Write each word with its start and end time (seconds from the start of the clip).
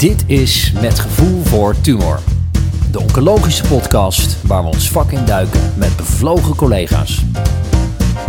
Dit 0.00 0.24
is 0.26 0.72
Met 0.72 0.98
Gevoel 0.98 1.42
voor 1.42 1.80
Tumor. 1.80 2.20
De 2.92 3.00
oncologische 3.00 3.66
podcast 3.66 4.46
waar 4.46 4.62
we 4.62 4.68
ons 4.68 4.90
vak 4.90 5.10
in 5.10 5.24
duiken 5.24 5.60
met 5.76 5.96
bevlogen 5.96 6.56
collega's. 6.56 7.24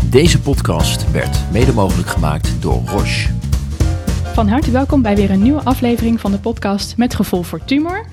Deze 0.09 0.41
podcast 0.41 1.11
werd 1.11 1.37
mede 1.51 1.73
mogelijk 1.73 2.07
gemaakt 2.07 2.61
door 2.61 2.81
Roche. 2.85 3.29
Van 4.33 4.47
harte 4.47 4.71
welkom 4.71 5.01
bij 5.01 5.15
weer 5.15 5.31
een 5.31 5.41
nieuwe 5.41 5.63
aflevering 5.63 6.19
van 6.19 6.31
de 6.31 6.39
podcast 6.39 6.97
Met 6.97 7.15
Gevoel 7.15 7.43
voor 7.43 7.65
Tumor. 7.65 8.05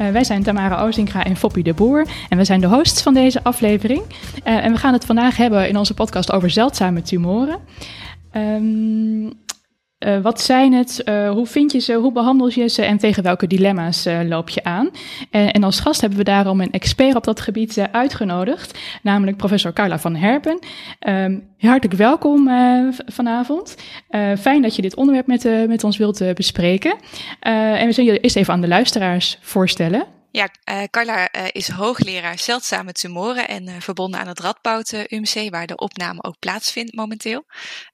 Uh, 0.00 0.10
wij 0.10 0.24
zijn 0.24 0.42
Tamara 0.42 0.82
Ozingra 0.82 1.24
en 1.24 1.36
Foppie 1.36 1.64
de 1.64 1.74
Boer 1.74 2.06
en 2.28 2.38
we 2.38 2.44
zijn 2.44 2.60
de 2.60 2.66
hosts 2.66 3.02
van 3.02 3.14
deze 3.14 3.42
aflevering. 3.42 4.02
Uh, 4.46 4.64
en 4.64 4.72
we 4.72 4.78
gaan 4.78 4.92
het 4.92 5.04
vandaag 5.04 5.36
hebben 5.36 5.68
in 5.68 5.76
onze 5.76 5.94
podcast 5.94 6.32
over 6.32 6.50
zeldzame 6.50 7.02
tumoren. 7.02 7.58
Um, 8.36 9.43
uh, 10.04 10.20
wat 10.20 10.40
zijn 10.40 10.72
het? 10.72 11.02
Uh, 11.04 11.30
hoe 11.30 11.46
vind 11.46 11.72
je 11.72 11.78
ze? 11.78 11.92
Hoe 11.92 12.12
behandel 12.12 12.48
je 12.48 12.68
ze? 12.68 12.82
En 12.82 12.98
tegen 12.98 13.22
welke 13.22 13.46
dilemma's 13.46 14.06
uh, 14.06 14.20
loop 14.22 14.48
je 14.48 14.64
aan? 14.64 14.90
en 15.30 15.62
als 15.62 15.80
gast 15.80 16.00
hebben 16.00 16.18
we 16.18 16.24
daarom 16.24 16.60
een 16.60 16.72
expert 16.72 17.14
op 17.14 17.24
dat 17.24 17.40
gebied 17.40 17.88
uitgenodigd, 17.92 18.78
namelijk 19.02 19.36
professor 19.36 19.72
Carla 19.72 19.98
van 19.98 20.16
Herpen. 20.16 20.58
Um, 21.08 21.42
hartelijk 21.58 21.98
welkom 21.98 22.50
vanavond. 23.06 23.76
fijn 24.38 24.62
dat 24.62 24.76
je 24.76 24.82
dit 24.82 24.96
onderwerp 24.96 25.26
met, 25.26 25.68
met 25.68 25.84
ons 25.84 25.96
wilt 25.96 26.34
bespreken. 26.34 26.96
en 27.40 27.86
we 27.86 27.92
zullen 27.92 28.12
je 28.12 28.20
eerst 28.20 28.36
even 28.36 28.52
aan 28.52 28.60
de 28.60 28.68
luisteraars 28.68 29.38
voorstellen. 29.40 30.13
Ja, 30.34 30.48
uh, 30.70 30.82
Carla 30.90 31.34
uh, 31.34 31.46
is 31.52 31.68
hoogleraar 31.68 32.38
zeldzame 32.38 32.92
tumoren 32.92 33.48
en 33.48 33.68
uh, 33.68 33.80
verbonden 33.80 34.20
aan 34.20 34.26
het 34.26 34.40
Radboud 34.40 34.92
UMC, 34.92 35.50
waar 35.50 35.66
de 35.66 35.76
opname 35.76 36.22
ook 36.22 36.38
plaatsvindt 36.38 36.94
momenteel. 36.94 37.44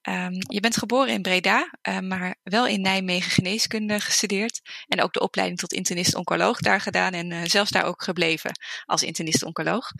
Um, 0.08 0.32
je 0.48 0.60
bent 0.60 0.76
geboren 0.76 1.12
in 1.12 1.22
Breda, 1.22 1.70
maar 2.00 2.36
wel 2.42 2.66
in 2.66 2.80
Nijmegen 2.80 3.30
geneeskunde 3.30 4.00
gestudeerd 4.00 4.60
en 4.88 5.02
ook 5.02 5.12
de 5.12 5.20
opleiding 5.20 5.58
tot 5.58 5.72
internist-oncoloog 5.72 6.58
daar 6.58 6.80
gedaan 6.80 7.12
en 7.12 7.50
zelfs 7.50 7.70
daar 7.70 7.84
ook 7.84 8.02
gebleven 8.02 8.52
als 8.84 9.02
internist-oncoloog. 9.02 9.90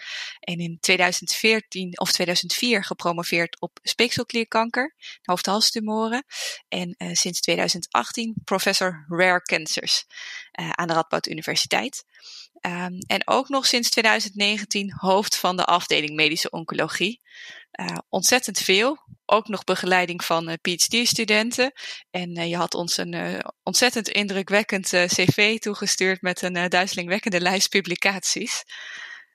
En 0.41 0.59
in 0.59 0.79
2014 0.81 2.01
of 2.01 2.13
2004 2.13 2.85
gepromoveerd 2.85 3.61
op 3.61 3.79
speekselklierkanker, 3.83 4.95
hoofd-halstumoren 5.23 6.25
en 6.69 6.95
sinds 7.13 7.41
2018 7.41 8.35
professor 8.45 9.05
rare 9.09 9.43
cancers 9.43 10.05
aan 10.53 10.87
de 10.87 10.95
Radboud 10.95 11.27
Universiteit. 11.27 12.05
Um, 12.67 12.99
en 13.07 13.23
ook 13.25 13.49
nog 13.49 13.67
sinds 13.67 13.91
2019 13.91 14.93
hoofd 14.97 15.37
van 15.37 15.57
de 15.57 15.65
afdeling 15.65 16.15
medische 16.15 16.51
oncologie. 16.51 17.21
Uh, 17.81 17.97
ontzettend 18.09 18.59
veel. 18.59 18.99
Ook 19.27 19.49
nog 19.49 19.65
begeleiding 19.65 20.25
van 20.25 20.49
uh, 20.49 20.55
PhD-studenten. 20.63 21.73
En 22.11 22.39
uh, 22.39 22.49
je 22.49 22.57
had 22.57 22.75
ons 22.75 22.97
een 22.97 23.43
ontzettend 23.63 24.09
indrukwekkend 24.09 24.89
cv 24.89 25.59
toegestuurd 25.59 26.23
met 26.23 26.43
een 26.43 26.69
duizelingwekkende 26.69 27.41
lijst 27.41 27.69
publicaties. 27.69 28.65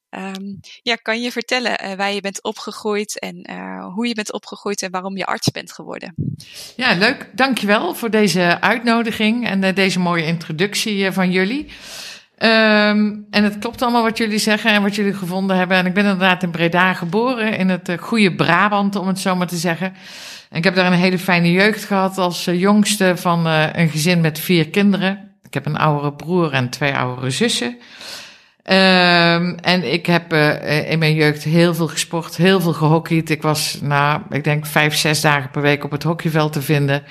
Um, 0.09 0.59
ja, 0.81 0.95
kan 0.95 1.21
je 1.21 1.31
vertellen 1.31 1.97
waar 1.97 2.13
je 2.13 2.21
bent 2.21 2.43
opgegroeid 2.43 3.19
en 3.19 3.51
hoe 3.93 4.07
je 4.07 4.13
bent 4.13 4.33
opgegroeid 4.33 4.81
en 4.81 4.91
waarom 4.91 5.17
je 5.17 5.25
arts 5.25 5.51
bent 5.51 5.71
geworden? 5.71 6.13
Ja, 6.75 6.93
leuk. 6.93 7.29
Dankjewel 7.33 7.95
voor 7.95 8.09
deze 8.09 8.61
uitnodiging 8.61 9.47
en 9.47 9.73
deze 9.73 9.99
mooie 9.99 10.25
introductie 10.25 11.11
van 11.11 11.31
jullie. 11.31 11.71
Um, 12.37 13.25
en 13.29 13.43
het 13.43 13.57
klopt 13.59 13.81
allemaal 13.81 14.03
wat 14.03 14.17
jullie 14.17 14.37
zeggen 14.37 14.71
en 14.71 14.81
wat 14.81 14.95
jullie 14.95 15.13
gevonden 15.13 15.57
hebben. 15.57 15.77
En 15.77 15.85
ik 15.85 15.93
ben 15.93 16.03
inderdaad 16.03 16.43
in 16.43 16.51
Breda 16.51 16.93
geboren, 16.93 17.57
in 17.57 17.69
het 17.69 17.89
uh, 17.89 17.97
goede 17.97 18.35
Brabant, 18.35 18.95
om 18.95 19.07
het 19.07 19.19
zo 19.19 19.35
maar 19.35 19.47
te 19.47 19.55
zeggen. 19.55 19.93
En 20.49 20.57
ik 20.57 20.63
heb 20.63 20.75
daar 20.75 20.85
een 20.85 20.93
hele 20.93 21.19
fijne 21.19 21.51
jeugd 21.51 21.83
gehad 21.83 22.17
als 22.17 22.47
uh, 22.47 22.59
jongste 22.59 23.17
van 23.17 23.47
uh, 23.47 23.63
een 23.73 23.89
gezin 23.89 24.21
met 24.21 24.39
vier 24.39 24.69
kinderen. 24.69 25.31
Ik 25.43 25.53
heb 25.53 25.65
een 25.65 25.77
oudere 25.77 26.13
broer 26.13 26.51
en 26.51 26.69
twee 26.69 26.95
oudere 26.95 27.29
zussen. 27.29 27.67
Um, 27.67 29.55
en 29.55 29.93
ik 29.93 30.05
heb 30.05 30.33
in 30.87 30.99
mijn 30.99 31.13
jeugd 31.13 31.43
heel 31.43 31.73
veel 31.73 31.87
gesport, 31.87 32.35
heel 32.35 32.61
veel 32.61 32.73
gehockeyd. 32.73 33.29
Ik 33.29 33.41
was, 33.41 33.79
nou, 33.81 34.21
ik 34.29 34.43
denk 34.43 34.65
vijf, 34.65 34.95
zes 34.95 35.21
dagen 35.21 35.49
per 35.49 35.61
week 35.61 35.83
op 35.83 35.91
het 35.91 36.03
hockeyveld 36.03 36.53
te 36.53 36.61
vinden. 36.61 37.03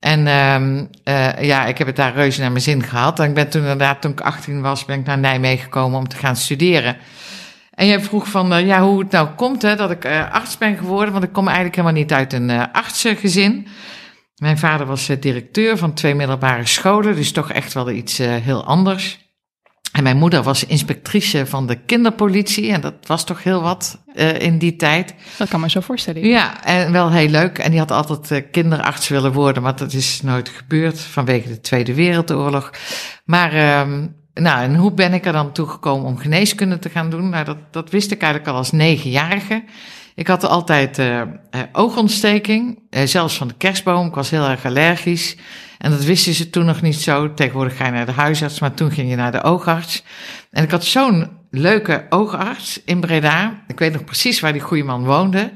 En 0.00 0.26
um, 0.26 0.88
uh, 1.04 1.42
ja, 1.42 1.66
ik 1.66 1.78
heb 1.78 1.86
het 1.86 1.96
daar 1.96 2.14
reuze 2.14 2.40
naar 2.40 2.50
mijn 2.50 2.62
zin 2.62 2.82
gehad. 2.82 3.18
En 3.18 3.28
ik 3.28 3.34
ben 3.34 3.50
toen 3.50 3.62
inderdaad, 3.62 4.02
toen 4.02 4.10
ik 4.10 4.20
18 4.20 4.60
was, 4.60 4.84
ben 4.84 4.98
ik 4.98 5.06
naar 5.06 5.18
Nijmegen 5.18 5.64
gekomen 5.64 5.98
om 5.98 6.08
te 6.08 6.16
gaan 6.16 6.36
studeren. 6.36 6.96
En 7.70 7.86
jij 7.86 8.00
vroeg 8.00 8.28
van, 8.28 8.52
uh, 8.52 8.66
ja, 8.66 8.82
hoe 8.82 8.98
het 8.98 9.10
nou 9.10 9.28
komt 9.28 9.60
dat 9.60 9.90
ik 9.90 10.04
uh, 10.04 10.32
arts 10.32 10.58
ben 10.58 10.76
geworden. 10.76 11.12
Want 11.12 11.24
ik 11.24 11.32
kom 11.32 11.46
eigenlijk 11.46 11.76
helemaal 11.76 12.00
niet 12.00 12.12
uit 12.12 12.32
een 12.32 12.72
artsengezin. 12.72 13.66
Mijn 14.36 14.58
vader 14.58 14.86
was 14.86 15.06
directeur 15.06 15.78
van 15.78 15.94
twee 15.94 16.14
middelbare 16.14 16.66
scholen, 16.66 17.14
dus 17.16 17.32
toch 17.32 17.52
echt 17.52 17.72
wel 17.72 17.90
iets 17.90 18.18
heel 18.18 18.64
anders. 18.64 19.29
En 19.92 20.02
mijn 20.02 20.16
moeder 20.16 20.42
was 20.42 20.66
inspectrice 20.66 21.46
van 21.46 21.66
de 21.66 21.74
kinderpolitie. 21.74 22.72
En 22.72 22.80
dat 22.80 22.94
was 23.06 23.24
toch 23.24 23.42
heel 23.42 23.62
wat 23.62 23.98
uh, 24.14 24.40
in 24.40 24.58
die 24.58 24.76
tijd. 24.76 25.14
Dat 25.36 25.48
kan 25.48 25.60
me 25.60 25.70
zo 25.70 25.80
voorstellen. 25.80 26.26
Ja, 26.26 26.64
en 26.64 26.92
wel 26.92 27.10
heel 27.10 27.28
leuk. 27.28 27.58
En 27.58 27.70
die 27.70 27.78
had 27.78 27.90
altijd 27.90 28.30
uh, 28.30 28.50
kinderarts 28.50 29.08
willen 29.08 29.32
worden. 29.32 29.62
Maar 29.62 29.76
dat 29.76 29.92
is 29.92 30.22
nooit 30.22 30.48
gebeurd 30.48 31.00
vanwege 31.00 31.48
de 31.48 31.60
Tweede 31.60 31.94
Wereldoorlog. 31.94 32.70
Maar, 33.24 33.54
uh, 33.54 33.96
nou, 34.34 34.62
en 34.62 34.76
hoe 34.76 34.92
ben 34.92 35.14
ik 35.14 35.26
er 35.26 35.32
dan 35.32 35.52
toe 35.52 35.66
gekomen 35.66 36.06
om 36.06 36.18
geneeskunde 36.18 36.78
te 36.78 36.88
gaan 36.88 37.10
doen? 37.10 37.28
Nou, 37.28 37.44
dat, 37.44 37.58
dat 37.70 37.90
wist 37.90 38.10
ik 38.10 38.20
eigenlijk 38.22 38.52
al 38.52 38.58
als 38.58 38.72
negenjarige. 38.72 39.64
Ik 40.14 40.26
had 40.26 40.44
altijd 40.44 40.98
uh, 40.98 41.22
oogontsteking, 41.72 42.78
zelfs 43.04 43.36
van 43.36 43.48
de 43.48 43.54
kerstboom. 43.58 44.06
Ik 44.06 44.14
was 44.14 44.30
heel 44.30 44.48
erg 44.48 44.64
allergisch. 44.64 45.36
En 45.80 45.90
dat 45.90 46.04
wisten 46.04 46.34
ze 46.34 46.50
toen 46.50 46.64
nog 46.64 46.82
niet 46.82 47.00
zo. 47.00 47.34
Tegenwoordig 47.34 47.76
ga 47.76 47.86
je 47.86 47.92
naar 47.92 48.06
de 48.06 48.12
huisarts, 48.12 48.60
maar 48.60 48.74
toen 48.74 48.90
ging 48.90 49.10
je 49.10 49.16
naar 49.16 49.32
de 49.32 49.42
oogarts. 49.42 50.02
En 50.50 50.64
ik 50.64 50.70
had 50.70 50.84
zo'n 50.84 51.28
leuke 51.50 52.06
oogarts 52.08 52.80
in 52.84 53.00
Breda. 53.00 53.62
Ik 53.66 53.78
weet 53.78 53.92
nog 53.92 54.04
precies 54.04 54.40
waar 54.40 54.52
die 54.52 54.60
goede 54.60 54.84
man 54.84 55.04
woonde. 55.04 55.52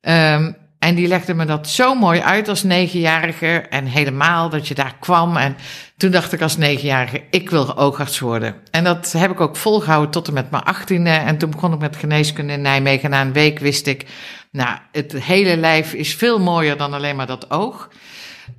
Um, 0.00 0.56
en 0.78 0.94
die 0.94 1.08
legde 1.08 1.34
me 1.34 1.44
dat 1.44 1.68
zo 1.68 1.94
mooi 1.94 2.20
uit 2.20 2.48
als 2.48 2.62
negenjarige. 2.62 3.46
En 3.46 3.84
helemaal 3.84 4.48
dat 4.48 4.68
je 4.68 4.74
daar 4.74 4.96
kwam. 5.00 5.36
En 5.36 5.56
toen 5.96 6.10
dacht 6.10 6.32
ik 6.32 6.42
als 6.42 6.56
negenjarige, 6.56 7.22
ik 7.30 7.50
wil 7.50 7.76
oogarts 7.76 8.18
worden. 8.18 8.54
En 8.70 8.84
dat 8.84 9.12
heb 9.12 9.30
ik 9.30 9.40
ook 9.40 9.56
volgehouden 9.56 10.10
tot 10.10 10.28
en 10.28 10.34
met 10.34 10.50
mijn 10.50 10.62
achttiende. 10.62 11.10
En 11.10 11.38
toen 11.38 11.50
begon 11.50 11.72
ik 11.72 11.78
met 11.78 11.96
geneeskunde 11.96 12.52
in 12.52 12.60
Nijmegen. 12.60 13.10
Na 13.10 13.20
een 13.20 13.32
week 13.32 13.58
wist 13.58 13.86
ik, 13.86 14.06
nou, 14.50 14.78
het 14.92 15.12
hele 15.22 15.56
lijf 15.56 15.92
is 15.92 16.14
veel 16.14 16.40
mooier 16.40 16.76
dan 16.76 16.92
alleen 16.92 17.16
maar 17.16 17.26
dat 17.26 17.50
oog. 17.50 17.88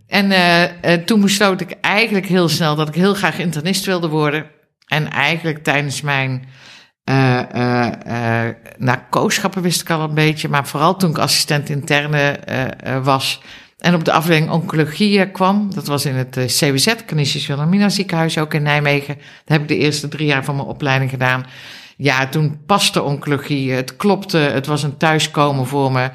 En 0.07 0.31
uh, 0.31 0.61
uh, 0.63 0.69
toen 1.05 1.21
besloot 1.21 1.61
ik 1.61 1.75
eigenlijk 1.81 2.25
heel 2.25 2.49
snel 2.49 2.75
dat 2.75 2.87
ik 2.87 2.95
heel 2.95 3.13
graag 3.13 3.39
internist 3.39 3.85
wilde 3.85 4.07
worden. 4.07 4.45
En 4.87 5.09
eigenlijk 5.09 5.63
tijdens 5.63 6.01
mijn 6.01 6.47
uh, 7.05 8.45
wist 9.61 9.81
ik 9.81 9.89
al 9.89 10.01
een 10.01 10.13
beetje, 10.13 10.49
maar 10.49 10.67
vooral 10.67 10.95
toen 10.95 11.09
ik 11.09 11.17
assistent 11.17 11.69
interne 11.69 12.39
was 13.03 13.41
en 13.77 13.95
op 13.95 14.05
de 14.05 14.11
afdeling 14.11 14.49
oncologie 14.49 15.31
kwam, 15.31 15.73
dat 15.73 15.87
was 15.87 16.05
in 16.05 16.15
het 16.15 16.35
CWZ, 16.45 16.95
Canisius 17.05 17.47
Wilhelmina 17.47 17.89
ziekenhuis, 17.89 18.37
ook 18.37 18.53
in 18.53 18.61
Nijmegen. 18.61 19.15
Daar 19.15 19.57
heb 19.57 19.61
ik 19.61 19.67
de 19.67 19.77
eerste 19.77 20.07
drie 20.07 20.27
jaar 20.27 20.43
van 20.43 20.55
mijn 20.55 20.67
opleiding 20.67 21.09
gedaan. 21.09 21.45
Ja, 21.97 22.27
toen 22.27 22.59
paste 22.65 23.03
oncologie, 23.03 23.71
het 23.71 23.95
klopte, 23.95 24.37
het 24.37 24.65
was 24.65 24.83
een 24.83 24.97
thuiskomen 24.97 25.67
voor 25.67 25.91
me. 25.91 26.11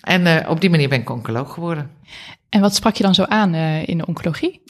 En 0.00 0.48
op 0.48 0.60
die 0.60 0.70
manier 0.70 0.88
ben 0.88 1.00
ik 1.00 1.10
oncoloog 1.10 1.52
geworden. 1.52 1.90
En 2.48 2.60
wat 2.60 2.74
sprak 2.74 2.94
je 2.94 3.02
dan 3.02 3.14
zo 3.14 3.24
aan 3.24 3.54
in 3.84 3.98
de 3.98 4.06
oncologie? 4.06 4.62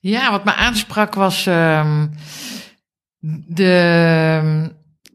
Ja, 0.00 0.30
wat 0.30 0.44
me 0.44 0.54
aansprak 0.54 1.14
was 1.14 1.46
um, 1.46 2.10
de 3.46 4.70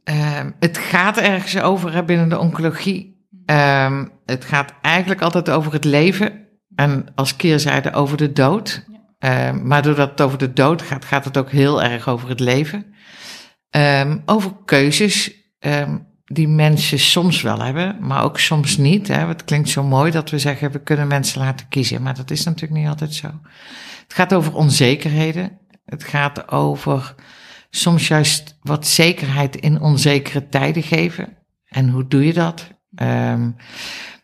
uh, 0.09 0.39
het 0.59 0.77
gaat 0.77 1.17
ergens 1.17 1.59
over 1.59 1.93
hè, 1.93 2.03
binnen 2.03 2.29
de 2.29 2.39
oncologie. 2.39 3.27
Um, 3.45 4.11
het 4.25 4.45
gaat 4.45 4.73
eigenlijk 4.81 5.21
altijd 5.21 5.49
over 5.49 5.73
het 5.73 5.83
leven. 5.83 6.47
En 6.75 7.07
als 7.15 7.35
keerzijde 7.35 7.93
over 7.93 8.17
de 8.17 8.31
dood. 8.31 8.85
Maar 9.61 9.81
doordat 9.81 10.09
het 10.09 10.21
over 10.21 10.37
de 10.37 10.53
dood 10.53 10.81
gaat, 10.81 11.05
gaat 11.05 11.25
het 11.25 11.37
ook 11.37 11.51
heel 11.51 11.83
erg 11.83 12.07
over 12.07 12.29
het 12.29 12.39
leven. 12.39 12.93
Over 14.25 14.51
keuzes 14.65 15.31
um, 15.59 16.07
die 16.25 16.47
mensen 16.47 16.99
soms 16.99 17.41
wel 17.41 17.61
hebben, 17.61 17.97
maar 17.99 18.23
ook 18.23 18.39
soms 18.39 18.77
niet. 18.77 19.07
Hè. 19.07 19.27
Het 19.27 19.43
klinkt 19.43 19.69
zo 19.69 19.83
mooi 19.83 20.11
dat 20.11 20.29
we 20.29 20.39
zeggen, 20.39 20.71
we 20.71 20.79
kunnen 20.81 21.07
mensen 21.07 21.41
laten 21.41 21.67
kiezen. 21.67 22.01
Maar 22.01 22.15
dat 22.15 22.31
is 22.31 22.43
natuurlijk 22.43 22.81
niet 22.81 22.89
altijd 22.89 23.13
zo. 23.13 23.27
Het 24.03 24.13
gaat 24.13 24.33
over 24.33 24.53
onzekerheden. 24.53 25.59
Het 25.85 26.03
gaat 26.03 26.51
over 26.51 27.15
soms 27.69 28.07
juist 28.07 28.57
wat 28.61 28.87
zekerheid 28.87 29.55
in 29.55 29.81
onzekere 29.81 30.49
tijden 30.49 30.83
geven. 30.83 31.37
En 31.65 31.89
hoe 31.89 32.07
doe 32.07 32.25
je 32.25 32.33
dat? 32.33 32.67
Um, 32.95 33.55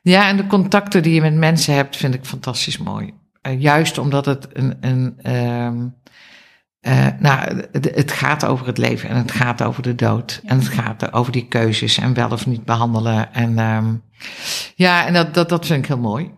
ja, 0.02 0.28
en 0.28 0.38
de 0.38 0.48
contacten 0.48 1.04
die 1.04 1.14
je 1.14 1.22
met 1.22 1.36
mensen 1.36 1.74
hebt, 1.74 1.98
vind 1.98 2.14
ik 2.14 2.26
fantastisch 2.26 2.78
mooi. 2.78 3.14
Uh, 3.48 3.62
juist 3.62 3.98
omdat 3.98 4.26
het 4.26 4.48
een. 4.54 4.78
een 4.80 5.34
um, 5.36 6.00
uh, 6.82 7.08
nou, 7.20 7.64
het 7.72 8.12
gaat 8.12 8.46
over 8.46 8.66
het 8.66 8.78
leven 8.78 9.10
en 9.10 9.16
het 9.16 9.32
gaat 9.32 9.64
over 9.64 9.84
de 9.84 9.96
dood. 9.96 10.42
En 10.46 10.58
het 10.58 10.68
gaat 10.68 11.14
over 11.14 11.32
die 11.32 11.48
keuzes 11.48 11.98
en 11.98 12.14
wel 12.14 12.30
of 12.30 12.46
niet 12.46 12.66
behandelen. 12.66 13.34
En 13.34 13.60
um, 13.60 14.04
ja, 14.76 15.06
en 15.06 15.14
dat, 15.14 15.34
dat, 15.34 15.50
dat 15.50 15.66
vind 15.66 15.80
ik 15.80 15.88
heel 15.88 15.98
mooi. 15.98 16.32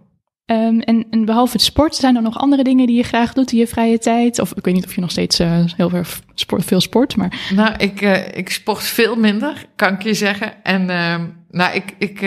Ehm, 0.46 0.80
en, 0.80 1.06
en 1.10 1.26
behalve 1.26 1.54
het 1.54 1.62
sport, 1.62 1.96
zijn 1.96 2.16
er 2.16 2.22
nog 2.22 2.38
andere 2.38 2.64
dingen 2.64 2.88
die 2.88 2.96
je 2.96 3.04
graag 3.04 3.34
doet 3.34 3.52
in 3.52 3.58
je 3.58 3.68
vrije 3.68 3.98
tijd? 3.98 4.40
Of 4.40 4.54
ik 4.54 4.66
weet 4.66 4.74
niet 4.74 4.86
of 4.86 4.96
je 4.96 5.02
nog 5.02 5.12
steeds 5.12 5.40
uh, 5.40 5.64
heel 5.76 5.90
veel 5.90 6.04
sport, 6.34 6.66
veel 6.66 6.82
sport, 6.82 7.16
maar... 7.16 7.50
Nou, 7.56 7.74
ik, 7.78 8.02
uh, 8.02 8.38
ik 8.38 8.50
sport 8.50 8.84
veel 8.84 9.16
minder, 9.16 9.66
kan 9.76 9.94
ik 9.94 10.04
je 10.04 10.14
zeggen. 10.14 10.64
En 10.64 10.82
uh, 10.82 11.16
nou, 11.50 11.76
ik, 11.76 11.96
ik, 11.98 12.22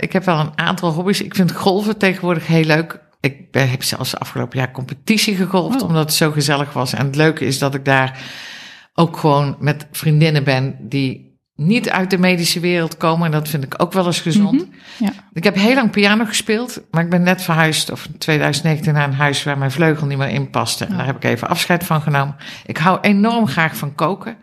ik 0.00 0.12
heb 0.12 0.24
wel 0.24 0.38
een 0.38 0.58
aantal 0.58 0.92
hobby's. 0.92 1.20
Ik 1.20 1.34
vind 1.34 1.52
golven 1.52 1.98
tegenwoordig 1.98 2.46
heel 2.46 2.64
leuk. 2.64 3.00
Ik 3.22 3.50
ben, 3.50 3.70
heb 3.70 3.82
zelfs 3.82 4.16
afgelopen 4.16 4.58
jaar 4.58 4.70
competitie 4.70 5.36
gegolfd, 5.36 5.82
oh. 5.82 5.88
omdat 5.88 6.04
het 6.04 6.14
zo 6.14 6.30
gezellig 6.30 6.72
was. 6.72 6.92
En 6.92 7.06
het 7.06 7.16
leuke 7.16 7.44
is 7.44 7.58
dat 7.58 7.74
ik 7.74 7.84
daar 7.84 8.18
ook 8.94 9.16
gewoon 9.16 9.56
met 9.58 9.86
vriendinnen 9.90 10.44
ben 10.44 10.76
die 10.80 11.32
niet 11.56 11.90
uit 11.90 12.10
de 12.10 12.18
medische 12.18 12.60
wereld 12.60 12.96
komen. 12.96 13.26
En 13.26 13.32
dat 13.32 13.48
vind 13.48 13.64
ik 13.64 13.74
ook 13.76 13.92
wel 13.92 14.06
eens 14.06 14.20
gezond. 14.20 14.52
Mm 14.52 14.58
-hmm, 14.58 15.06
ja. 15.06 15.12
Ik 15.32 15.44
heb 15.44 15.54
heel 15.54 15.74
lang 15.74 15.90
piano 15.90 16.24
gespeeld, 16.24 16.82
maar 16.90 17.04
ik 17.04 17.10
ben 17.10 17.22
net 17.22 17.42
verhuisd, 17.42 17.90
of 17.90 18.04
in 18.04 18.18
2019, 18.18 18.92
naar 18.92 19.08
een 19.08 19.14
huis 19.14 19.42
waar 19.42 19.58
mijn 19.58 19.70
vleugel 19.70 20.06
niet 20.06 20.18
meer 20.18 20.28
in 20.28 20.50
paste. 20.50 20.84
En 20.84 20.96
daar 20.96 21.06
heb 21.06 21.16
ik 21.16 21.24
even 21.24 21.48
afscheid 21.48 21.84
van 21.84 22.02
genomen. 22.02 22.36
Ik 22.66 22.76
hou 22.76 22.98
enorm 23.00 23.46
graag 23.46 23.76
van 23.76 23.94
koken. 23.94 24.36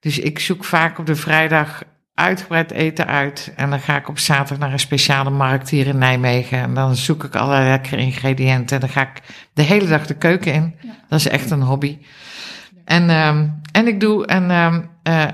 Dus 0.00 0.18
ik 0.18 0.38
zoek 0.38 0.64
vaak 0.64 0.98
op 0.98 1.06
de 1.06 1.16
vrijdag 1.16 1.82
uitgebreid 2.22 2.70
eten 2.70 3.06
uit. 3.06 3.52
En 3.56 3.70
dan 3.70 3.80
ga 3.80 3.96
ik 3.96 4.08
op 4.08 4.18
zaterdag 4.18 4.58
naar 4.58 4.72
een 4.72 4.78
speciale 4.78 5.30
markt 5.30 5.70
hier 5.70 5.86
in 5.86 5.98
Nijmegen. 5.98 6.58
En 6.58 6.74
dan 6.74 6.96
zoek 6.96 7.24
ik 7.24 7.36
allerlei 7.36 7.68
lekkere 7.68 7.96
ingrediënten. 7.96 8.74
En 8.76 8.80
dan 8.80 8.90
ga 8.90 9.02
ik 9.02 9.22
de 9.52 9.62
hele 9.62 9.86
dag 9.86 10.06
de 10.06 10.14
keuken 10.14 10.52
in. 10.52 10.74
Ja. 10.80 10.90
Dat 11.08 11.18
is 11.18 11.28
echt 11.28 11.50
een 11.50 11.62
hobby. 11.62 11.98
En, 12.84 13.10
um, 13.10 13.60
en 13.72 13.86
ik 13.86 14.00
doe 14.00 14.26
en, 14.26 14.50
um, 14.50 14.90
uh, 15.08 15.24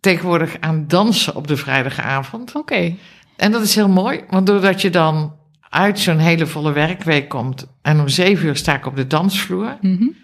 tegenwoordig 0.00 0.56
aan 0.60 0.84
dansen 0.86 1.34
op 1.34 1.46
de 1.46 1.56
vrijdagavond. 1.56 2.48
Oké. 2.48 2.58
Okay. 2.58 2.98
En 3.36 3.52
dat 3.52 3.62
is 3.62 3.74
heel 3.74 3.88
mooi, 3.88 4.20
want 4.28 4.46
doordat 4.46 4.82
je 4.82 4.90
dan 4.90 5.32
uit 5.70 5.98
zo'n 5.98 6.18
hele 6.18 6.46
volle 6.46 6.72
werkweek 6.72 7.28
komt 7.28 7.66
en 7.82 8.00
om 8.00 8.08
zeven 8.08 8.46
uur 8.46 8.56
sta 8.56 8.76
ik 8.76 8.86
op 8.86 8.96
de 8.96 9.06
dansvloer. 9.06 9.76
Mm 9.80 9.96
-hmm. 9.96 10.16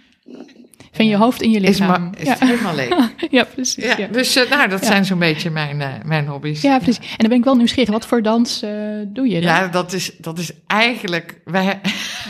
Van 1.00 1.08
je 1.08 1.17
hoofd 1.17 1.43
in 1.43 1.50
je 1.50 1.61
lichaam. 1.61 2.11
Is, 2.17 2.26
ja. 2.26 2.37
helemaal 2.38 2.75
leeg. 2.75 2.94
ja, 3.31 3.44
precies. 3.44 3.85
Ja, 3.85 3.94
ja. 3.97 4.06
Dus 4.06 4.37
uh, 4.37 4.50
nou, 4.50 4.69
dat 4.69 4.85
zijn 4.85 5.05
zo'n 5.05 5.19
beetje 5.19 5.50
mijn, 5.50 5.81
uh, 5.81 5.88
mijn 6.05 6.26
hobby's. 6.26 6.61
Ja, 6.62 6.79
precies. 6.79 6.99
En 6.99 7.17
dan 7.17 7.29
ben 7.29 7.38
ik 7.38 7.44
wel 7.44 7.55
nieuwsgierig. 7.55 7.91
Wat 7.91 8.06
voor 8.06 8.23
dans 8.23 8.62
uh, 8.62 8.70
doe 9.06 9.29
je 9.29 9.41
dan? 9.41 9.43
Ja, 9.43 9.69
dat 9.69 9.93
is, 9.93 10.12
dat 10.19 10.38
is 10.38 10.50
eigenlijk... 10.67 11.41
Wij... 11.44 11.81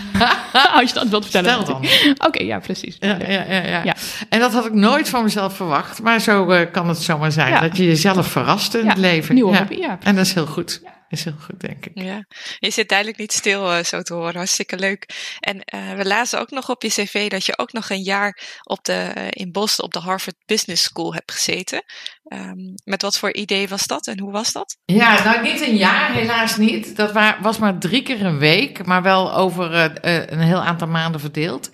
Als 0.77 0.89
je 0.89 0.95
dat 0.95 1.09
wilt 1.09 1.23
vertellen. 1.23 1.51
Stel 1.51 1.65
dan. 1.65 1.77
Oké, 2.13 2.27
okay, 2.27 2.47
ja, 2.47 2.59
precies. 2.59 2.97
Ja, 3.01 3.17
ja, 3.29 3.45
ja, 3.49 3.83
ja, 3.85 3.97
En 4.29 4.41
dat 4.41 4.53
had 4.53 4.67
ik 4.67 4.73
nooit 4.73 5.09
van 5.09 5.23
mezelf 5.23 5.57
verwacht. 5.57 6.03
Maar 6.03 6.21
zo 6.21 6.67
kan 6.73 6.89
het 6.89 6.99
zomaar 6.99 7.33
zijn. 7.33 7.61
Dat 7.61 7.77
je 7.77 7.85
jezelf 7.85 8.27
verrast 8.27 8.75
in 8.75 8.89
het 8.89 8.99
leven. 8.99 9.35
Nieuwe 9.35 9.57
hobby, 9.57 9.77
ja. 9.77 9.99
En 10.03 10.15
dat 10.15 10.27
is 10.27 10.35
heel 10.35 10.47
goed 10.47 10.81
is 11.11 11.25
heel 11.25 11.37
goed, 11.41 11.61
denk 11.61 11.87
ik. 11.87 11.93
Ja, 11.95 12.25
je 12.59 12.71
zit 12.71 12.89
duidelijk 12.89 13.19
niet 13.19 13.33
stil 13.33 13.73
uh, 13.73 13.83
zo 13.83 14.03
te 14.03 14.15
horen. 14.15 14.37
Hartstikke 14.37 14.79
leuk. 14.79 15.37
En 15.41 15.57
uh, 15.75 15.93
we 15.93 16.07
lazen 16.07 16.41
ook 16.41 16.51
nog 16.51 16.69
op 16.71 16.83
je 16.83 16.89
cv 16.89 17.29
dat 17.31 17.47
je 17.47 17.59
ook 17.59 17.73
nog 17.73 17.91
een 17.91 18.03
jaar 18.03 18.61
op 18.63 18.85
de, 18.85 19.13
uh, 19.17 19.25
in 19.31 19.53
Boston 19.53 19.85
op 19.85 19.93
de 19.93 19.99
Harvard 19.99 20.37
Business 20.47 20.83
School 20.83 21.15
hebt 21.15 21.33
gezeten. 21.33 21.85
Um, 22.33 22.75
met 22.85 23.03
wat 23.03 23.19
voor 23.19 23.35
idee 23.35 23.69
was 23.69 23.87
dat 23.87 24.07
en 24.07 24.21
hoe 24.21 24.33
was 24.33 24.53
dat? 24.53 24.77
Ja, 24.85 25.25
nou 25.25 25.43
niet 25.43 25.61
een 25.61 25.77
jaar, 25.77 26.13
helaas 26.13 26.57
niet. 26.57 26.97
Dat 26.97 27.13
was 27.41 27.59
maar 27.59 27.79
drie 27.79 28.03
keer 28.03 28.25
een 28.25 28.39
week, 28.39 28.87
maar 28.87 29.03
wel 29.03 29.35
over 29.35 29.75
een 30.31 30.41
heel 30.41 30.63
aantal 30.63 30.89
maanden 30.89 31.21
verdeeld. 31.21 31.71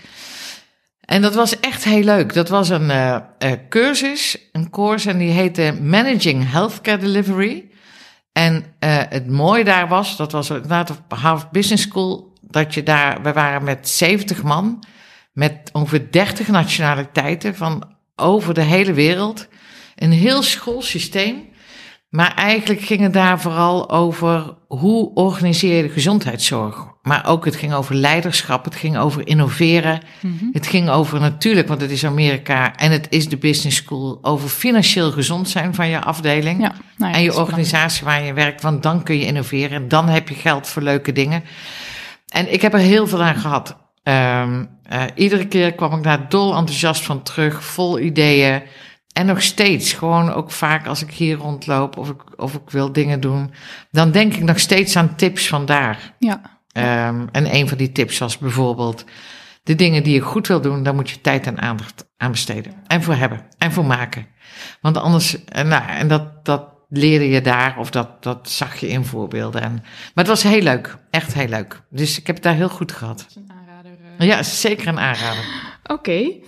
En 1.00 1.22
dat 1.22 1.34
was 1.34 1.60
echt 1.60 1.84
heel 1.84 2.02
leuk. 2.02 2.32
Dat 2.32 2.48
was 2.48 2.68
een 2.68 2.90
uh, 2.90 3.18
uh, 3.38 3.52
cursus, 3.68 4.38
een 4.52 4.70
course 4.70 5.10
en 5.10 5.18
die 5.18 5.30
heette 5.30 5.78
Managing 5.80 6.50
Healthcare 6.50 6.98
Delivery. 6.98 7.70
En 8.36 8.54
uh, 8.54 9.02
het 9.08 9.28
mooie 9.28 9.64
daar 9.64 9.88
was, 9.88 10.16
dat 10.16 10.32
was 10.32 10.50
inderdaad 10.50 10.90
op 10.90 11.18
Harvard 11.18 11.50
Business 11.50 11.82
School, 11.82 12.32
dat 12.40 12.74
je 12.74 12.82
daar, 12.82 13.22
we 13.22 13.32
waren 13.32 13.64
met 13.64 13.88
70 13.88 14.42
man, 14.42 14.84
met 15.32 15.70
ongeveer 15.72 16.10
30 16.10 16.48
nationaliteiten 16.48 17.54
van 17.54 17.94
over 18.16 18.54
de 18.54 18.62
hele 18.62 18.92
wereld. 18.92 19.48
Een 19.94 20.12
heel 20.12 20.42
schoolsysteem. 20.42 21.48
Maar 22.16 22.34
eigenlijk 22.34 22.80
ging 22.80 23.00
het 23.00 23.12
daar 23.12 23.40
vooral 23.40 23.90
over 23.90 24.54
hoe 24.68 25.14
organiseer 25.14 25.76
je 25.76 25.82
de 25.82 25.88
gezondheidszorg. 25.88 26.86
Maar 27.02 27.26
ook 27.26 27.44
het 27.44 27.56
ging 27.56 27.74
over 27.74 27.94
leiderschap, 27.94 28.64
het 28.64 28.74
ging 28.74 28.98
over 28.98 29.26
innoveren. 29.26 30.00
Mm 30.20 30.36
-hmm. 30.38 30.50
Het 30.52 30.66
ging 30.66 30.88
over 30.88 31.20
natuurlijk, 31.20 31.68
want 31.68 31.80
het 31.80 31.90
is 31.90 32.04
Amerika 32.04 32.76
en 32.76 32.90
het 32.90 33.06
is 33.10 33.28
de 33.28 33.36
business 33.36 33.76
school, 33.76 34.18
over 34.22 34.48
financieel 34.48 35.12
gezond 35.12 35.48
zijn 35.48 35.74
van 35.74 35.88
je 35.88 36.00
afdeling. 36.00 36.60
Ja, 36.60 36.72
nou 36.96 37.10
ja, 37.10 37.16
en 37.18 37.22
je 37.22 37.36
organisatie 37.36 38.04
waar 38.04 38.22
je 38.22 38.32
werkt, 38.32 38.62
want 38.62 38.82
dan 38.82 39.02
kun 39.02 39.18
je 39.18 39.26
innoveren 39.26 39.82
en 39.82 39.88
dan 39.88 40.08
heb 40.08 40.28
je 40.28 40.34
geld 40.34 40.68
voor 40.68 40.82
leuke 40.82 41.12
dingen. 41.12 41.44
En 42.28 42.52
ik 42.52 42.62
heb 42.62 42.72
er 42.72 42.78
heel 42.78 43.06
veel 43.06 43.22
aan 43.22 43.36
gehad. 43.36 43.76
Um, 44.02 44.68
uh, 44.92 45.02
iedere 45.14 45.46
keer 45.46 45.72
kwam 45.72 45.92
ik 45.92 46.02
daar 46.02 46.28
dol 46.28 46.56
enthousiast 46.56 47.02
van 47.02 47.22
terug, 47.22 47.64
vol 47.64 47.98
ideeën. 48.00 48.62
En 49.16 49.26
nog 49.26 49.42
steeds, 49.42 49.92
gewoon 49.92 50.32
ook 50.32 50.50
vaak 50.50 50.86
als 50.86 51.02
ik 51.02 51.10
hier 51.10 51.36
rondloop 51.36 51.96
of 51.96 52.10
ik, 52.10 52.40
of 52.40 52.54
ik 52.54 52.70
wil 52.70 52.92
dingen 52.92 53.20
doen, 53.20 53.50
dan 53.90 54.10
denk 54.10 54.34
ik 54.34 54.42
nog 54.42 54.58
steeds 54.58 54.96
aan 54.96 55.14
tips 55.14 55.48
van 55.48 55.66
daar. 55.66 56.14
Ja. 56.18 56.40
Um, 57.08 57.28
en 57.32 57.54
een 57.54 57.68
van 57.68 57.78
die 57.78 57.92
tips 57.92 58.18
was 58.18 58.38
bijvoorbeeld, 58.38 59.04
de 59.62 59.74
dingen 59.74 60.02
die 60.02 60.14
je 60.14 60.20
goed 60.20 60.46
wil 60.46 60.60
doen, 60.60 60.82
daar 60.82 60.94
moet 60.94 61.10
je 61.10 61.20
tijd 61.20 61.46
en 61.46 61.60
aandacht 61.60 62.08
aan 62.16 62.30
besteden. 62.30 62.72
En 62.86 63.02
voor 63.02 63.14
hebben. 63.14 63.46
En 63.58 63.72
voor 63.72 63.84
maken. 63.84 64.26
Want 64.80 64.96
anders, 64.96 65.36
nou, 65.52 65.88
en 65.88 66.08
dat, 66.08 66.44
dat 66.44 66.68
leerde 66.88 67.28
je 67.28 67.40
daar, 67.40 67.78
of 67.78 67.90
dat, 67.90 68.22
dat 68.22 68.50
zag 68.50 68.76
je 68.76 68.88
in 68.88 69.04
voorbeelden. 69.04 69.62
En, 69.62 69.72
maar 69.72 70.24
het 70.24 70.26
was 70.26 70.42
heel 70.42 70.62
leuk. 70.62 70.98
Echt 71.10 71.34
heel 71.34 71.48
leuk. 71.48 71.82
Dus 71.90 72.18
ik 72.18 72.26
heb 72.26 72.36
het 72.36 72.44
daar 72.44 72.54
heel 72.54 72.68
goed 72.68 72.92
gehad. 72.92 73.18
Dat 73.18 73.26
is 73.28 73.36
een 73.36 73.52
aanrader. 73.58 73.92
Uh... 74.18 74.26
Ja, 74.26 74.42
zeker 74.42 74.88
een 74.88 74.98
aanrader. 74.98 75.44
Oké. 75.82 75.92
Okay. 75.92 76.42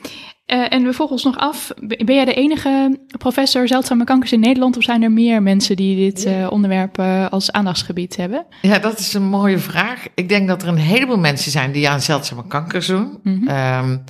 Uh, 0.52 0.72
en 0.72 0.82
we 0.84 0.92
volgen 0.92 1.14
ons 1.14 1.24
nog 1.24 1.38
af. 1.38 1.70
Ben 1.80 2.14
jij 2.14 2.24
de 2.24 2.34
enige 2.34 2.98
professor 3.18 3.68
zeldzame 3.68 4.04
kankers 4.04 4.32
in 4.32 4.40
Nederland 4.40 4.76
of 4.76 4.82
zijn 4.82 5.02
er 5.02 5.12
meer 5.12 5.42
mensen 5.42 5.76
die 5.76 5.96
dit 5.96 6.26
uh, 6.26 6.50
onderwerp 6.50 6.98
uh, 6.98 7.28
als 7.28 7.52
aandachtsgebied 7.52 8.16
hebben? 8.16 8.46
Ja, 8.62 8.78
dat 8.78 8.98
is 8.98 9.14
een 9.14 9.28
mooie 9.28 9.58
vraag. 9.58 10.06
Ik 10.14 10.28
denk 10.28 10.48
dat 10.48 10.62
er 10.62 10.68
een 10.68 10.76
heleboel 10.76 11.18
mensen 11.18 11.50
zijn 11.50 11.72
die 11.72 11.88
aan 11.88 12.00
zeldzame 12.00 12.46
kankers 12.46 12.86
doen. 12.86 13.18
Mm 13.22 13.46
-hmm. 13.46 13.48
um, 13.48 14.04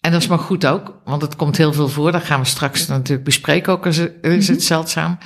en 0.00 0.12
dat 0.12 0.20
is 0.20 0.28
maar 0.28 0.38
goed 0.38 0.66
ook, 0.66 1.00
want 1.04 1.22
het 1.22 1.36
komt 1.36 1.56
heel 1.56 1.72
veel 1.72 1.88
voor. 1.88 2.12
Dat 2.12 2.24
gaan 2.24 2.40
we 2.40 2.46
straks 2.46 2.86
natuurlijk 2.86 3.24
bespreken 3.24 3.72
ook, 3.72 3.86
is, 3.86 3.98
is 4.20 4.48
het 4.48 4.62
zeldzaam. 4.62 5.18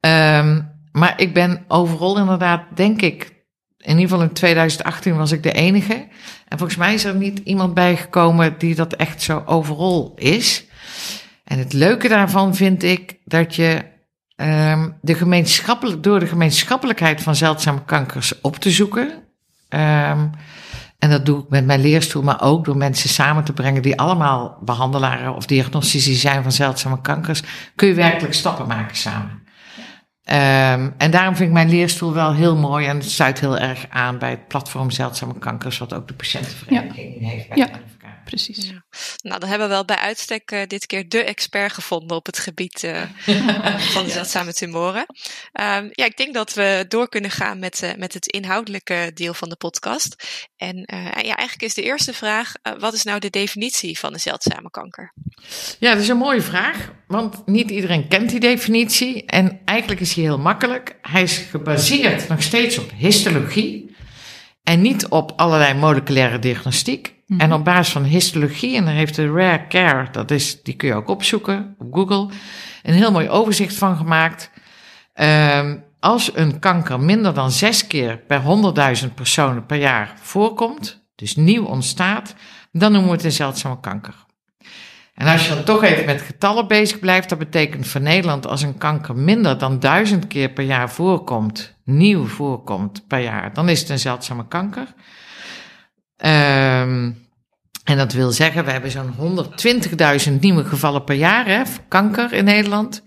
Um, 0.00 0.74
maar 0.92 1.20
ik 1.20 1.34
ben 1.34 1.64
overal 1.68 2.18
inderdaad, 2.18 2.62
denk 2.74 3.02
ik, 3.02 3.35
in 3.86 3.98
ieder 3.98 4.08
geval 4.08 4.22
in 4.22 4.32
2018 4.32 5.16
was 5.16 5.32
ik 5.32 5.42
de 5.42 5.52
enige. 5.52 6.06
En 6.48 6.58
volgens 6.58 6.78
mij 6.78 6.94
is 6.94 7.04
er 7.04 7.14
niet 7.14 7.38
iemand 7.38 7.74
bijgekomen 7.74 8.54
die 8.58 8.74
dat 8.74 8.92
echt 8.92 9.22
zo 9.22 9.42
overal 9.46 10.12
is. 10.16 10.64
En 11.44 11.58
het 11.58 11.72
leuke 11.72 12.08
daarvan 12.08 12.54
vind 12.54 12.82
ik 12.82 13.16
dat 13.24 13.54
je 13.54 13.82
um, 14.36 14.96
de 15.00 15.14
gemeenschappelijk, 15.14 16.02
door 16.02 16.20
de 16.20 16.26
gemeenschappelijkheid 16.26 17.22
van 17.22 17.36
zeldzame 17.36 17.84
kankers 17.84 18.40
op 18.40 18.56
te 18.56 18.70
zoeken. 18.70 19.08
Um, 19.68 20.30
en 20.98 21.10
dat 21.10 21.26
doe 21.26 21.42
ik 21.42 21.48
met 21.48 21.66
mijn 21.66 21.80
leerstoel, 21.80 22.22
maar 22.22 22.42
ook 22.42 22.64
door 22.64 22.76
mensen 22.76 23.08
samen 23.08 23.44
te 23.44 23.52
brengen 23.52 23.82
die 23.82 24.00
allemaal 24.00 24.58
behandelaren 24.60 25.34
of 25.34 25.46
diagnostici 25.46 26.14
zijn 26.14 26.42
van 26.42 26.52
zeldzame 26.52 27.00
kankers. 27.00 27.42
Kun 27.74 27.88
je 27.88 27.94
werkelijk 27.94 28.34
stappen 28.34 28.66
maken 28.66 28.96
samen. 28.96 29.45
Um, 30.28 30.94
en 30.96 31.10
daarom 31.10 31.36
vind 31.36 31.48
ik 31.48 31.54
mijn 31.54 31.68
leerstoel 31.68 32.12
wel 32.12 32.34
heel 32.34 32.56
mooi 32.56 32.86
en 32.86 32.96
het 32.96 33.10
sluit 33.10 33.40
heel 33.40 33.58
erg 33.58 33.86
aan 33.90 34.18
bij 34.18 34.30
het 34.30 34.48
platform 34.48 34.90
Zeldzame 34.90 35.38
Kankers, 35.38 35.78
wat 35.78 35.94
ook 35.94 36.08
de 36.08 36.14
patiëntenvereniging 36.14 37.16
ja. 37.20 37.28
heeft 37.28 37.48
bij 37.48 37.58
ja. 37.58 37.68
Precies. 38.26 38.66
Ja. 38.66 38.84
Nou, 39.22 39.40
dan 39.40 39.48
hebben 39.48 39.68
we 39.68 39.74
wel 39.74 39.84
bij 39.84 39.96
uitstek 39.96 40.50
uh, 40.50 40.60
dit 40.66 40.86
keer 40.86 41.08
de 41.08 41.24
expert 41.24 41.72
gevonden 41.72 42.16
op 42.16 42.26
het 42.26 42.38
gebied 42.38 42.82
uh, 42.84 43.02
van 43.78 44.04
de 44.04 44.10
zeldzame 44.10 44.52
tumoren. 44.52 45.06
Um, 45.52 45.88
ja, 45.92 46.04
ik 46.04 46.16
denk 46.16 46.34
dat 46.34 46.54
we 46.54 46.84
door 46.88 47.08
kunnen 47.08 47.30
gaan 47.30 47.58
met, 47.58 47.82
uh, 47.82 47.94
met 47.94 48.14
het 48.14 48.26
inhoudelijke 48.26 49.10
deel 49.14 49.34
van 49.34 49.48
de 49.48 49.56
podcast. 49.56 50.16
En 50.56 50.76
ja, 50.86 51.36
eigenlijk 51.36 51.62
is 51.62 51.74
de 51.74 51.82
eerste 51.82 52.12
vraag: 52.12 52.52
wat 52.78 52.94
is 52.94 53.02
nou 53.02 53.20
de 53.20 53.30
definitie 53.30 53.98
van 53.98 54.12
een 54.12 54.20
zeldzame 54.20 54.70
kanker? 54.70 55.12
Ja, 55.78 55.92
dat 55.92 56.02
is 56.02 56.08
een 56.08 56.16
mooie 56.16 56.42
vraag, 56.42 56.92
want 57.06 57.46
niet 57.46 57.70
iedereen 57.70 58.08
kent 58.08 58.30
die 58.30 58.40
definitie. 58.40 59.26
En 59.26 59.60
eigenlijk 59.64 60.00
is 60.00 60.14
hij 60.14 60.24
heel 60.24 60.38
makkelijk. 60.38 60.96
Hij 61.02 61.22
is 61.22 61.36
gebaseerd 61.36 62.28
nog 62.28 62.42
steeds 62.42 62.78
op 62.78 62.90
histologie 62.96 63.95
en 64.66 64.80
niet 64.80 65.08
op 65.08 65.32
allerlei 65.36 65.74
moleculaire 65.74 66.38
diagnostiek. 66.38 67.14
Mm 67.26 67.36
-hmm. 67.38 67.40
En 67.40 67.52
op 67.52 67.64
basis 67.64 67.92
van 67.92 68.02
histologie, 68.02 68.76
en 68.76 68.84
daar 68.84 68.94
heeft 68.94 69.14
de 69.14 69.32
Rare 69.32 69.66
Care, 69.68 70.10
dat 70.10 70.30
is, 70.30 70.62
die 70.62 70.74
kun 70.74 70.88
je 70.88 70.94
ook 70.94 71.08
opzoeken 71.08 71.74
op 71.78 71.94
Google, 71.94 72.28
een 72.82 72.94
heel 72.94 73.12
mooi 73.12 73.28
overzicht 73.28 73.74
van 73.74 73.96
gemaakt. 73.96 74.50
Um, 75.14 75.84
als 76.00 76.30
een 76.34 76.58
kanker 76.58 77.00
minder 77.00 77.34
dan 77.34 77.50
zes 77.50 77.86
keer 77.86 78.18
per 78.18 78.42
100.000 79.02 79.14
personen 79.14 79.66
per 79.66 79.78
jaar 79.78 80.14
voorkomt, 80.20 81.04
dus 81.14 81.36
nieuw 81.36 81.64
ontstaat, 81.64 82.34
dan 82.72 82.92
noemen 82.92 83.10
we 83.10 83.16
het 83.16 83.24
een 83.24 83.32
zeldzame 83.32 83.80
kanker. 83.80 84.25
En 85.16 85.26
als 85.26 85.48
je 85.48 85.54
dan 85.54 85.64
toch 85.64 85.82
even 85.82 86.04
met 86.04 86.22
getallen 86.22 86.68
bezig 86.68 86.98
blijft, 86.98 87.28
dat 87.28 87.38
betekent 87.38 87.86
voor 87.86 88.00
Nederland 88.00 88.46
als 88.46 88.62
een 88.62 88.78
kanker 88.78 89.16
minder 89.16 89.58
dan 89.58 89.80
duizend 89.80 90.26
keer 90.26 90.50
per 90.50 90.64
jaar 90.64 90.90
voorkomt, 90.90 91.76
nieuw 91.84 92.26
voorkomt 92.26 93.06
per 93.06 93.18
jaar, 93.18 93.52
dan 93.52 93.68
is 93.68 93.80
het 93.80 93.88
een 93.88 93.98
zeldzame 93.98 94.48
kanker. 94.48 94.86
Ehm, 96.16 97.10
en 97.84 97.96
dat 97.96 98.12
wil 98.12 98.30
zeggen, 98.30 98.64
we 98.64 98.70
hebben 98.70 98.90
zo'n 98.90 99.14
120.000 99.16 100.40
nieuwe 100.40 100.64
gevallen 100.64 101.04
per 101.04 101.16
jaar, 101.16 101.46
hè, 101.46 101.62
kanker 101.88 102.32
in 102.32 102.44
Nederland. 102.44 103.02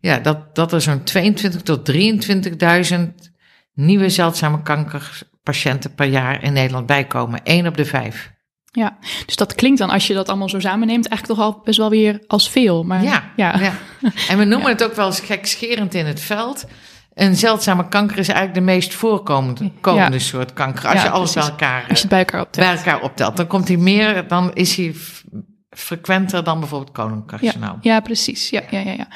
Ja, 0.00 0.18
dat, 0.18 0.54
dat 0.54 0.72
er 0.72 0.80
zo'n 0.80 1.04
22 1.04 1.62
tot 1.62 1.84
23.000 1.84 3.32
nieuwe 3.74 4.08
zeldzame 4.08 4.62
kankerpatiënten 4.62 5.94
per 5.94 6.06
jaar 6.06 6.42
in 6.42 6.52
Nederland 6.52 6.86
bijkomen. 6.86 7.40
1 7.42 7.66
op 7.66 7.76
de 7.76 7.84
5. 7.84 8.34
Ja, 8.76 8.96
dus 9.26 9.36
dat 9.36 9.54
klinkt 9.54 9.78
dan, 9.78 9.90
als 9.90 10.06
je 10.06 10.14
dat 10.14 10.28
allemaal 10.28 10.48
zo 10.48 10.60
samenneemt, 10.60 11.08
eigenlijk 11.08 11.40
toch 11.40 11.48
al 11.48 11.60
best 11.64 11.78
wel 11.78 11.90
weer 11.90 12.20
als 12.26 12.50
veel. 12.50 12.82
Maar, 12.82 13.02
ja, 13.02 13.24
ja. 13.36 13.58
ja. 13.58 13.72
En 14.28 14.38
we 14.38 14.44
noemen 14.44 14.68
het 14.68 14.84
ook 14.84 14.94
wel 14.94 15.06
eens 15.06 15.20
gekscherend 15.20 15.94
in 15.94 16.06
het 16.06 16.20
veld. 16.20 16.64
Een 17.14 17.36
zeldzame 17.36 17.88
kanker 17.88 18.18
is 18.18 18.28
eigenlijk 18.28 18.58
de 18.58 18.72
meest 18.72 18.94
voorkomende 18.94 19.70
komende 19.80 20.18
soort 20.18 20.52
kanker. 20.52 20.88
Als 20.88 21.02
je 21.02 21.10
alles 21.10 21.32
bij 21.32 21.42
elkaar, 21.42 21.84
Als 21.88 21.96
je 21.96 22.00
het 22.00 22.08
bij 22.08 22.18
elkaar 22.18 22.40
optelt. 22.40 22.66
bij 22.66 22.76
elkaar 22.76 23.02
optelt, 23.02 23.36
dan 23.36 23.46
komt 23.46 23.68
hij 23.68 23.76
meer, 23.76 24.28
dan 24.28 24.50
is 24.54 24.76
hij 24.76 24.94
frequenter 25.70 26.44
dan 26.44 26.60
bijvoorbeeld 26.60 26.92
coloncarcinoom. 26.92 27.78
ja, 27.80 28.00
precies. 28.00 28.50
Ja, 28.50 28.62
ja, 28.70 28.78
ja, 28.78 28.92
ja. 28.92 29.08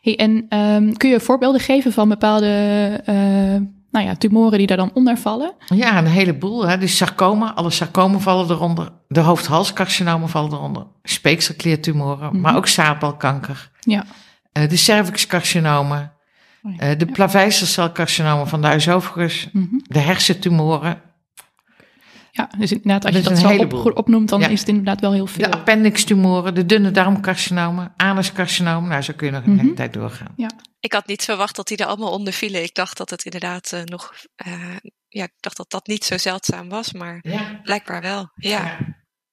Hey, 0.00 0.16
en 0.16 0.46
ehm, 0.48 0.92
kun 0.92 1.10
je 1.10 1.20
voorbeelden 1.20 1.60
geven 1.60 1.92
van 1.92 2.08
bepaalde 2.08 3.00
eh, 3.04 3.56
nou 3.94 4.06
ja, 4.06 4.14
tumoren 4.14 4.58
die 4.58 4.66
daar 4.66 4.76
dan 4.76 4.90
onder 4.94 5.16
vallen? 5.18 5.52
Ja, 5.66 5.98
een 5.98 6.06
heleboel. 6.06 6.66
Hè. 6.66 6.78
Dus 6.78 6.96
sarcoma, 6.96 7.52
alle 7.54 7.70
sarcomen 7.70 8.20
vallen 8.20 8.50
eronder. 8.50 8.88
De 9.08 9.20
hoofd-halscarcinomen 9.20 10.28
vallen 10.28 10.52
eronder. 10.52 10.86
Speekselkliertumoren, 11.02 12.28
Mhm. 12.32 12.40
maar 12.40 12.56
ook 12.56 12.66
zaadbalkanker. 12.66 13.70
Ja. 13.80 14.04
Eh, 14.52 14.68
de 14.68 14.76
cervixcarcinomen. 14.76 16.12
Oh 16.62 16.72
ja. 16.74 16.78
eh, 16.78 16.98
de 16.98 17.06
plaveisselcelcarcinomen 17.06 18.48
van 18.48 18.60
de 18.60 18.66
huishoofdrug. 18.66 19.48
Mhm. 19.52 19.66
De 19.82 19.98
hersentumoren. 19.98 21.00
Ja, 22.30 22.48
dus 22.58 22.72
inderdaad, 22.72 23.04
als 23.04 23.12
Dat 23.14 23.22
je 23.22 23.28
dat 23.28 23.38
een 23.52 23.56
zo 23.58 23.62
op, 23.64 23.72
goed 23.74 23.94
opnoemt, 23.94 24.28
dan 24.28 24.40
Ja. 24.40 24.48
is 24.48 24.60
het 24.60 24.68
inderdaad 24.68 25.00
wel 25.00 25.12
heel 25.12 25.26
veel. 25.26 25.44
De 25.50 25.56
appendixtumoren. 25.56 26.54
De 26.54 26.66
dunne 26.66 26.90
darmcarcinomen. 26.90 27.92
Anuscarcinomen. 27.96 28.88
Nou, 28.90 29.02
zo 29.02 29.12
kun 29.16 29.26
je 29.26 29.32
nog 29.32 29.44
een 29.44 29.52
Mhm. 29.52 29.60
hele 29.60 29.74
tijd 29.74 29.92
doorgaan. 29.92 30.34
Ik 30.84 30.92
had 30.92 31.06
niet 31.06 31.24
verwacht 31.24 31.56
dat 31.56 31.68
die 31.68 31.76
er 31.76 31.86
allemaal 31.86 32.12
onder 32.12 32.32
vielen. 32.32 32.62
Ik 32.62 32.74
dacht 32.74 32.96
dat 32.96 33.10
het 33.10 33.24
inderdaad 33.24 33.72
eh, 33.72 33.82
nog, 33.82 34.14
eh, 34.36 34.52
ja, 35.08 35.24
ik 35.24 35.32
dacht 35.40 35.56
dat 35.56 35.70
dat 35.70 35.86
niet 35.86 36.04
zo 36.04 36.18
zeldzaam 36.18 36.68
was, 36.68 36.92
maar 36.92 37.18
Ja. 37.22 37.60
blijkbaar 37.62 38.00
wel. 38.02 38.30
Ja. 38.34 38.76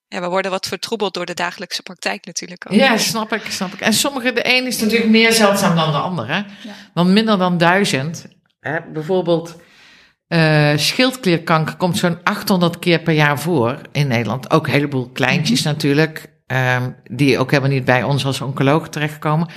ja, 0.07 0.21
we 0.21 0.27
worden 0.27 0.51
wat 0.51 0.67
vertroebeld 0.67 1.13
door 1.13 1.25
de 1.25 1.33
dagelijkse 1.33 1.83
praktijk 1.83 2.25
natuurlijk 2.25 2.65
ook. 2.71 2.77
Ja, 2.77 2.97
snap 2.97 3.33
ik, 3.33 3.41
snap 3.49 3.73
ik. 3.73 3.81
En 3.81 3.93
sommige, 3.93 4.33
de 4.33 4.57
een 4.57 4.65
is 4.65 4.79
natuurlijk 4.79 5.09
meer 5.09 5.33
zeldzaam 5.33 5.75
dan 5.75 5.91
de 5.91 5.97
ander. 5.97 6.27
Hè? 6.27 6.41
Want 6.93 7.09
minder 7.09 7.37
dan 7.37 7.57
duizend, 7.57 8.25
hè, 8.59 8.79
bijvoorbeeld 8.93 9.55
eh, 10.27 10.77
schildklierkanker 10.77 11.75
komt 11.75 11.97
zo'n 11.97 12.23
800 12.23 12.79
keer 12.79 12.99
per 12.99 13.13
jaar 13.13 13.39
voor 13.39 13.81
in 13.91 14.07
Nederland. 14.07 14.51
Ook 14.51 14.65
een 14.67 14.73
heleboel 14.73 15.09
kleintjes 15.09 15.61
natuurlijk, 15.61 16.33
ehm, 16.45 16.91
die 17.03 17.39
ook 17.39 17.51
helemaal 17.51 17.71
niet 17.71 17.85
bij 17.85 18.03
ons 18.03 18.25
als 18.25 18.41
oncoloog 18.41 18.89
terechtkomen. 18.89 19.49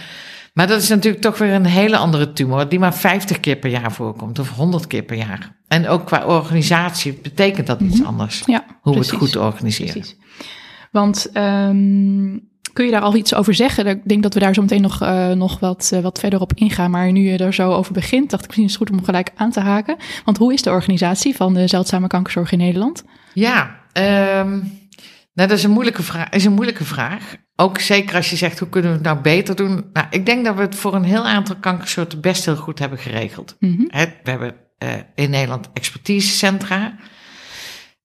Maar 0.54 0.66
dat 0.66 0.82
is 0.82 0.88
natuurlijk 0.88 1.22
toch 1.22 1.38
weer 1.38 1.52
een 1.52 1.64
hele 1.66 1.96
andere 1.96 2.32
tumor, 2.32 2.68
die 2.68 2.78
maar 2.78 2.94
50 2.94 3.40
keer 3.40 3.56
per 3.56 3.70
jaar 3.70 3.92
voorkomt, 3.92 4.38
of 4.38 4.50
100 4.50 4.86
keer 4.86 5.02
per 5.02 5.16
jaar. 5.16 5.56
En 5.68 5.88
ook 5.88 6.06
qua 6.06 6.24
organisatie 6.26 7.12
betekent 7.22 7.66
dat 7.66 7.80
iets 7.80 7.98
Mhm. 7.98 8.06
anders, 8.08 8.42
Ja, 8.46 8.64
hoe 8.80 8.92
we 8.94 8.98
het 9.00 9.10
goed 9.10 9.36
organiseren. 9.36 9.92
Precies. 9.92 10.16
Want 10.90 11.30
ehm, 11.32 12.38
kun 12.72 12.84
je 12.84 12.90
daar 12.90 13.00
al 13.00 13.16
iets 13.16 13.34
over 13.34 13.54
zeggen? 13.54 13.86
Ik 13.86 14.00
denk 14.08 14.22
dat 14.22 14.34
we 14.34 14.40
daar 14.40 14.54
zo 14.54 14.60
meteen 14.60 14.82
nog, 14.82 15.02
eh, 15.02 15.30
nog 15.30 15.60
wat, 15.60 15.90
eh, 15.94 16.00
wat 16.00 16.18
verder 16.18 16.40
op 16.40 16.52
ingaan. 16.54 16.90
Maar 16.90 17.12
nu 17.12 17.20
je 17.30 17.36
er 17.38 17.54
zo 17.54 17.72
over 17.72 17.92
begint, 17.92 18.30
dacht 18.30 18.42
ik 18.42 18.48
misschien 18.48 18.68
is 18.68 18.78
het 18.78 18.88
goed 18.88 18.98
om 18.98 19.04
gelijk 19.04 19.30
aan 19.36 19.50
te 19.50 19.60
haken. 19.60 19.96
Want 20.24 20.38
hoe 20.38 20.52
is 20.52 20.62
de 20.62 20.70
organisatie 20.70 21.36
van 21.36 21.54
de 21.54 21.66
zeldzame 21.66 22.06
kankerzorg 22.06 22.52
in 22.52 22.58
Nederland? 22.58 23.04
Ja, 23.32 23.76
ehm, 23.92 24.60
nou, 25.34 25.48
dat 25.48 25.58
is 25.58 25.64
een, 25.64 25.70
moeilijke 25.70 26.02
vraag, 26.02 26.28
is 26.28 26.44
een 26.44 26.52
moeilijke 26.52 26.84
vraag. 26.84 27.34
Ook 27.56 27.78
zeker 27.80 28.16
als 28.16 28.30
je 28.30 28.36
zegt, 28.36 28.58
hoe 28.58 28.68
kunnen 28.68 28.90
we 28.90 28.96
het 28.96 29.06
nou 29.06 29.18
beter 29.20 29.56
doen? 29.56 29.90
Nou, 29.92 30.06
ik 30.10 30.26
denk 30.26 30.44
dat 30.44 30.54
we 30.54 30.60
het 30.60 30.74
voor 30.74 30.94
een 30.94 31.04
heel 31.04 31.26
aantal 31.26 31.56
kankersoorten 31.56 32.20
best 32.20 32.44
heel 32.44 32.56
goed 32.56 32.78
hebben 32.78 32.98
geregeld. 32.98 33.56
Mhm. 33.58 33.82
We 33.90 34.30
hebben 34.30 34.54
eh, 34.78 34.88
in 35.14 35.30
Nederland 35.30 35.68
expertisecentra. 35.72 36.94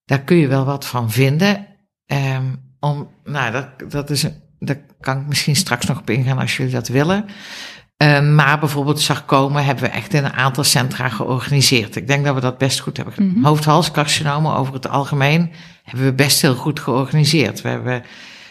Daar 0.05 0.21
kun 0.21 0.37
je 0.37 0.47
wel 0.47 0.65
wat 0.65 0.85
van 0.85 1.11
vinden. 1.11 1.67
Ehm, 2.05 2.45
om, 2.79 3.09
nou, 3.23 3.51
dat, 3.51 3.91
dat 3.91 4.09
is, 4.09 4.23
een- 4.23 4.41
daar 4.59 4.79
kan 4.99 5.19
ik 5.21 5.27
misschien 5.27 5.55
straks 5.55 5.85
nog 5.85 5.99
op 5.99 6.09
ingaan 6.09 6.39
als 6.39 6.57
jullie 6.57 6.73
dat 6.73 6.87
willen. 6.87 7.25
Ehm, 7.97 8.35
maar 8.35 8.59
bijvoorbeeld 8.59 8.99
sarcomen 9.01 9.65
hebben 9.65 9.83
we 9.83 9.89
echt 9.89 10.13
in 10.13 10.25
een 10.25 10.33
aantal 10.33 10.63
centra 10.63 11.09
georganiseerd. 11.09 11.95
Ik 11.95 12.07
denk 12.07 12.25
dat 12.25 12.35
we 12.35 12.41
dat 12.41 12.57
best 12.57 12.79
goed 12.79 12.95
hebben 12.97 13.13
gedaan. 13.13 13.43
Hoofd-halscarcinomen 13.43 14.55
over 14.55 14.73
het 14.73 14.87
algemeen 14.89 15.51
hebben 15.89 16.05
we 16.05 16.13
best 16.13 16.41
heel 16.41 16.55
goed 16.55 16.79
georganiseerd. 16.79 17.61
We 17.61 17.69
hebben 17.69 18.03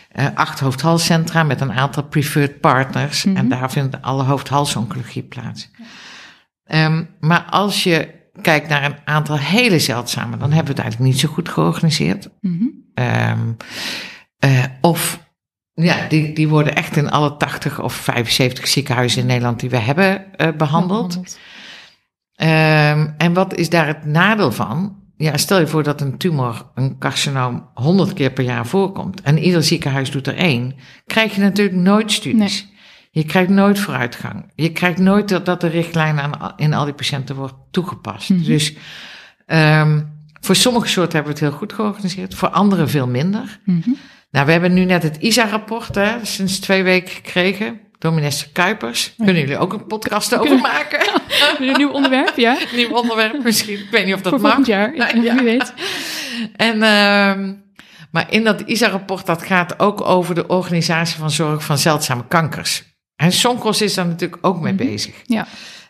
eh, 0.09 0.27
acht 0.35 0.61
hoofdhalscentra 0.61 1.43
met 1.43 1.61
een 1.61 1.73
aantal 1.73 2.03
preferred 2.03 2.61
partners. 2.61 3.25
Mhm. 3.25 3.37
En 3.37 3.49
daar 3.49 3.71
vindt 3.71 4.03
alle 4.03 4.23
hoofdhalsoncologie 4.23 5.23
plaats. 5.23 5.71
Ehm, 6.65 7.05
maar 7.21 7.45
als 7.51 7.83
je 7.83 8.17
kijkt 8.43 8.69
naar 8.69 8.85
een 8.85 8.97
aantal 9.05 9.39
hele 9.39 9.79
zeldzame, 9.79 10.37
dan 10.37 10.53
hebben 10.53 10.75
we 10.75 10.81
het 10.81 10.81
eigenlijk 10.81 11.11
niet 11.11 11.21
zo 11.21 11.29
goed 11.29 11.49
georganiseerd. 11.49 12.29
Mhm. 12.41 12.65
Ehm, 12.95 13.53
eh, 14.39 14.65
of 14.81 15.27
ja, 15.75 16.09
die, 16.09 16.33
die 16.33 16.49
worden 16.49 16.75
echt 16.75 16.97
in 16.97 17.11
alle 17.11 17.37
80 17.37 17.81
of 17.81 17.95
75 17.95 18.69
ziekenhuizen 18.69 19.21
in 19.21 19.27
Nederland 19.27 19.61
die 19.61 19.71
we 19.71 19.77
hebben 19.77 20.37
eh, 20.37 20.49
behandeld. 20.57 21.39
Ehm, 22.35 23.11
en 23.17 23.33
wat 23.33 23.55
is 23.55 23.69
daar 23.69 23.87
het 23.87 24.05
nadeel 24.05 24.53
van? 24.53 24.97
Ja, 25.19 25.37
stel 25.37 25.59
je 25.61 25.67
voor 25.67 25.83
dat 25.83 26.01
een 26.01 26.17
tumor, 26.17 26.67
een 26.75 26.99
carcinoom, 26.99 27.69
100 27.75 28.13
keer 28.13 28.31
per 28.31 28.45
jaar 28.45 28.67
voorkomt 28.67 29.21
en 29.21 29.39
ieder 29.39 29.63
ziekenhuis 29.63 30.11
doet 30.11 30.27
er 30.27 30.37
één, 30.37 30.75
krijg 31.07 31.35
je 31.35 31.41
natuurlijk 31.41 31.77
nooit 31.77 32.13
studies. 32.13 32.67
Je 33.11 33.25
krijgt 33.25 33.51
nooit 33.51 33.79
vooruitgang. 33.79 34.53
Je 34.55 34.73
krijgt 34.73 34.99
nooit 34.99 35.29
dat, 35.29 35.47
dat 35.47 35.61
de 35.61 35.67
richtlijn 35.67 36.21
aan, 36.21 36.53
in 36.57 36.75
al 36.75 36.85
die 36.85 36.95
patiënten 36.95 37.37
wordt 37.37 37.55
toegepast. 37.71 38.31
Mhm. 38.31 38.45
Dus 38.45 38.75
ehm, 39.47 40.01
voor 40.41 40.57
sommige 40.57 40.89
soorten 40.89 41.15
hebben 41.15 41.33
we 41.33 41.39
het 41.39 41.49
heel 41.49 41.59
goed 41.59 41.73
georganiseerd, 41.73 42.35
voor 42.35 42.49
andere 42.49 42.87
veel 42.87 43.07
minder. 43.07 43.61
Mhm. 43.65 43.91
Nou, 44.31 44.47
we 44.47 44.53
hebben 44.53 44.73
nu 44.73 44.85
net 44.85 45.03
het 45.03 45.17
ISA-rapport 45.17 45.95
hè, 45.95 46.25
sinds 46.25 46.59
twee 46.59 46.83
weken 46.83 47.15
gekregen 47.15 47.81
door 47.99 48.13
minister 48.13 48.49
Kuipers. 48.53 49.15
Kunnen 49.17 49.35
jullie 49.39 49.59
ook 49.59 49.73
een 49.73 49.87
podcast 49.87 50.39
over 50.39 50.59
maken? 50.59 51.01
Een 51.59 51.77
nieuw 51.77 51.91
onderwerp, 51.91 52.37
ja? 52.37 52.57
Nieuw 52.77 52.91
onderwerp 52.97 53.43
misschien. 53.45 53.79
Ik 53.79 53.91
weet 53.91 54.05
niet 54.05 54.15
of 54.15 54.21
dat 54.21 54.33
Voor 54.33 54.41
mag. 54.41 54.55
volgend 54.55 54.67
jaar, 54.75 54.95
ja, 55.01 55.09
Ja. 55.23 55.35
wie 55.35 55.45
weet. 55.45 55.73
En, 56.57 56.83
ehm, 56.83 57.55
maar 58.11 58.27
in 58.33 58.45
dat 58.45 58.61
ISA-rapport, 58.61 59.27
dat 59.27 59.43
gaat 59.43 59.79
ook 59.81 60.01
over 60.01 60.35
de 60.35 60.47
organisatie 60.47 61.19
van 61.19 61.31
zorg 61.31 61.65
van 61.65 61.79
zeldzame 61.79 62.25
kankers. 62.29 62.85
En 63.17 63.33
Sonkos 63.33 63.83
is 63.83 63.95
daar 63.95 64.07
natuurlijk 64.07 64.47
ook 64.47 64.61
mee 64.61 64.73
Mhm. 64.75 64.85
bezig. 64.87 65.15
Ja. 65.27 65.47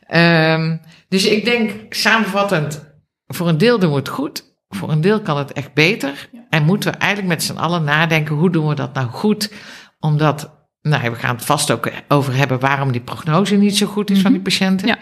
Ehm, 0.06 0.76
dus 1.08 1.24
ik 1.26 1.44
denk 1.44 1.94
samenvattend, 1.94 2.84
voor 3.26 3.48
een 3.48 3.58
deel 3.58 3.78
doen 3.78 3.90
we 3.90 3.96
het 3.96 4.08
goed. 4.08 4.46
Voor 4.68 4.90
een 4.90 5.00
deel 5.00 5.20
kan 5.20 5.38
het 5.38 5.52
echt 5.52 5.72
beter. 5.74 6.28
Ja. 6.32 6.40
En 6.50 6.64
moeten 6.64 6.92
we 6.92 6.98
eigenlijk 6.98 7.32
met 7.34 7.42
z'n 7.42 7.56
allen 7.56 7.84
nadenken, 7.84 8.34
hoe 8.34 8.50
doen 8.50 8.68
we 8.68 8.74
dat 8.74 8.94
nou 8.94 9.06
goed? 9.08 9.52
Omdat, 10.00 10.50
nou 10.88 11.10
we 11.10 11.16
gaan 11.16 11.34
het 11.34 11.44
vast 11.44 11.70
ook 11.70 11.90
over 12.08 12.34
hebben 12.34 12.60
waarom 12.60 12.92
die 12.92 13.00
prognose 13.00 13.56
niet 13.56 13.76
zo 13.76 13.86
goed 13.86 14.10
is 14.10 14.20
van 14.20 14.32
die 14.32 14.40
patiënten. 14.40 14.86
Ja. 14.88 14.98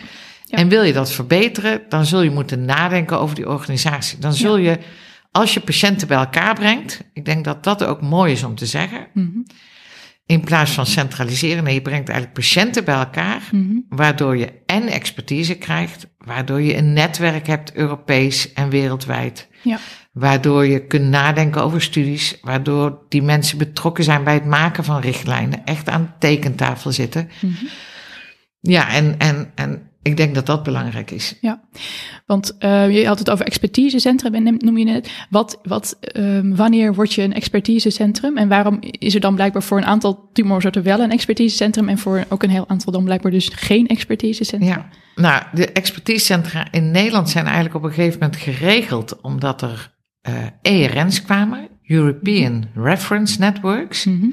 Ja. 0.49 0.59
En 0.59 0.69
wil 0.69 0.83
je 0.83 0.93
dat 0.93 1.13
verbeteren, 1.13 1.81
dan 1.89 2.05
zul 2.05 2.23
je 2.23 2.31
moeten 2.31 2.65
nadenken 2.65 3.21
over 3.21 3.35
die 3.35 3.49
organisatie. 3.49 4.19
Dan 4.19 4.33
zul 4.35 4.57
je, 4.57 4.79
als 5.31 5.55
je 5.55 5.61
patiënten 5.61 6.09
bij 6.09 6.17
elkaar 6.17 6.55
brengt, 6.55 7.01
ik 7.13 7.25
denk 7.25 7.45
dat 7.45 7.65
dat 7.65 7.85
ook 7.85 8.01
mooi 8.01 8.33
is 8.33 8.43
om 8.43 8.55
te 8.55 8.67
zeggen, 8.67 9.07
Mhm. 9.15 9.29
in 10.27 10.41
plaats 10.41 10.71
van 10.71 10.87
centraliseren, 10.87 11.65
nee, 11.65 11.75
je 11.75 11.83
brengt 11.83 12.09
eigenlijk 12.09 12.39
patiënten 12.39 12.85
bij 12.85 12.95
elkaar, 12.95 13.43
Mhm. 13.51 13.75
waardoor 13.89 14.37
je 14.37 14.53
en 14.67 14.87
expertise 14.89 15.55
krijgt, 15.55 16.07
waardoor 16.19 16.61
je 16.61 16.77
een 16.77 16.93
netwerk 16.93 17.47
hebt, 17.47 17.75
Europees 17.75 18.53
en 18.53 18.69
wereldwijd. 18.69 19.49
Ja. 19.63 19.79
Waardoor 20.17 20.67
je 20.67 20.87
kunt 20.87 21.09
nadenken 21.09 21.63
over 21.63 21.83
studies, 21.83 22.39
waardoor 22.43 22.99
die 23.09 23.23
mensen 23.23 23.59
betrokken 23.59 24.05
zijn 24.05 24.25
bij 24.25 24.35
het 24.35 24.45
maken 24.45 24.85
van 24.85 25.01
richtlijnen, 25.01 25.65
echt 25.65 25.89
aan 25.89 26.03
de 26.03 26.19
tekentafel 26.19 26.93
zitten. 26.93 27.29
Mhm. 27.41 27.65
Ja, 28.61 28.89
en, 28.89 29.15
en, 29.19 29.53
en 29.55 29.91
ik 30.03 30.17
denk 30.17 30.35
dat 30.35 30.47
dat 30.47 30.63
belangrijk 30.63 31.11
is. 31.11 31.39
Want 32.27 32.57
eh, 32.59 32.91
je 32.91 33.07
had 33.07 33.19
het 33.19 33.31
over 33.31 33.47
expertisecentrum, 33.47 34.35
en 34.35 34.55
noem 34.59 34.79
je 34.79 34.85
net. 34.85 35.11
Wat, 35.31 35.59
wat, 35.63 35.97
ehm, 36.01 36.55
wanneer 36.55 36.95
word 36.95 37.13
je 37.13 37.23
een 37.23 37.35
expertisecentrum? 37.35 38.37
En 38.37 38.49
waarom 38.49 38.79
is 38.81 39.15
er 39.15 39.21
dan 39.21 39.35
blijkbaar 39.35 39.63
voor 39.63 39.79
een 39.79 39.85
aantal 39.85 40.29
tumorsoorten 40.33 40.83
wel 40.83 41.01
een 41.01 41.11
expertisecentrum 41.11 41.89
en 41.89 41.99
voor 41.99 42.25
ook 42.29 42.43
een 42.43 42.51
heel 42.51 42.69
aantal 42.69 42.93
dan 42.93 43.05
blijkbaar 43.05 43.33
dus 43.33 43.51
geen 43.55 43.87
expertisecentrum? 43.87 44.71
Ja, 44.71 44.89
nou, 45.15 45.43
de 45.53 45.73
expertisecentra 45.73 46.67
in 46.71 46.91
Nederland 46.91 47.31
zijn 47.31 47.45
eigenlijk 47.45 47.75
op 47.75 47.83
een 47.83 47.93
gegeven 47.93 48.19
moment 48.21 48.41
geregeld 48.41 49.21
omdat 49.21 49.63
er 49.63 49.95
ERN's 50.63 51.23
kwamen, 51.23 51.69
European 51.83 52.69
Reference 52.75 53.39
Networks. 53.39 54.05
Mhm. 54.05 54.31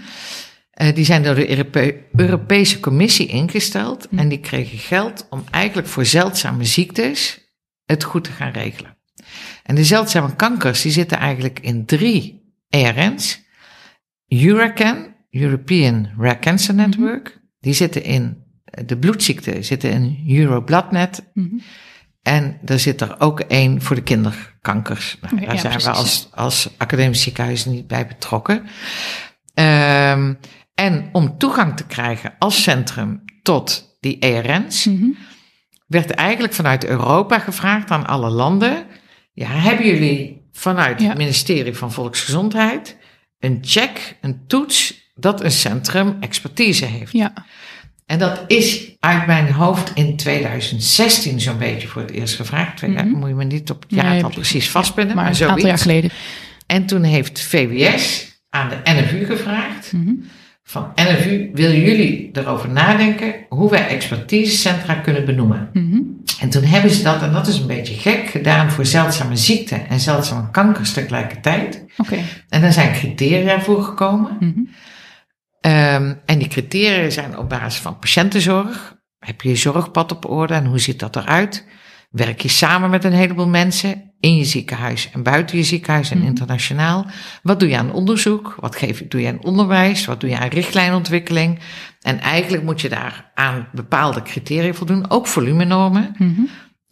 Uh, 0.81 0.93
die 0.93 1.05
zijn 1.05 1.23
door 1.23 1.35
de 1.35 1.49
Europe 1.49 2.03
Europese 2.15 2.79
Commissie 2.79 3.27
ingesteld 3.27 4.07
en 4.09 4.27
die 4.27 4.39
kregen 4.39 4.77
geld 4.77 5.27
om 5.29 5.43
eigenlijk 5.51 5.87
voor 5.87 6.05
zeldzame 6.05 6.63
ziektes 6.63 7.47
het 7.85 8.03
goed 8.03 8.23
te 8.23 8.31
gaan 8.31 8.51
regelen. 8.51 8.97
En 9.63 9.75
de 9.75 9.83
zeldzame 9.83 10.35
kankers 10.35 10.81
die 10.81 10.91
zitten 10.91 11.17
eigenlijk 11.17 11.59
in 11.59 11.85
drie 11.85 12.53
ERN's. 12.69 13.41
Eurocan, 14.27 15.15
European 15.29 16.09
Rare 16.17 16.39
Cancer 16.39 16.73
Network, 16.73 17.41
die 17.59 17.73
zitten 17.73 18.03
in 18.03 18.43
de 18.85 18.97
bloedziekten 18.97 19.63
zitten 19.63 19.91
in 19.91 20.23
Eurobladnet. 20.27 21.23
Mm 21.33 21.61
En 22.23 22.59
er 22.65 22.79
zit 22.79 23.01
er 23.01 23.15
ook 23.19 23.39
één 23.39 23.81
voor 23.81 23.95
de 23.95 24.03
kinderkankers. 24.03 25.17
Nou, 25.21 25.45
daar 25.45 25.59
zijn 25.59 25.79
we 25.79 25.89
als, 25.89 26.27
als 26.31 26.69
academisch 26.77 27.21
ziekenhuis 27.21 27.65
niet 27.65 27.87
bij 27.87 28.07
betrokken. 28.07 28.55
Um, 29.53 30.39
en 30.75 31.09
om 31.11 31.37
toegang 31.37 31.77
te 31.77 31.85
krijgen 31.85 32.35
als 32.39 32.63
centrum 32.63 33.23
tot 33.41 33.97
die 33.99 34.19
ERN's, 34.19 34.85
mm 34.85 35.17
werd 35.93 36.11
eigenlijk 36.11 36.53
vanuit 36.53 36.85
Europa 36.85 37.39
gevraagd 37.39 37.91
aan 37.91 38.07
alle 38.07 38.29
landen: 38.29 38.85
ja, 39.33 39.47
hebben 39.47 39.85
jullie 39.85 40.47
vanuit 40.51 41.01
het 41.01 41.17
ministerie 41.17 41.75
van 41.75 41.91
Volksgezondheid 41.91 42.97
een 43.39 43.57
check, 43.61 44.17
een 44.21 44.47
toets 44.47 45.11
dat 45.15 45.43
een 45.43 45.51
centrum 45.51 46.17
expertise 46.19 46.85
heeft? 46.85 47.11
Ja. 47.11 47.33
En 48.05 48.19
dat 48.19 48.43
is 48.47 48.95
uit 48.99 49.27
mijn 49.27 49.51
hoofd 49.51 49.91
in 49.93 50.17
2016 50.17 51.39
zo'n 51.39 51.57
beetje 51.57 51.87
voor 51.87 52.01
het 52.01 52.11
eerst 52.11 52.35
gevraagd. 52.35 52.81
Mm 52.81 52.97
-hmm. 52.97 53.09
Moet 53.09 53.29
je 53.29 53.35
me 53.35 53.43
niet 53.43 53.69
op 53.69 53.81
het 53.81 53.91
jaartal 53.91 54.29
nee, 54.29 54.37
precies 54.37 54.69
vastpinnen. 54.69 55.15
maar, 55.15 55.41
een 55.41 55.49
aantal 55.49 55.67
jaar 55.67 55.77
geleden. 55.77 56.09
En 56.65 56.85
toen 56.85 57.03
heeft 57.03 57.41
VWS 57.41 58.31
aan 58.49 58.69
de 58.69 58.77
NFU 58.83 59.25
gevraagd. 59.25 59.91
Mm 59.93 60.05
-hmm. 60.05 60.23
Van 60.65 60.91
NFU, 60.95 61.49
willen 61.53 61.81
jullie 61.81 62.29
erover 62.33 62.69
nadenken 62.69 63.33
hoe 63.49 63.69
wij 63.69 63.87
expertisecentra 63.87 64.93
kunnen 64.93 65.25
benoemen? 65.25 65.69
Mm 65.73 65.91
-hmm. 65.91 66.21
En 66.39 66.49
toen 66.49 66.63
hebben 66.63 66.91
ze 66.91 67.03
dat, 67.03 67.21
en 67.21 67.31
dat 67.31 67.47
is 67.47 67.57
een 67.57 67.67
beetje 67.67 67.93
gek, 67.93 68.27
gedaan 68.27 68.71
voor 68.71 68.85
zeldzame 68.85 69.35
ziekten 69.35 69.89
en 69.89 69.99
zeldzame 69.99 70.49
kankers 70.51 70.93
tegelijkertijd. 70.93 71.83
Oké. 71.97 72.17
En 72.49 72.61
daar 72.61 72.73
zijn 72.73 72.93
criteria 72.93 73.61
voor 73.61 73.83
gekomen. 73.83 74.37
Um, 75.65 76.19
en 76.25 76.37
die 76.37 76.47
criteria 76.47 77.09
zijn 77.09 77.37
op 77.37 77.49
basis 77.49 77.81
van 77.81 77.99
patiëntenzorg. 77.99 79.01
Heb 79.19 79.41
je 79.41 79.49
je 79.49 79.55
zorgpad 79.55 80.11
op 80.11 80.29
orde 80.29 80.53
en 80.53 80.65
hoe 80.65 80.79
ziet 80.79 80.99
dat 80.99 81.15
eruit? 81.15 81.65
Werk 82.09 82.41
je 82.41 82.47
samen 82.47 82.89
met 82.89 83.03
een 83.03 83.13
heleboel 83.13 83.47
mensen 83.47 84.13
in 84.19 84.35
je 84.35 84.43
ziekenhuis 84.43 85.09
en 85.13 85.23
buiten 85.23 85.57
je 85.57 85.63
ziekenhuis 85.63 86.11
en 86.11 86.17
mhm. 86.17 86.27
internationaal? 86.27 87.05
Wat 87.41 87.59
doe 87.59 87.69
je 87.69 87.77
aan 87.77 87.93
onderzoek? 87.93 88.55
Wat 88.59 88.75
geef, 88.75 89.07
doe 89.07 89.21
je 89.21 89.27
aan 89.27 89.43
onderwijs? 89.43 90.05
Wat 90.05 90.19
doe 90.19 90.29
je 90.29 90.37
aan 90.37 90.47
richtlijnontwikkeling? 90.47 91.59
En 92.01 92.19
eigenlijk 92.19 92.63
moet 92.63 92.81
je 92.81 92.89
daar 92.89 93.31
aan 93.33 93.67
bepaalde 93.71 94.21
criteria 94.21 94.73
voldoen, 94.73 95.09
ook 95.09 95.27
volumenormen, 95.27 96.15
mm 96.17 96.35
-hmm. 96.35 96.49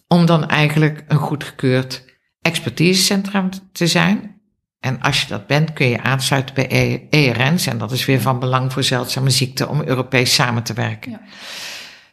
om 0.07 0.25
dan 0.25 0.47
eigenlijk 0.47 1.03
een 1.07 1.17
goedgekeurd 1.17 2.05
expertisecentrum 2.41 3.49
te 3.71 3.87
zijn. 3.87 4.40
En 4.81 5.01
als 5.01 5.21
je 5.21 5.27
dat 5.27 5.47
bent, 5.47 5.73
kun 5.73 5.87
je 5.87 6.01
aansluiten 6.01 6.55
bij 6.55 7.07
ERN's. 7.09 7.65
En 7.65 7.77
dat 7.77 7.91
is 7.91 8.05
weer 8.05 8.21
van 8.21 8.39
belang 8.39 8.73
voor 8.73 8.83
zeldzame 8.83 9.29
ziekten 9.29 9.69
om 9.69 9.81
Europees 9.81 10.33
samen 10.33 10.63
te 10.63 10.73
werken. 10.73 11.11
Ja. 11.11 11.21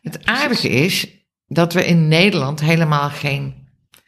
Het 0.03 0.27
aardige 0.27 0.69
is 0.69 1.07
dat 1.47 1.73
we 1.73 1.87
in 1.87 2.09
Nederland 2.09 2.61
helemaal 2.61 3.11
geen 3.11 3.58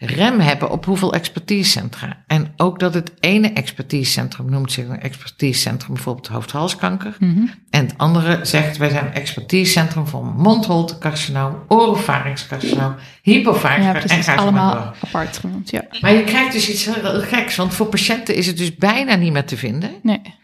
rem 0.03 0.41
hebben 0.41 0.71
op 0.71 0.85
hoeveel 0.85 1.13
expertisecentra. 1.13 2.23
En 2.27 2.53
ook 2.57 2.79
dat 2.79 2.95
het 2.95 3.13
ene 3.21 3.53
expertisecentrum 3.53 4.51
noemt 4.51 4.73
zich 4.73 4.89
een 4.89 5.01
expertisecentrum 5.01 5.95
bijvoorbeeld 5.95 6.27
hoofd-halskanker. 6.27 7.17
Mm 7.19 7.51
En 7.71 7.85
het 7.85 7.95
andere 7.97 8.39
zegt 8.43 8.77
wij 8.77 8.89
zijn 8.89 9.07
een 9.07 9.13
expertisecentrum 9.13 10.07
voor 10.07 10.25
mondholtecarcinoom, 10.25 11.57
oropharynxcarcinoom, 11.69 12.95
hypopharynx 13.23 14.15
ja, 14.27 14.35
en 14.35 14.39
allemaal 14.39 14.95
apart 15.05 15.37
genoemd, 15.37 15.71
ja. 15.71 15.85
Maar 16.01 16.13
je 16.13 16.25
krijgt 16.25 16.53
dus 16.53 16.71
iets 16.71 16.85
heel 16.85 17.21
geks, 17.21 17.57
want 17.57 17.75
voor 17.75 17.87
patiënten 17.87 18.35
is 18.35 18.47
het 18.47 18.57
dus 18.57 18.75
bijna 18.75 19.15
niet 19.15 19.33
meer 19.33 19.45
te 19.45 19.57
vinden. 19.57 19.91
Nee. 20.03 20.39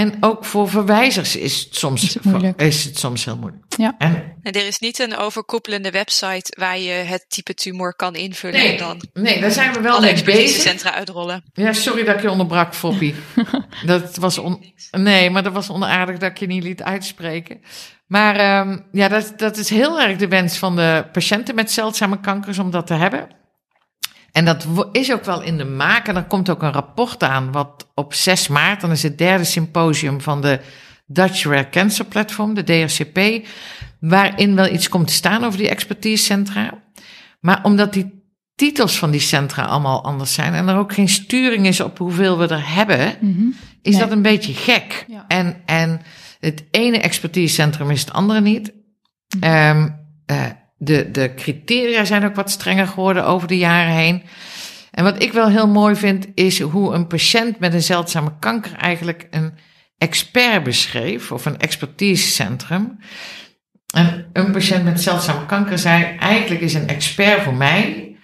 En 0.00 0.16
ook 0.20 0.44
voor 0.44 0.68
verwijzers 0.68 1.36
is 1.36 1.60
het 1.64 1.76
soms, 1.76 2.02
is 2.02 2.14
het, 2.14 2.24
moeilijk. 2.24 2.60
Is 2.60 2.84
het 2.84 2.98
soms 2.98 3.24
heel 3.24 3.36
moeilijk. 3.36 3.64
Ja. 3.76 3.94
En, 3.98 4.36
er 4.42 4.66
is 4.66 4.78
niet 4.78 4.98
een 4.98 5.16
overkoepelende 5.16 5.90
website 5.90 6.56
waar 6.58 6.78
je 6.78 6.90
het 6.90 7.24
type 7.28 7.54
tumor 7.54 7.94
kan 7.94 8.14
invullen 8.14 8.60
nee, 8.60 8.72
en 8.72 8.78
dan 8.78 9.02
nee, 9.12 9.40
daar 9.40 9.50
zijn 9.50 9.72
we 9.72 9.80
wel 9.80 9.96
alle 9.96 10.08
expertisecentra 10.08 10.94
uitrollen. 10.94 11.42
Ja, 11.52 11.72
sorry 11.72 12.04
dat 12.04 12.14
ik 12.14 12.22
je 12.22 12.30
onderbrak, 12.30 12.74
Foppie. 12.74 13.14
dat 13.86 14.16
was 14.16 14.38
on, 14.38 14.72
nee, 14.90 15.30
maar 15.30 15.42
dat 15.42 15.52
was 15.52 15.70
onaardig 15.70 16.18
dat 16.18 16.30
ik 16.30 16.38
je 16.38 16.46
niet 16.46 16.62
liet 16.62 16.82
uitspreken. 16.82 17.60
Maar 18.06 18.60
um, 18.66 18.86
ja, 18.92 19.08
dat, 19.08 19.32
dat 19.36 19.56
is 19.56 19.70
heel 19.70 20.00
erg 20.00 20.16
de 20.16 20.28
wens 20.28 20.56
van 20.56 20.76
de 20.76 21.04
patiënten 21.12 21.54
met 21.54 21.70
zeldzame 21.70 22.20
kankers 22.20 22.58
om 22.58 22.70
dat 22.70 22.86
te 22.86 22.94
hebben. 22.94 23.28
En 24.32 24.44
dat 24.44 24.66
is 24.92 25.12
ook 25.12 25.24
wel 25.24 25.42
in 25.42 25.58
de 25.58 25.64
maak. 25.64 26.08
En 26.08 26.16
er 26.16 26.24
komt 26.24 26.50
ook 26.50 26.62
een 26.62 26.72
rapport 26.72 27.22
aan, 27.22 27.52
wat 27.52 27.90
op 27.94 28.14
6 28.14 28.48
maart, 28.48 28.80
dan 28.80 28.90
is 28.90 29.02
het 29.02 29.18
derde 29.18 29.44
symposium 29.44 30.20
van 30.20 30.40
de 30.40 30.60
Dutch 31.06 31.44
Rare 31.44 31.68
Cancer 31.68 32.04
Platform, 32.04 32.54
de 32.54 32.64
DRCP, 32.64 33.46
waarin 34.00 34.54
wel 34.54 34.72
iets 34.72 34.88
komt 34.88 35.06
te 35.06 35.12
staan 35.12 35.44
over 35.44 35.58
die 35.58 35.68
expertisecentra. 35.68 36.82
Maar 37.40 37.60
omdat 37.62 37.92
die 37.92 38.24
titels 38.54 38.98
van 38.98 39.10
die 39.10 39.20
centra 39.20 39.64
allemaal 39.64 40.04
anders 40.04 40.34
zijn 40.34 40.54
en 40.54 40.68
er 40.68 40.76
ook 40.76 40.92
geen 40.92 41.08
sturing 41.08 41.66
is 41.66 41.80
op 41.80 41.98
hoeveel 41.98 42.38
we 42.38 42.46
er 42.46 42.74
hebben, 42.74 43.14
mm 43.20 43.54
is 43.82 43.98
dat 43.98 44.10
een 44.10 44.22
beetje 44.22 44.54
gek. 44.54 45.06
En, 45.28 45.62
en 45.66 46.00
het 46.40 46.64
ene 46.70 46.98
expertisecentrum 46.98 47.90
is 47.90 48.00
het 48.00 48.12
andere 48.12 48.40
niet. 48.40 48.72
Mm 49.40 49.98
de, 50.82 51.10
de 51.10 51.34
criteria 51.34 52.04
zijn 52.04 52.24
ook 52.24 52.34
wat 52.34 52.50
strenger 52.50 52.86
geworden 52.86 53.26
over 53.26 53.48
de 53.48 53.58
jaren 53.58 53.94
heen. 53.94 54.22
En 54.90 55.04
wat 55.04 55.22
ik 55.22 55.32
wel 55.32 55.48
heel 55.48 55.68
mooi 55.68 55.96
vind, 55.96 56.26
is 56.34 56.60
hoe 56.60 56.94
een 56.94 57.06
patiënt 57.06 57.58
met 57.58 57.74
een 57.74 57.82
zeldzame 57.82 58.32
kanker 58.38 58.76
eigenlijk 58.76 59.26
een 59.30 59.54
expert 59.98 60.62
beschreef, 60.62 61.32
of 61.32 61.46
een 61.46 61.58
expertisecentrum. 61.58 62.98
En 63.94 64.30
een 64.32 64.52
patiënt 64.52 64.84
met 64.84 65.00
zeldzame 65.00 65.46
kanker 65.46 65.78
zei: 65.78 66.16
eigenlijk 66.18 66.60
is 66.60 66.74
een 66.74 66.88
expert 66.88 67.42
voor 67.42 67.54
mij, 67.54 68.16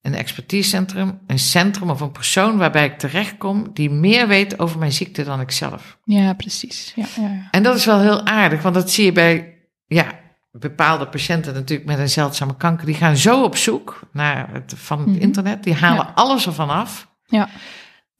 een 0.00 0.14
expertisecentrum, 0.14 1.20
een 1.26 1.38
centrum 1.38 1.90
of 1.90 2.00
een 2.00 2.12
persoon 2.12 2.56
waarbij 2.56 2.84
ik 2.84 2.98
terechtkom 2.98 3.70
die 3.72 3.90
meer 3.90 4.28
weet 4.28 4.58
over 4.58 4.78
mijn 4.78 4.92
ziekte 4.92 5.24
dan 5.24 5.40
ik 5.40 5.50
zelf. 5.50 5.98
Ja, 6.04 6.32
precies. 6.32 6.92
Ja, 6.94 7.06
ja, 7.16 7.28
ja. 7.28 7.48
En 7.50 7.62
dat 7.62 7.76
is 7.76 7.84
wel 7.84 8.00
heel 8.00 8.26
aardig, 8.26 8.62
want 8.62 8.74
dat 8.74 8.90
zie 8.90 9.04
je 9.04 9.12
bij 9.12 9.58
ja, 9.86 10.22
bepaalde 10.58 11.06
patiënten 11.06 11.54
natuurlijk 11.54 11.88
met 11.88 11.98
een 11.98 12.08
zeldzame 12.08 12.56
kanker, 12.56 12.86
die 12.86 12.94
gaan 12.94 13.16
zo 13.16 13.42
op 13.42 13.56
zoek 13.56 14.00
naar 14.12 14.48
het 14.52 14.74
van 14.76 14.98
het 14.98 15.08
mhm. 15.08 15.20
internet. 15.20 15.64
Die 15.64 15.74
halen 15.74 16.14
alles 16.14 16.46
ervan 16.46 16.70
af. 16.70 17.08
Ja. 17.26 17.48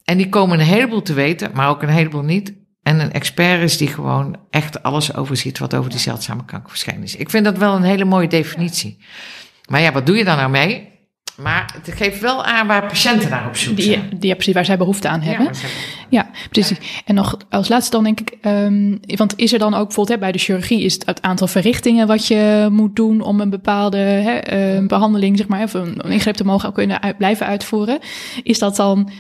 En 0.04 0.16
die 0.16 0.28
komen 0.28 0.60
een 0.60 0.66
heleboel 0.66 1.02
te 1.02 1.14
weten, 1.14 1.50
maar 1.54 1.68
ook 1.68 1.82
een 1.82 1.88
heleboel 1.88 2.22
niet. 2.22 2.54
En 2.82 3.00
een 3.00 3.12
expert 3.12 3.62
is 3.62 3.76
die 3.76 3.88
gewoon 3.88 4.36
echt 4.50 4.82
alles 4.82 5.14
overziet 5.14 5.58
wat 5.58 5.74
over 5.74 5.90
die 5.90 5.98
zeldzame 5.98 6.44
kanker 6.44 6.70
verschijnen 6.70 7.02
is. 7.02 7.16
Ik 7.16 7.30
vind 7.30 7.44
dat 7.44 7.58
wel 7.58 7.74
een 7.74 7.82
hele 7.82 8.04
mooie 8.04 8.28
definitie. 8.28 9.04
Maar 9.68 9.80
ja, 9.80 9.92
wat 9.92 10.06
doe 10.06 10.16
je 10.16 10.24
daar 10.24 10.36
nou 10.36 10.50
mee? 10.50 10.93
Maar 11.36 11.74
het 11.82 11.94
geeft 11.96 12.20
wel 12.20 12.44
aan 12.44 12.66
waar 12.66 12.86
patiënten 12.86 13.30
naar 13.30 13.46
op 13.46 13.56
zoek 13.56 13.80
zijn. 13.80 14.08
Die, 14.10 14.28
ja, 14.28 14.34
precies, 14.34 14.54
waar 14.54 14.64
zij 14.64 14.76
behoefte 14.76 15.08
aan 15.08 15.20
hebben. 15.20 15.50
Ja, 16.08 16.30
precies. 16.50 16.78
En 17.04 17.14
nog 17.14 17.36
als 17.50 17.68
laatste 17.68 17.90
dan 17.90 18.04
denk 18.04 18.20
ik, 18.20 18.38
um, 18.42 19.00
want 19.06 19.38
is 19.38 19.52
er 19.52 19.58
dan 19.58 19.74
ook 19.74 19.86
bijvoorbeeld 19.86 20.18
hè, 20.18 20.18
bij 20.18 20.32
de 20.32 20.38
chirurgie, 20.38 20.82
is 20.82 20.94
het, 20.94 21.06
het 21.06 21.22
aantal 21.22 21.46
verrichtingen 21.46 22.06
wat 22.06 22.26
je 22.26 22.68
moet 22.70 22.96
doen 22.96 23.20
om 23.20 23.40
een 23.40 23.50
bepaalde 23.50 23.96
hè, 23.96 24.78
uh, 24.78 24.86
behandeling, 24.86 25.36
zeg 25.38 25.48
maar, 25.48 25.62
of 25.62 25.74
een, 25.74 25.94
een 26.04 26.10
ingreep 26.10 26.34
te 26.34 26.44
mogen 26.44 26.72
kunnen 26.72 27.02
uit, 27.02 27.18
blijven 27.18 27.46
uitvoeren, 27.46 27.98
is 28.42 28.58
dat 28.58 28.76
dan 28.76 29.10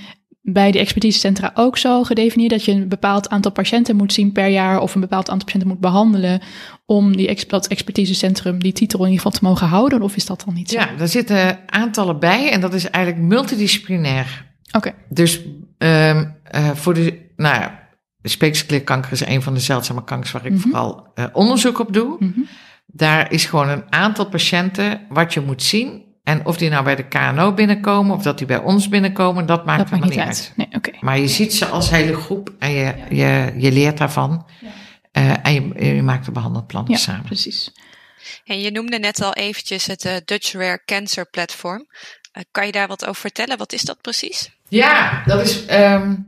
bij 0.46 0.70
de 0.70 0.78
expertisecentra 0.78 1.50
ook 1.54 1.78
zo 1.78 2.02
gedefinieerd 2.02 2.50
dat 2.50 2.64
je 2.64 2.72
een 2.72 2.88
bepaald 2.88 3.28
aantal 3.28 3.52
patiënten 3.52 3.96
moet 3.96 4.12
zien 4.12 4.32
per 4.32 4.46
jaar 4.46 4.80
of 4.80 4.94
een 4.94 5.00
bepaald 5.00 5.30
aantal 5.30 5.44
patiënten 5.44 5.68
moet 5.68 5.80
behandelen 5.80 6.40
om 6.86 7.16
die, 7.16 7.46
dat 7.46 7.66
expertisecentrum 7.66 8.62
die 8.62 8.72
titel 8.72 8.98
in 8.98 9.10
ieder 9.10 9.22
geval 9.22 9.38
te 9.38 9.44
mogen 9.44 9.66
houden? 9.66 10.02
Of 10.02 10.16
is 10.16 10.26
dat 10.26 10.42
dan 10.44 10.54
niet 10.54 10.70
zo? 10.70 10.78
Ja, 10.78 10.90
daar 10.96 11.08
zitten 11.08 11.58
aantallen 11.66 12.18
bij 12.18 12.50
en 12.50 12.60
dat 12.60 12.74
is 12.74 12.90
eigenlijk 12.90 13.24
multidisciplinair. 13.24 14.46
Oké. 14.72 14.94
Dus 15.08 15.40
um, 15.78 16.34
uh, 16.54 16.70
voor 16.74 16.94
de, 16.94 17.30
nou 17.36 17.60
ja, 17.60 17.88
speekselklierkanker 18.22 19.12
is 19.12 19.26
een 19.26 19.42
van 19.42 19.54
de 19.54 19.60
zeldzame 19.60 20.04
kankers 20.04 20.32
waar 20.32 20.44
ik 20.46 20.52
mm 20.52 20.58
-hmm. 20.58 20.70
vooral 20.70 21.12
uh, 21.14 21.24
onderzoek 21.32 21.78
op 21.78 21.92
doe. 21.92 22.16
Mm 22.18 22.32
-hmm. 22.34 22.46
Daar 22.86 23.32
is 23.32 23.44
gewoon 23.44 23.68
een 23.68 23.84
aantal 23.92 24.28
patiënten 24.28 25.00
wat 25.08 25.34
je 25.34 25.40
moet 25.40 25.62
zien 25.62 26.02
en 26.24 26.46
of 26.46 26.56
die 26.56 26.70
nou 26.70 26.84
bij 26.84 26.96
de 26.96 27.08
KNO 27.08 27.52
binnenkomen 27.52 28.16
of 28.16 28.22
dat 28.22 28.38
die 28.38 28.46
bij 28.46 28.58
ons 28.58 28.88
binnenkomen, 28.88 29.46
dat 29.46 29.64
maakt 29.64 29.90
er 29.90 30.00
niet 30.00 30.18
uit. 30.18 30.26
uit. 30.26 30.52
Nee, 30.56 30.68
okay. 30.72 30.96
Maar 31.00 31.18
je 31.18 31.28
ziet 31.28 31.54
ze 31.54 31.66
als 31.66 31.90
hele 31.90 32.16
groep 32.16 32.52
en 32.58 32.70
je, 32.70 32.94
je, 33.10 33.54
je 33.56 33.72
leert 33.72 33.98
daarvan. 33.98 34.46
Ja. 34.60 34.68
Uh, 35.22 35.34
en 35.42 35.52
je, 35.52 35.94
je, 35.94 36.02
maakt 36.02 36.24
de 36.24 36.32
behandelplannen 36.32 36.92
ja, 36.92 36.98
samen. 36.98 37.24
precies. 37.24 37.72
En 38.44 38.60
je 38.60 38.70
noemde 38.70 38.98
net 38.98 39.22
al 39.22 39.32
eventjes 39.34 39.86
het 39.86 40.04
uh, 40.04 40.12
Dutch 40.24 40.52
Rare 40.52 40.82
Cancer 40.84 41.26
Platform. 41.30 41.86
Uh, 42.32 42.42
kan 42.50 42.66
je 42.66 42.72
daar 42.72 42.88
wat 42.88 43.06
over 43.06 43.20
vertellen? 43.20 43.58
Wat 43.58 43.72
is 43.72 43.82
dat 43.82 44.00
precies? 44.00 44.50
Ja, 44.68 45.22
dat 45.26 45.40
is 45.40 45.70
um, 45.70 46.26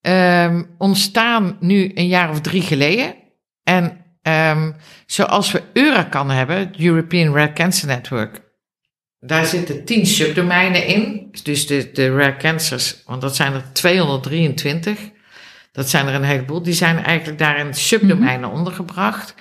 um, 0.00 0.74
ontstaan 0.78 1.56
nu 1.60 1.90
een 1.94 2.06
jaar 2.06 2.30
of 2.30 2.40
drie 2.40 2.62
geleden. 2.62 3.14
En 3.62 4.04
um, 4.22 4.76
zoals 5.06 5.52
we 5.52 5.62
Euracan 5.72 6.30
hebben, 6.30 6.58
het 6.58 6.76
European 6.76 7.34
Rare 7.34 7.52
Cancer 7.52 7.88
Network, 7.88 8.40
daar 9.20 9.46
zitten 9.46 9.84
tien 9.84 10.06
subdomeinen 10.06 10.86
in. 10.86 11.28
Dus 11.42 11.66
de, 11.66 11.90
de 11.92 12.14
rare 12.16 12.36
cancers, 12.36 13.02
want 13.06 13.20
dat 13.20 13.36
zijn 13.36 13.52
er 13.52 13.64
223. 13.72 14.98
Dat 15.72 15.90
zijn 15.90 16.06
er 16.06 16.14
een 16.14 16.22
heleboel. 16.22 16.62
Die 16.62 16.74
zijn 16.74 17.04
eigenlijk 17.04 17.38
daar 17.38 17.58
in 17.58 17.74
subdomeinen 17.74 18.50
ondergebracht. 18.50 19.34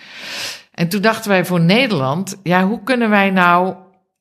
En 0.72 0.90
toen 0.90 1.02
dachten 1.02 1.30
wij 1.30 1.46
voor 1.46 1.60
Nederland, 1.60 2.40
ja, 2.44 2.66
hoe 2.66 2.84
kunnen 2.84 3.10
wij 3.10 3.30
nou 3.30 3.76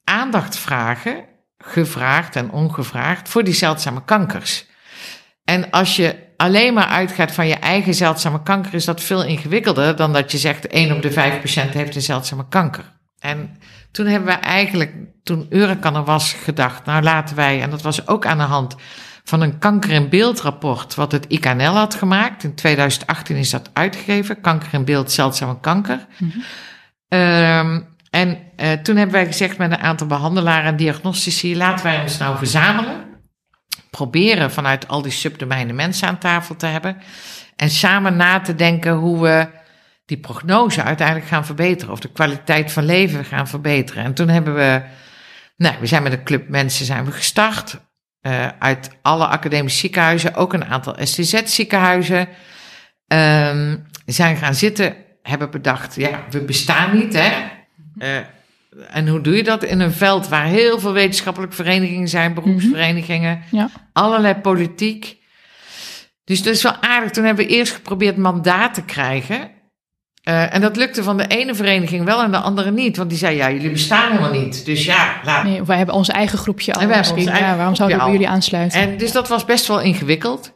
aandacht 0.05 0.59
vragen, 0.59 1.25
gevraagd 1.59 2.37
en 2.37 2.51
ongevraagd, 2.51 3.29
voor 3.29 3.45
die 3.45 3.55
zeldzame 3.55 4.05
kankers? 4.05 4.67
En 5.45 5.71
als 5.71 5.97
je 5.97 6.17
alleen 6.37 6.75
maar 6.75 6.87
uitgaat 6.87 7.33
van 7.33 7.47
je 7.47 7.55
eigen 7.55 7.95
zeldzame 7.95 8.43
kanker, 8.43 8.75
is 8.75 8.85
dat 8.85 9.01
veel 9.01 9.25
ingewikkelder 9.25 9.97
dan 9.97 10.13
dat 10.13 10.33
je 10.33 10.39
zegt: 10.39 10.67
1 10.67 10.97
op 10.97 11.03
de 11.03 11.13
5 11.13 11.41
patiënten 11.41 11.79
heeft 11.79 11.95
een 11.95 12.03
zeldzame 12.03 12.49
kanker. 12.49 12.95
En 13.19 13.59
toen 13.97 14.07
hebben 14.07 14.29
we 14.29 14.41
eigenlijk, 14.41 14.93
toen 15.23 15.47
Eurocan 15.49 15.95
er 15.95 16.05
was, 16.05 16.33
gedacht: 16.33 16.85
nou 16.85 17.03
laten 17.03 17.37
wij, 17.37 17.63
en 17.63 17.71
dat 17.71 17.83
was 17.83 18.07
ook 18.07 18.27
aan 18.27 18.39
de 18.39 18.45
hand 18.45 18.77
van 19.25 19.41
een 19.41 19.59
kanker 19.59 19.91
in 19.91 20.09
beeldrapport, 20.09 20.95
wat 20.95 21.13
het 21.13 21.27
IKNL 21.29 21.75
had 21.75 21.95
gemaakt. 21.95 22.45
In 22.45 22.55
2018 22.55 23.37
is 23.37 23.51
dat 23.51 23.71
uitgegeven: 23.73 24.41
Kanker 24.41 24.75
in 24.75 24.85
beeld, 24.85 25.13
zeldzame 25.13 25.61
kanker. 25.61 26.07
Mm 26.19 27.95
en 28.11 28.39
uh, 28.57 28.73
toen 28.73 28.97
hebben 28.97 29.15
wij 29.15 29.27
gezegd 29.27 29.59
met 29.59 29.71
een 29.71 29.79
aantal 29.79 30.07
behandelaren 30.07 30.65
en 30.65 30.77
diagnostici: 30.77 31.57
laten 31.57 31.85
wij 31.85 32.01
ons 32.01 32.19
nou 32.19 32.37
verzamelen 32.37 33.05
proberen 33.91 34.51
vanuit 34.51 34.89
al 34.89 35.03
die 35.03 35.13
subdomeinen 35.13 35.75
mensen 35.75 36.09
aan 36.09 36.19
tafel 36.19 36.57
te 36.57 36.67
hebben. 36.67 36.97
En 37.57 37.71
samen 37.71 38.17
na 38.17 38.41
te 38.41 38.55
denken 38.55 38.93
hoe 38.93 39.23
we 39.23 39.49
die 40.07 40.19
prognose 40.19 40.83
uiteindelijk 40.83 41.27
gaan 41.27 41.47
verbeteren. 41.47 41.93
Of 41.93 42.01
de 42.01 42.13
kwaliteit 42.13 42.73
van 42.73 42.85
leven 42.85 43.25
gaan 43.25 43.49
verbeteren. 43.49 44.05
En 44.05 44.15
toen 44.15 44.29
hebben 44.29 44.55
we, 44.55 44.83
nou, 45.57 45.75
we 45.81 45.87
zijn 45.87 46.03
met 46.03 46.13
een 46.13 46.25
club 46.25 46.49
mensen 46.49 46.87
zijn 46.87 47.05
we 47.05 47.13
gestart. 47.13 47.85
Uh, 48.23 48.49
uit 48.59 48.91
alle 49.03 49.27
academische 49.27 49.79
ziekenhuizen, 49.79 50.35
ook 50.35 50.53
een 50.53 50.65
aantal 50.65 50.97
STZ-ziekenhuizen. 50.99 52.29
Um, 53.07 53.87
zijn 54.07 54.37
gaan 54.37 54.55
zitten, 54.55 54.97
hebben 55.23 55.51
bedacht, 55.51 55.95
ja, 55.95 56.25
we 56.31 56.45
bestaan 56.45 56.97
niet, 56.97 57.13
hè. 57.13 57.33
Uh, 57.99 58.17
en 58.91 59.09
hoe 59.09 59.21
doe 59.21 59.37
je 59.37 59.43
dat 59.43 59.65
in 59.65 59.81
een 59.81 59.93
veld 59.93 60.29
waar 60.29 60.47
heel 60.47 60.81
veel 60.81 60.93
wetenschappelijke 60.93 61.55
verenigingen 61.55 62.09
zijn, 62.09 62.35
beroepsverenigingen, 62.35 63.43
mhm. 63.47 63.57
ja. 63.57 63.71
allerlei 63.93 64.35
politiek. 64.35 65.17
Dus 66.25 66.43
dat 66.43 66.55
is 66.55 66.63
wel 66.63 66.83
aardig. 66.83 67.11
Toen 67.11 67.25
hebben 67.25 67.47
we 67.47 67.53
eerst 67.53 67.73
geprobeerd 67.73 68.17
mandaat 68.17 68.75
te 68.75 68.85
krijgen. 68.85 69.51
Uh, 70.29 70.55
en 70.55 70.61
dat 70.61 70.77
lukte 70.77 71.03
van 71.03 71.17
de 71.17 71.27
ene 71.27 71.55
vereniging 71.55 72.05
wel 72.05 72.23
en 72.23 72.31
de 72.31 72.37
andere 72.37 72.71
niet. 72.71 72.97
Want 72.97 73.09
die 73.09 73.19
zei, 73.19 73.37
ja, 73.37 73.51
jullie 73.51 73.71
bestaan 73.71 74.11
helemaal 74.11 74.43
niet. 74.43 74.65
Dus 74.65 74.85
ja, 74.85 75.21
laat. 75.25 75.45
Nee, 75.45 75.65
wij 75.65 75.77
hebben 75.77 75.95
ons 75.95 76.09
eigen 76.09 76.39
groepje 76.39 76.73
al. 76.73 76.81
Ja, 76.81 77.57
waarom 77.57 77.75
zouden 77.75 77.99
we 77.99 78.05
bij 78.05 78.13
jullie 78.13 78.29
aansluiten? 78.29 78.81
En 78.81 78.97
dus 78.97 79.13
dat 79.13 79.29
was 79.29 79.45
best 79.45 79.67
wel 79.67 79.81
ingewikkeld. 79.81 80.53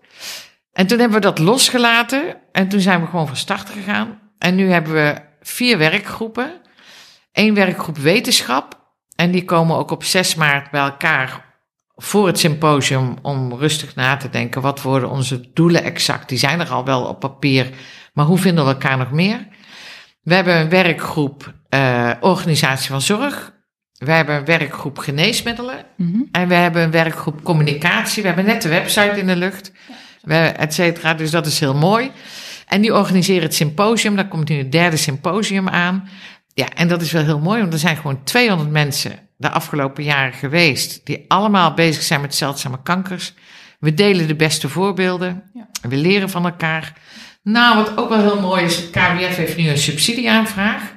En 0.73 0.87
toen 0.87 0.99
hebben 0.99 1.17
we 1.17 1.25
dat 1.25 1.39
losgelaten. 1.39 2.37
En 2.53 2.69
toen 2.69 2.81
zijn 2.81 3.01
we 3.01 3.07
gewoon 3.07 3.27
van 3.27 3.37
start 3.37 3.71
gegaan. 3.71 4.19
En 4.39 4.55
nu 4.55 4.71
hebben 4.71 4.93
we 4.93 5.15
vier 5.41 5.79
werkgroepen 5.79 6.61
één 7.33 7.55
werkgroep 7.55 7.99
wetenschap. 7.99 8.79
En 9.17 9.31
die 9.31 9.45
komen 9.45 9.77
ook 9.77 9.91
op 9.91 10.05
6 10.05 10.35
maart 10.35 10.71
bij 10.71 10.81
elkaar 10.81 11.49
voor 11.97 12.27
het 12.27 12.39
symposium 12.39 13.15
om 13.23 13.55
rustig 13.55 13.95
na 13.95 14.17
te 14.17 14.31
denken. 14.31 14.63
Wat 14.63 14.83
worden 14.83 15.11
onze 15.11 15.51
doelen 15.53 15.83
exact? 15.83 16.29
Die 16.29 16.39
zijn 16.39 16.61
er 16.61 16.69
al 16.69 16.85
wel 16.85 17.05
op 17.05 17.21
papier, 17.21 17.71
maar 18.13 18.25
hoe 18.25 18.39
vinden 18.39 18.65
we 18.65 18.71
elkaar 18.71 18.99
nog 18.99 19.11
meer? 19.11 19.47
We 20.21 20.35
hebben 20.35 20.57
een 20.57 20.69
werkgroep 20.69 21.55
uh, 21.71 22.11
organisatie 22.21 22.91
van 22.91 23.01
zorg. 23.01 23.53
We 23.99 24.13
hebben 24.13 24.35
een 24.35 24.45
werkgroep 24.45 24.99
geneesmiddelen. 24.99 25.85
Mm 25.97 26.29
En 26.33 26.49
we 26.49 26.55
hebben 26.55 26.83
een 26.83 26.91
werkgroep 26.91 27.43
communicatie. 27.43 28.23
We 28.23 28.29
hebben 28.29 28.47
net 28.47 28.63
de 28.63 28.69
website 28.69 29.19
in 29.19 29.27
de 29.27 29.37
lucht. 29.37 29.73
We, 30.23 30.35
et 30.35 30.75
cetera. 30.75 31.15
Dus 31.15 31.31
dat 31.31 31.47
is 31.47 31.61
heel 31.61 31.75
mooi. 31.75 32.11
En 32.67 32.81
die 32.81 32.95
organiseren 32.95 33.43
het 33.43 33.55
symposium. 33.55 34.17
Daar 34.17 34.29
komt 34.29 34.49
nu 34.49 34.57
het 34.57 34.73
derde 34.73 34.97
symposium 34.97 35.69
aan. 35.69 36.09
Ja, 36.55 36.69
en 36.75 36.89
dat 36.89 37.03
is 37.03 37.13
wel 37.13 37.25
heel 37.25 37.39
mooi, 37.39 37.61
want 37.61 37.73
er 37.73 37.79
zijn 37.79 37.97
gewoon 37.97 38.25
200 38.25 38.71
mensen 38.71 39.13
de 39.37 39.51
afgelopen 39.51 40.05
jaren 40.05 40.33
geweest 40.33 41.01
die 41.05 41.25
allemaal 41.29 41.75
bezig 41.75 42.03
zijn 42.03 42.21
met 42.21 42.35
zeldzame 42.35 42.83
kankers. 42.83 43.35
We 43.79 43.95
delen 43.95 44.27
de 44.27 44.37
beste 44.37 44.69
voorbeelden. 44.69 45.43
Ja. 45.55 45.69
We 45.89 45.97
leren 45.97 46.31
van 46.31 46.45
elkaar. 46.45 46.93
Nou, 47.43 47.77
wat 47.77 47.97
ook 47.97 48.09
wel 48.09 48.21
heel 48.21 48.41
mooi 48.41 48.65
is, 48.65 48.77
het 48.77 48.91
KWF 48.91 49.37
heeft 49.37 49.57
nu 49.57 49.69
een 49.69 49.79
subsidieaanvraag 49.79 50.93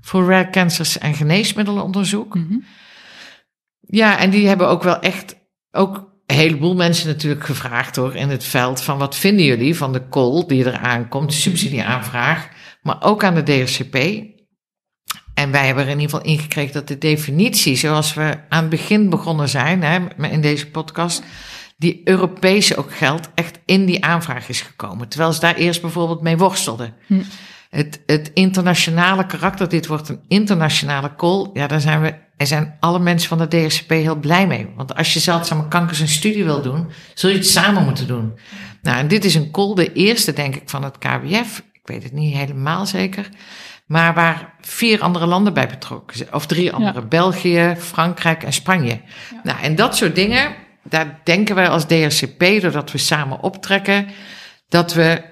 voor 0.00 0.28
rare 0.28 0.50
cancers 0.50 0.98
en 0.98 1.14
geneesmiddelenonderzoek. 1.14 2.34
Mhm. 2.34 2.58
Ja, 3.80 4.18
en 4.18 4.30
die 4.30 4.48
hebben 4.48 4.68
ook 4.68 4.82
wel 4.82 4.98
echt, 5.00 5.36
ook 5.70 6.10
een 6.26 6.36
heleboel 6.36 6.74
mensen 6.74 7.06
natuurlijk 7.06 7.44
gevraagd 7.44 7.96
hoor, 7.96 8.14
in 8.14 8.28
het 8.28 8.44
veld 8.44 8.82
van 8.82 8.98
wat 8.98 9.16
vinden 9.16 9.44
jullie 9.44 9.76
van 9.76 9.92
de 9.92 10.08
call 10.08 10.44
die 10.46 10.64
er 10.64 10.78
aankomt, 10.78 11.30
de 11.30 11.36
subsidieaanvraag, 11.36 12.48
maar 12.82 13.02
ook 13.02 13.24
aan 13.24 13.34
de 13.34 13.42
DRCP. 13.42 13.94
En 15.34 15.50
wij 15.50 15.66
hebben 15.66 15.84
er 15.84 15.90
in 15.90 16.00
ieder 16.00 16.16
geval 16.16 16.32
ingekregen 16.32 16.72
dat 16.72 16.88
de 16.88 16.98
definitie, 16.98 17.76
zoals 17.76 18.14
we 18.14 18.38
aan 18.48 18.60
het 18.60 18.70
begin 18.70 19.10
begonnen 19.10 19.48
zijn 19.48 19.82
hè, 19.82 19.98
in 20.28 20.40
deze 20.40 20.70
podcast, 20.70 21.22
die 21.82 22.00
Europese 22.04 22.76
ook 22.76 22.94
geldt, 22.94 23.28
echt 23.34 23.58
in 23.64 23.84
die 23.86 24.04
aanvraag 24.04 24.48
is 24.48 24.60
gekomen. 24.60 25.08
Terwijl 25.08 25.32
ze 25.32 25.40
daar 25.40 25.54
eerst 25.54 25.80
bijvoorbeeld 25.80 26.22
mee 26.22 26.36
worstelden. 26.36 26.94
Hm. 27.06 27.22
Het, 27.70 28.02
het 28.06 28.30
internationale 28.34 29.26
karakter, 29.26 29.68
dit 29.68 29.86
wordt 29.86 30.08
een 30.08 30.20
internationale 30.28 31.14
call, 31.16 31.50
ja, 31.52 31.66
daar 31.66 31.80
zijn 31.80 32.00
we, 32.00 32.14
er 32.36 32.46
zijn 32.46 32.76
alle 32.80 32.98
mensen 32.98 33.28
van 33.28 33.38
de 33.38 33.66
DSCP 33.66 33.90
heel 33.90 34.16
blij 34.16 34.46
mee. 34.46 34.68
Want 34.76 34.94
als 34.94 35.12
je 35.12 35.20
zeldzame 35.20 35.68
kankers 35.68 36.00
een 36.00 36.08
studie 36.08 36.44
wil 36.44 36.62
doen, 36.62 36.86
zul 37.14 37.30
je 37.30 37.36
het 37.36 37.46
samen 37.46 37.84
moeten 37.84 38.06
doen. 38.06 38.38
Nou, 38.82 38.98
en 38.98 39.08
dit 39.08 39.24
is 39.24 39.34
een 39.34 39.50
call, 39.50 39.74
de 39.74 39.92
eerste 39.92 40.32
denk 40.32 40.54
ik 40.54 40.68
van 40.68 40.84
het 40.84 40.98
KWF. 40.98 41.62
Ik 41.72 41.88
weet 41.88 42.02
het 42.02 42.12
niet 42.12 42.34
helemaal 42.34 42.86
zeker 42.86 43.28
maar 43.92 44.14
waar 44.14 44.54
vier 44.60 45.00
andere 45.00 45.26
landen 45.26 45.54
bij 45.54 45.68
betrokken 45.68 46.16
zijn. 46.16 46.34
Of 46.34 46.46
drie 46.46 46.72
andere, 46.72 47.06
België, 47.06 47.74
Frankrijk 47.78 48.42
en 48.42 48.52
Spanje. 48.52 49.00
Nou, 49.42 49.60
en 49.60 49.74
dat 49.74 49.96
soort 49.96 50.14
dingen, 50.14 50.54
daar 50.82 51.20
denken 51.24 51.54
wij 51.54 51.68
als 51.68 51.84
DRCP, 51.84 52.60
doordat 52.60 52.92
we 52.92 52.98
samen 52.98 53.42
optrekken, 53.42 54.08
dat 54.68 54.92
we 54.92 55.22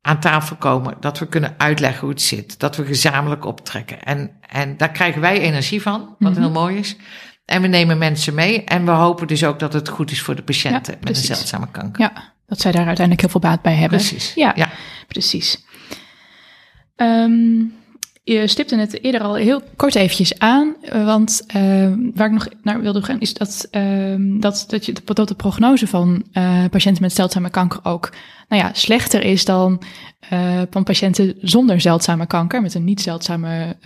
aan 0.00 0.20
tafel 0.20 0.56
komen, 0.56 0.94
dat 1.00 1.18
we 1.18 1.26
kunnen 1.26 1.54
uitleggen 1.58 2.00
hoe 2.00 2.10
het 2.10 2.22
zit, 2.22 2.58
dat 2.58 2.76
we 2.76 2.84
gezamenlijk 2.84 3.44
optrekken. 3.44 4.02
En, 4.02 4.30
en 4.48 4.76
daar 4.76 4.90
krijgen 4.90 5.20
wij 5.20 5.40
energie 5.40 5.82
van, 5.82 6.16
wat 6.18 6.32
mhm. 6.32 6.40
heel 6.40 6.50
mooi 6.50 6.76
is. 6.76 6.96
En 7.44 7.62
we 7.62 7.68
nemen 7.68 7.98
mensen 7.98 8.34
mee 8.34 8.64
en 8.64 8.84
we 8.84 8.90
hopen 8.90 9.26
dus 9.26 9.44
ook 9.44 9.58
dat 9.58 9.72
het 9.72 9.88
goed 9.88 10.10
is 10.10 10.22
voor 10.22 10.34
de 10.34 10.42
patiënten 10.42 10.96
met 11.00 11.08
een 11.08 11.24
zeldzame 11.24 11.70
kanker. 11.70 12.02
Ja, 12.02 12.32
dat 12.46 12.60
zij 12.60 12.72
daar 12.72 12.86
uiteindelijk 12.86 13.20
heel 13.20 13.40
veel 13.40 13.50
baat 13.50 13.62
bij 13.62 13.74
hebben. 13.74 13.98
Precies. 13.98 14.34
Ja, 14.34 14.52
ja. 14.54 14.68
precies. 15.08 15.64
Um, 16.96 17.74
je 18.32 18.46
stipte 18.46 18.76
het 18.76 19.04
eerder 19.04 19.20
al 19.20 19.34
heel 19.34 19.62
kort 19.76 19.94
eventjes 19.94 20.38
aan, 20.38 20.74
eh, 20.82 21.04
want 21.04 21.44
uh, 21.56 21.92
waar 22.14 22.26
ik 22.26 22.32
nog 22.32 22.48
naar 22.62 22.80
wilde 22.80 23.02
gaan 23.02 23.20
is 23.20 23.34
dat, 23.34 23.68
uh, 23.70 24.40
dat, 24.40 24.64
dat, 24.68 24.86
je, 24.86 24.94
dat 25.04 25.28
de 25.28 25.34
prognose 25.34 25.86
van 25.86 26.24
uh, 26.32 26.64
patiënten 26.70 27.02
met 27.02 27.12
zeldzame 27.12 27.50
kanker 27.50 27.80
ook 27.82 28.12
nou 28.48 28.62
ja, 28.62 28.70
slechter 28.72 29.22
is 29.22 29.44
dan 29.44 29.82
van 30.70 30.84
patiënten 30.84 31.34
zonder 31.40 31.80
zeldzame 31.80 32.26
kanker, 32.26 32.62
met 32.62 32.74
een 32.74 32.84
niet 32.84 33.00
zeldzame 33.00 33.76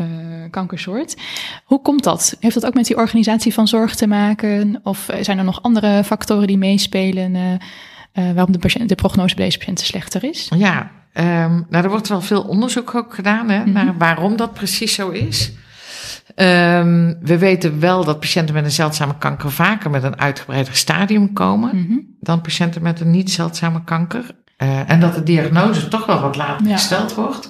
kankersoort. 0.51 1.17
Hoe 1.65 1.83
komt 1.83 2.05
dat? 2.05 2.37
Heeft 2.41 2.55
dat 2.55 2.67
ook 2.67 2.75
met 2.75 2.87
die 2.87 2.97
organisatie 2.97 3.55
van 3.55 3.69
zorg 3.69 3.95
te 3.95 4.07
maken? 4.07 4.81
Of 4.83 5.09
zijn 5.21 5.39
er 5.39 5.45
nog 5.45 5.63
andere 5.63 6.05
factoren 6.05 6.47
die 6.47 6.59
meespelen 6.59 7.59
waarom 8.13 8.53
de, 8.53 8.87
de 8.87 8.95
prognose 8.95 9.35
bij 9.35 9.45
deze 9.45 9.59
patiënten 9.59 9.87
slechter 9.87 10.25
is? 10.25 10.51
Ja, 10.57 10.91
Um, 11.15 11.67
nou, 11.69 11.85
er 11.85 11.89
wordt 11.89 12.09
wel 12.09 12.21
veel 12.21 12.43
onderzoek 12.43 12.95
ook 12.95 13.15
gedaan 13.15 13.49
hè, 13.49 13.65
naar 13.65 13.85
mhm. 13.85 13.99
waarom 13.99 14.37
dat 14.37 14.55
precies 14.55 14.95
zo 14.95 15.09
is. 15.09 15.53
Um, 16.37 17.19
we 17.21 17.39
weten 17.39 17.81
wel 17.81 18.05
dat 18.05 18.21
patiënten 18.21 18.55
met 18.55 18.65
een 18.65 18.71
zeldzame 18.71 19.19
kanker 19.19 19.51
vaker 19.51 19.91
met 19.91 20.03
een 20.03 20.21
uitgebreider 20.21 20.77
stadium 20.77 21.33
komen 21.33 21.77
mhm. 21.77 21.99
dan 22.21 22.41
patiënten 22.41 22.83
met 22.83 23.01
een 23.01 23.11
niet 23.11 23.31
zeldzame 23.31 23.85
kanker. 23.85 24.25
Uh, 24.59 24.91
en 24.91 25.01
dat 25.01 25.15
de 25.15 25.23
diagnose 25.23 25.89
toch 25.89 26.07
wel 26.07 26.21
wat 26.21 26.37
later 26.37 26.67
gesteld 26.67 27.15
wordt. 27.15 27.49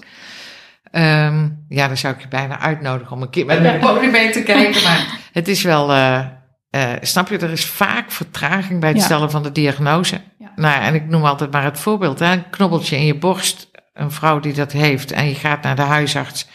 Um, 0.92 1.64
ja, 1.68 1.86
dan 1.86 1.96
zou 1.96 2.14
ik 2.14 2.20
je 2.20 2.28
bijna 2.28 2.58
uitnodigen 2.58 3.12
om 3.12 3.22
een 3.22 3.30
keer 3.30 3.46
met 3.46 3.62
mijn 3.62 3.80
podium 3.80 4.10
mee 4.10 4.30
te 4.30 4.42
kijken. 4.42 4.82
Maar 4.82 5.18
het 5.32 5.48
is 5.48 5.62
wel, 5.62 5.90
uh, 5.90 6.26
uh, 6.70 6.92
snap 7.00 7.28
je, 7.28 7.38
er 7.38 7.50
is 7.50 7.66
vaak 7.66 8.10
vertraging 8.10 8.80
bij 8.80 8.90
het 8.90 9.02
stellen 9.02 9.30
van 9.30 9.42
de 9.42 9.52
diagnose. 9.52 10.20
Nou, 10.56 10.82
en 10.82 10.94
ik 10.94 11.08
noem 11.08 11.24
altijd 11.24 11.50
maar 11.50 11.64
het 11.64 11.78
voorbeeld, 11.78 12.18
hè? 12.18 12.32
een 12.32 12.50
knobbeltje 12.50 12.96
in 12.96 13.04
je 13.04 13.18
borst, 13.18 13.70
een 13.92 14.10
vrouw 14.10 14.40
die 14.40 14.52
dat 14.52 14.72
heeft, 14.72 15.12
en 15.12 15.28
je 15.28 15.34
gaat 15.34 15.62
naar 15.62 15.76
de 15.76 15.82
huisarts 15.82 16.46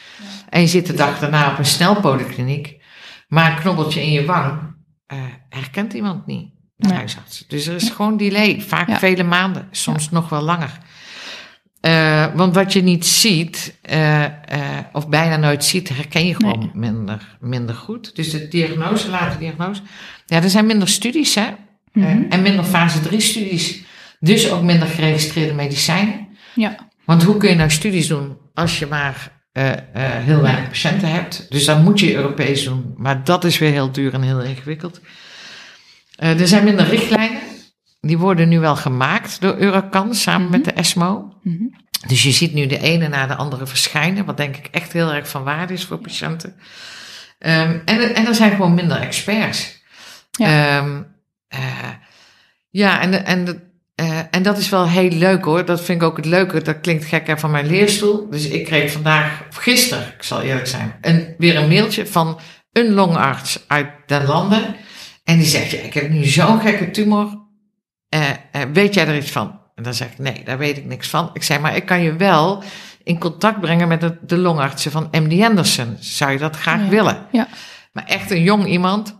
en 0.49 0.62
je 0.62 0.67
zit 0.67 0.86
de 0.86 0.93
dag 0.93 1.19
daarna 1.19 1.51
op 1.51 1.58
een 1.58 1.65
snelpolykliniek, 1.65 2.82
maar 3.28 3.51
een 3.51 3.60
knobbeltje 3.60 4.01
in 4.01 4.12
je 4.12 4.25
wang 4.25 4.75
uh, 5.13 5.19
herkent 5.49 5.93
iemand 5.93 6.25
niet, 6.25 6.54
de 6.75 6.93
huisarts. 6.93 7.47
Dus 7.47 7.67
er 7.67 7.75
is 7.75 7.89
gewoon 7.89 8.17
delay, 8.17 8.62
vaak 8.62 8.97
vele 8.97 9.23
maanden, 9.23 9.67
soms 9.71 10.10
nog 10.10 10.30
wel 10.30 10.41
langer. 10.41 10.78
Eh, 11.85 12.25
want 12.35 12.55
wat 12.55 12.73
je 12.73 12.81
niet 12.83 13.05
ziet, 13.05 13.75
eh, 13.81 14.23
eh, 14.23 14.31
of 14.91 15.09
bijna 15.09 15.35
nooit 15.37 15.63
ziet, 15.65 15.89
herken 15.89 16.27
je 16.27 16.35
gewoon 16.35 16.59
Nee. 16.59 16.69
minder, 16.73 17.37
minder 17.39 17.75
goed. 17.75 18.15
Dus 18.15 18.31
de 18.31 18.47
diagnose, 18.47 19.09
late 19.09 19.37
diagnose. 19.37 19.81
Ja, 20.25 20.43
er 20.43 20.49
zijn 20.49 20.65
minder 20.65 20.87
studies, 20.87 21.35
hè? 21.35 21.45
Mhm. 21.93 22.23
en 22.29 22.41
minder 22.41 22.63
fase 22.65 23.01
3 23.01 23.19
studies. 23.19 23.81
Dus 24.19 24.51
ook 24.51 24.61
minder 24.63 24.87
geregistreerde 24.87 25.53
medicijnen. 25.53 26.27
Ja, 26.55 26.75
Want 27.05 27.23
hoe 27.23 27.37
kun 27.37 27.49
je 27.49 27.55
nou 27.55 27.69
studies 27.69 28.07
doen 28.07 28.37
als 28.53 28.79
je 28.79 28.85
maar 28.85 29.31
heel 30.23 30.41
weinig 30.41 30.67
patiënten 30.67 31.09
hebt? 31.11 31.45
Dus 31.49 31.65
dan 31.65 31.83
moet 31.83 31.99
je 31.99 32.13
Europees 32.15 32.63
doen. 32.63 32.93
Maar 32.97 33.23
dat 33.23 33.43
is 33.43 33.57
weer 33.57 33.71
heel 33.71 33.91
duur 33.91 34.13
en 34.13 34.21
heel 34.21 34.41
ingewikkeld. 34.41 34.99
Er 36.15 36.47
zijn 36.47 36.63
minder 36.63 36.87
richtlijnen. 36.87 37.41
Die 38.07 38.17
worden 38.17 38.49
nu 38.49 38.59
wel 38.59 38.75
gemaakt 38.75 39.41
door 39.41 39.55
Eurocan 39.57 40.13
samen 40.13 40.41
Mhm. 40.41 40.51
met 40.51 40.65
de 40.65 40.71
ESMO. 40.71 41.33
Mhm. 41.43 41.63
Dus 42.07 42.23
je 42.23 42.31
ziet 42.31 42.53
nu 42.53 42.65
de 42.65 42.79
ene 42.79 43.07
na 43.07 43.27
de 43.27 43.35
andere 43.35 43.67
verschijnen, 43.67 44.25
wat 44.25 44.37
denk 44.37 44.55
ik 44.57 44.67
echt 44.71 44.93
heel 44.93 45.13
erg 45.13 45.27
van 45.27 45.43
waarde 45.43 45.73
is 45.73 45.85
voor 45.85 45.97
patiënten. 45.97 46.55
Ehm, 47.39 47.77
en, 47.85 48.15
en 48.15 48.27
er 48.27 48.35
zijn 48.35 48.51
gewoon 48.51 48.73
minder 48.73 48.97
experts. 48.97 49.83
Ja. 50.31 50.77
Ehm, 50.77 51.01
eh, 51.47 51.59
ja, 52.69 53.01
en, 53.01 53.25
en, 53.25 53.61
eh, 53.95 54.19
en 54.31 54.43
dat 54.43 54.57
is 54.57 54.69
wel 54.69 54.87
heel 54.89 55.09
leuk 55.09 55.43
hoor. 55.43 55.65
Dat 55.65 55.81
vind 55.81 56.01
ik 56.01 56.07
ook 56.07 56.17
het 56.17 56.25
leuke. 56.25 56.61
Dat 56.61 56.81
klinkt 56.81 57.05
gek 57.05 57.27
hè, 57.27 57.37
van 57.37 57.51
mijn 57.51 57.65
leerstoel. 57.67 58.29
Dus 58.29 58.47
ik 58.47 58.65
kreeg 58.65 58.91
vandaag, 58.91 59.41
of 59.49 59.55
gisteren, 59.55 60.07
ik 60.17 60.23
zal 60.23 60.41
eerlijk 60.41 60.67
zijn, 60.67 60.95
een, 61.01 61.35
weer 61.37 61.55
een 61.57 61.67
mailtje 61.67 62.05
van 62.07 62.39
een 62.71 62.93
longarts 62.93 63.63
uit 63.67 63.87
den 64.05 64.25
landen. 64.25 64.75
En 65.23 65.37
die 65.37 65.47
zegt, 65.47 65.71
ja, 65.71 65.79
ik 65.79 65.93
heb 65.93 66.09
nu 66.09 66.25
zo'n 66.25 66.59
gekke 66.59 66.91
tumor. 66.91 67.43
Eh, 68.15 68.30
eh, 68.51 68.69
weet 68.73 68.93
jij 68.93 69.08
er 69.08 69.17
iets 69.17 69.32
van? 69.32 69.60
En 69.75 69.84
dan 69.84 69.93
zeg 69.93 70.08
ik, 70.12 70.17
nee, 70.17 70.41
daar 70.43 70.58
weet 70.58 70.78
ik 70.78 70.86
niks 70.86 71.08
van. 71.08 71.30
Ik 71.34 71.43
zei, 71.43 71.60
maar 71.60 71.75
ik 71.75 71.86
kan 71.86 72.01
je 72.01 72.15
wel 72.15 72.63
in 73.04 73.19
contact 73.19 73.60
brengen 73.60 73.88
met 73.88 74.01
de, 74.01 74.17
de 74.21 74.38
longartsen 74.38 74.91
van 74.91 75.08
MD 75.12 75.41
Anderson. 75.43 75.97
Zou 75.99 76.32
je 76.32 76.38
dat 76.38 76.56
graag 76.56 76.82
Ja. 76.82 76.88
willen? 76.88 77.25
Ja. 77.32 77.47
Maar 77.93 78.06
echt 78.06 78.32
een 78.32 78.43
jong 78.43 78.65
iemand. 78.65 79.15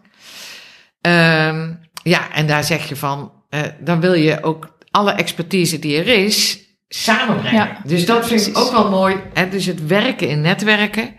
Ehm, 1.02 1.74
ja, 2.04 2.32
en 2.34 2.48
daar 2.48 2.64
zeg 2.64 2.90
je 2.90 2.96
van, 2.96 3.32
eh, 3.50 3.62
dan 3.80 4.00
wil 4.00 4.14
je 4.14 4.44
ook 4.44 4.78
alle 4.92 5.12
expertise 5.12 5.80
die 5.80 5.98
er 5.98 6.08
is 6.08 6.60
samenbrengen. 6.88 7.68
Ja, 7.68 7.78
dus 7.84 8.06
dat 8.06 8.28
vind 8.28 8.48
ik 8.48 8.58
ook 8.58 8.72
wel 8.72 8.90
mooi. 8.90 9.16
Hè? 9.34 9.50
Dus 9.50 9.66
het 9.66 9.86
werken 9.88 10.30
in 10.30 10.42
netwerken. 10.42 11.16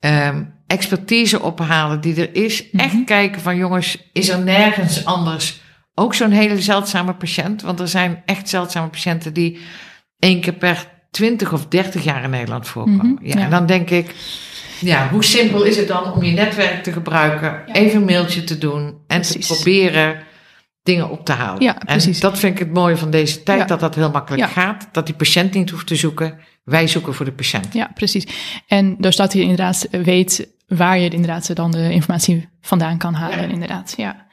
Ehm, 0.00 0.42
expertise 0.66 1.42
ophalen 1.42 2.00
die 2.00 2.20
er 2.28 2.34
is. 2.44 2.64
Mhm. 2.72 2.82
Echt 2.84 3.04
kijken 3.04 3.40
van 3.40 3.56
jongens, 3.56 3.98
is 4.12 4.28
er 4.28 4.38
nergens 4.38 5.04
anders 5.04 5.60
ook 5.98 6.14
zo'n 6.14 6.30
hele 6.30 6.60
zeldzame 6.62 7.14
patiënt? 7.14 7.62
Want 7.62 7.80
er 7.80 7.88
zijn 7.88 8.22
echt 8.24 8.48
zeldzame 8.48 8.88
patiënten 8.88 9.32
die 9.32 9.58
één 10.18 10.40
keer 10.40 10.52
per 10.52 10.86
20 11.10 11.52
of 11.52 11.66
30 11.66 12.04
jaar 12.04 12.22
in 12.22 12.30
Nederland 12.30 12.68
voorkomen. 12.68 13.06
Mhm, 13.06 13.26
ja, 13.26 13.38
ja. 13.38 13.44
En 13.44 13.50
dan 13.50 13.66
denk 13.66 13.90
ik, 13.90 14.14
ja, 14.80 15.08
hoe 15.08 15.24
simpel 15.24 15.62
is 15.62 15.76
het 15.76 15.88
dan 15.88 16.12
om 16.12 16.22
je 16.22 16.32
netwerk 16.32 16.82
te 16.82 16.92
gebruiken, 16.92 17.62
Ja. 17.66 17.72
even 17.74 17.96
een 18.00 18.04
mailtje 18.06 18.44
te 18.44 18.58
doen 18.58 18.84
en 19.06 19.20
Precies. 19.20 19.46
te 19.46 19.54
proberen 19.54 20.16
dingen 20.82 21.10
op 21.10 21.24
te 21.24 21.32
halen. 21.32 21.62
Ja, 21.62 21.78
en 21.78 21.86
precies. 21.86 22.20
dat 22.20 22.38
vind 22.38 22.52
ik 22.52 22.58
het 22.58 22.74
mooie 22.74 22.96
van 22.96 23.10
deze 23.10 23.42
tijd, 23.42 23.58
Ja. 23.58 23.64
dat 23.66 23.80
dat 23.80 23.94
heel 23.94 24.10
makkelijk 24.10 24.50
gaat. 24.50 24.88
Dat 24.92 25.06
die 25.06 25.14
patiënt 25.14 25.54
niet 25.54 25.70
hoeft 25.70 25.86
te 25.86 25.96
zoeken, 25.96 26.38
wij 26.64 26.86
zoeken 26.86 27.14
voor 27.14 27.24
de 27.24 27.32
patiënt. 27.32 27.72
Ja, 27.72 27.90
precies. 27.94 28.26
En 28.66 28.96
dus 28.98 29.16
dat 29.16 29.32
je 29.32 29.40
inderdaad 29.40 29.88
weet 29.90 30.48
waar 30.66 30.98
je 30.98 31.08
inderdaad 31.08 31.56
dan 31.56 31.70
de 31.70 31.92
informatie 31.92 32.48
vandaan 32.60 32.98
kan 32.98 33.14
halen, 33.14 33.50
inderdaad. 33.50 33.94
Ja. 33.96 34.26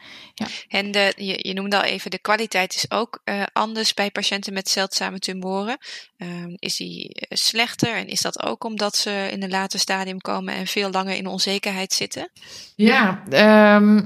En 0.67 0.91
de, 0.91 1.13
je, 1.15 1.47
je 1.47 1.53
noemde 1.53 1.75
al 1.75 1.83
even, 1.83 2.11
de 2.11 2.19
kwaliteit 2.19 2.75
is 2.75 2.91
ook 2.91 3.21
eh, 3.23 3.43
anders 3.53 3.93
bij 3.93 4.11
patiënten 4.11 4.53
met 4.53 4.69
zeldzame 4.69 5.19
tumoren. 5.19 5.77
Ehm, 6.17 6.53
is 6.55 6.75
die 6.75 7.09
eh, 7.13 7.37
slechter 7.37 7.95
en 7.95 8.07
is 8.07 8.21
dat 8.21 8.43
ook 8.43 8.63
omdat 8.63 8.95
ze 8.95 9.27
in 9.31 9.43
een 9.43 9.49
later 9.49 9.79
stadium 9.79 10.21
komen 10.21 10.53
en 10.53 10.67
veel 10.67 10.89
langer 10.89 11.15
in 11.15 11.27
onzekerheid 11.27 11.93
zitten? 11.93 12.31
Ja, 12.75 13.23
ehm, 13.29 14.01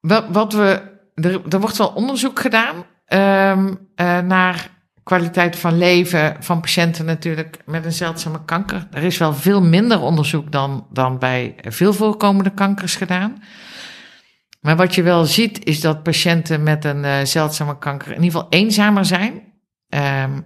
wat, 0.00 0.24
wat 0.28 0.52
we, 0.52 0.82
er, 1.14 1.42
er 1.48 1.60
wordt 1.60 1.76
wel 1.76 1.88
onderzoek 1.88 2.40
gedaan 2.40 2.86
ehm, 3.04 3.74
eh, 3.94 4.18
naar 4.18 4.78
kwaliteit 5.02 5.56
van 5.56 5.78
leven 5.78 6.36
van 6.40 6.60
patiënten 6.60 7.04
natuurlijk 7.04 7.56
met 7.66 7.84
een 7.84 7.92
zeldzame 7.92 8.44
kanker. 8.44 8.86
Er 8.92 9.02
is 9.02 9.18
wel 9.18 9.34
veel 9.34 9.62
minder 9.62 10.00
onderzoek 10.00 10.52
dan, 10.52 10.86
dan 10.92 11.18
bij 11.18 11.54
veel 11.62 11.92
voorkomende 11.92 12.50
kankers 12.50 12.96
gedaan. 12.96 13.42
Maar 14.60 14.76
wat 14.76 14.94
je 14.94 15.02
wel 15.02 15.24
ziet 15.24 15.64
is 15.64 15.80
dat 15.80 16.02
patiënten 16.02 16.62
met 16.62 16.84
een 16.84 17.04
eh, 17.04 17.24
zeldzame 17.24 17.78
kanker 17.78 18.08
in 18.12 18.22
ieder 18.22 18.30
geval 18.40 18.46
eenzamer 18.60 19.04
zijn. 19.04 19.42
Ehm, 19.88 20.40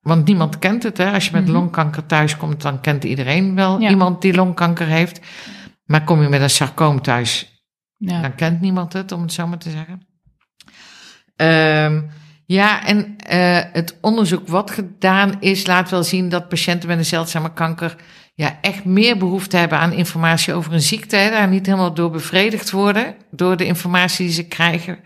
want 0.00 0.24
niemand 0.24 0.58
kent 0.58 0.82
het. 0.82 0.96
Hè? 0.98 1.12
Als 1.12 1.24
je 1.24 1.32
met 1.32 1.42
Mhm. 1.44 1.52
longkanker 1.52 2.06
thuiskomt, 2.06 2.62
dan 2.62 2.80
kent 2.80 3.04
iedereen 3.04 3.54
wel 3.54 3.80
Ja. 3.80 3.90
iemand 3.90 4.22
die 4.22 4.34
longkanker 4.34 4.86
heeft. 4.86 5.20
Maar 5.84 6.04
kom 6.04 6.22
je 6.22 6.28
met 6.28 6.40
een 6.40 6.50
sarcoom 6.50 7.02
thuis, 7.02 7.62
Ja. 7.96 8.20
dan 8.20 8.34
kent 8.34 8.60
niemand 8.60 8.92
het, 8.92 9.12
om 9.12 9.22
het 9.22 9.32
zo 9.32 9.46
maar 9.46 9.58
te 9.58 9.70
zeggen. 9.70 10.06
Ehm, 11.36 12.02
ja, 12.46 12.84
en 12.86 13.16
eh, 13.16 13.60
het 13.72 13.98
onderzoek 14.00 14.48
wat 14.48 14.70
gedaan 14.70 15.40
is, 15.40 15.66
laat 15.66 15.90
wel 15.90 16.02
zien 16.02 16.28
dat 16.28 16.48
patiënten 16.48 16.88
met 16.88 16.98
een 16.98 17.04
zeldzame 17.04 17.52
kanker 17.52 17.96
ja, 18.34 18.58
echt 18.60 18.84
meer 18.84 19.16
behoefte 19.18 19.56
hebben 19.56 19.78
aan 19.78 19.92
informatie 19.92 20.54
over 20.54 20.72
een 20.72 20.80
ziekte. 20.80 21.16
Hè, 21.16 21.30
daar 21.30 21.48
niet 21.48 21.66
helemaal 21.66 21.94
door 21.94 22.10
bevredigd 22.10 22.70
worden, 22.70 23.14
door 23.30 23.56
de 23.56 23.64
informatie 23.66 24.24
die 24.26 24.34
ze 24.34 24.48
krijgen. 24.48 24.98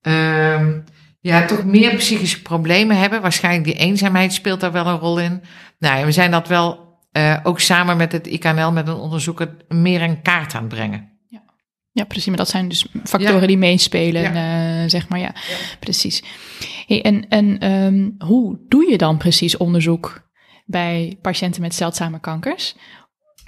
Ehm, 0.00 0.80
ja, 1.20 1.44
toch 1.46 1.64
meer 1.64 1.94
psychische 1.96 2.42
problemen 2.42 2.96
hebben. 2.98 3.22
Waarschijnlijk 3.22 3.64
die 3.64 3.74
eenzaamheid 3.74 4.32
speelt 4.32 4.60
daar 4.60 4.72
wel 4.72 4.86
een 4.86 4.98
rol 4.98 5.18
in. 5.20 5.42
Nou, 5.78 5.98
ja, 5.98 6.04
we 6.04 6.12
zijn 6.12 6.30
dat 6.30 6.48
wel 6.48 6.86
eh, 7.12 7.36
ook 7.42 7.60
samen 7.60 7.96
met 7.96 8.12
het 8.12 8.26
IKNL, 8.26 8.72
met 8.72 8.88
een 8.88 8.94
onderzoeker, 8.94 9.56
meer 9.68 10.00
in 10.00 10.22
kaart 10.22 10.54
aan 10.54 10.60
het 10.64 10.68
brengen. 10.74 11.16
ja, 11.92 12.04
precies. 12.04 12.26
Maar 12.26 12.36
dat 12.36 12.48
zijn 12.48 12.68
dus 12.68 12.86
factoren 13.04 13.40
Ja. 13.40 13.46
die 13.46 13.58
meespelen, 13.58 14.22
Ja. 14.22 14.82
eh, 14.82 14.88
zeg 14.88 15.08
maar. 15.08 15.18
Ja, 15.18 15.34
precies. 15.80 16.22
Hey, 16.86 17.02
en 17.02 17.28
en 17.28 17.58
ehm, 17.58 18.28
hoe 18.28 18.58
doe 18.68 18.90
je 18.90 18.98
dan 18.98 19.16
precies 19.16 19.56
onderzoek 19.56 20.27
bij 20.68 21.18
patiënten 21.22 21.62
met 21.62 21.74
zeldzame 21.74 22.20
kankers? 22.20 22.74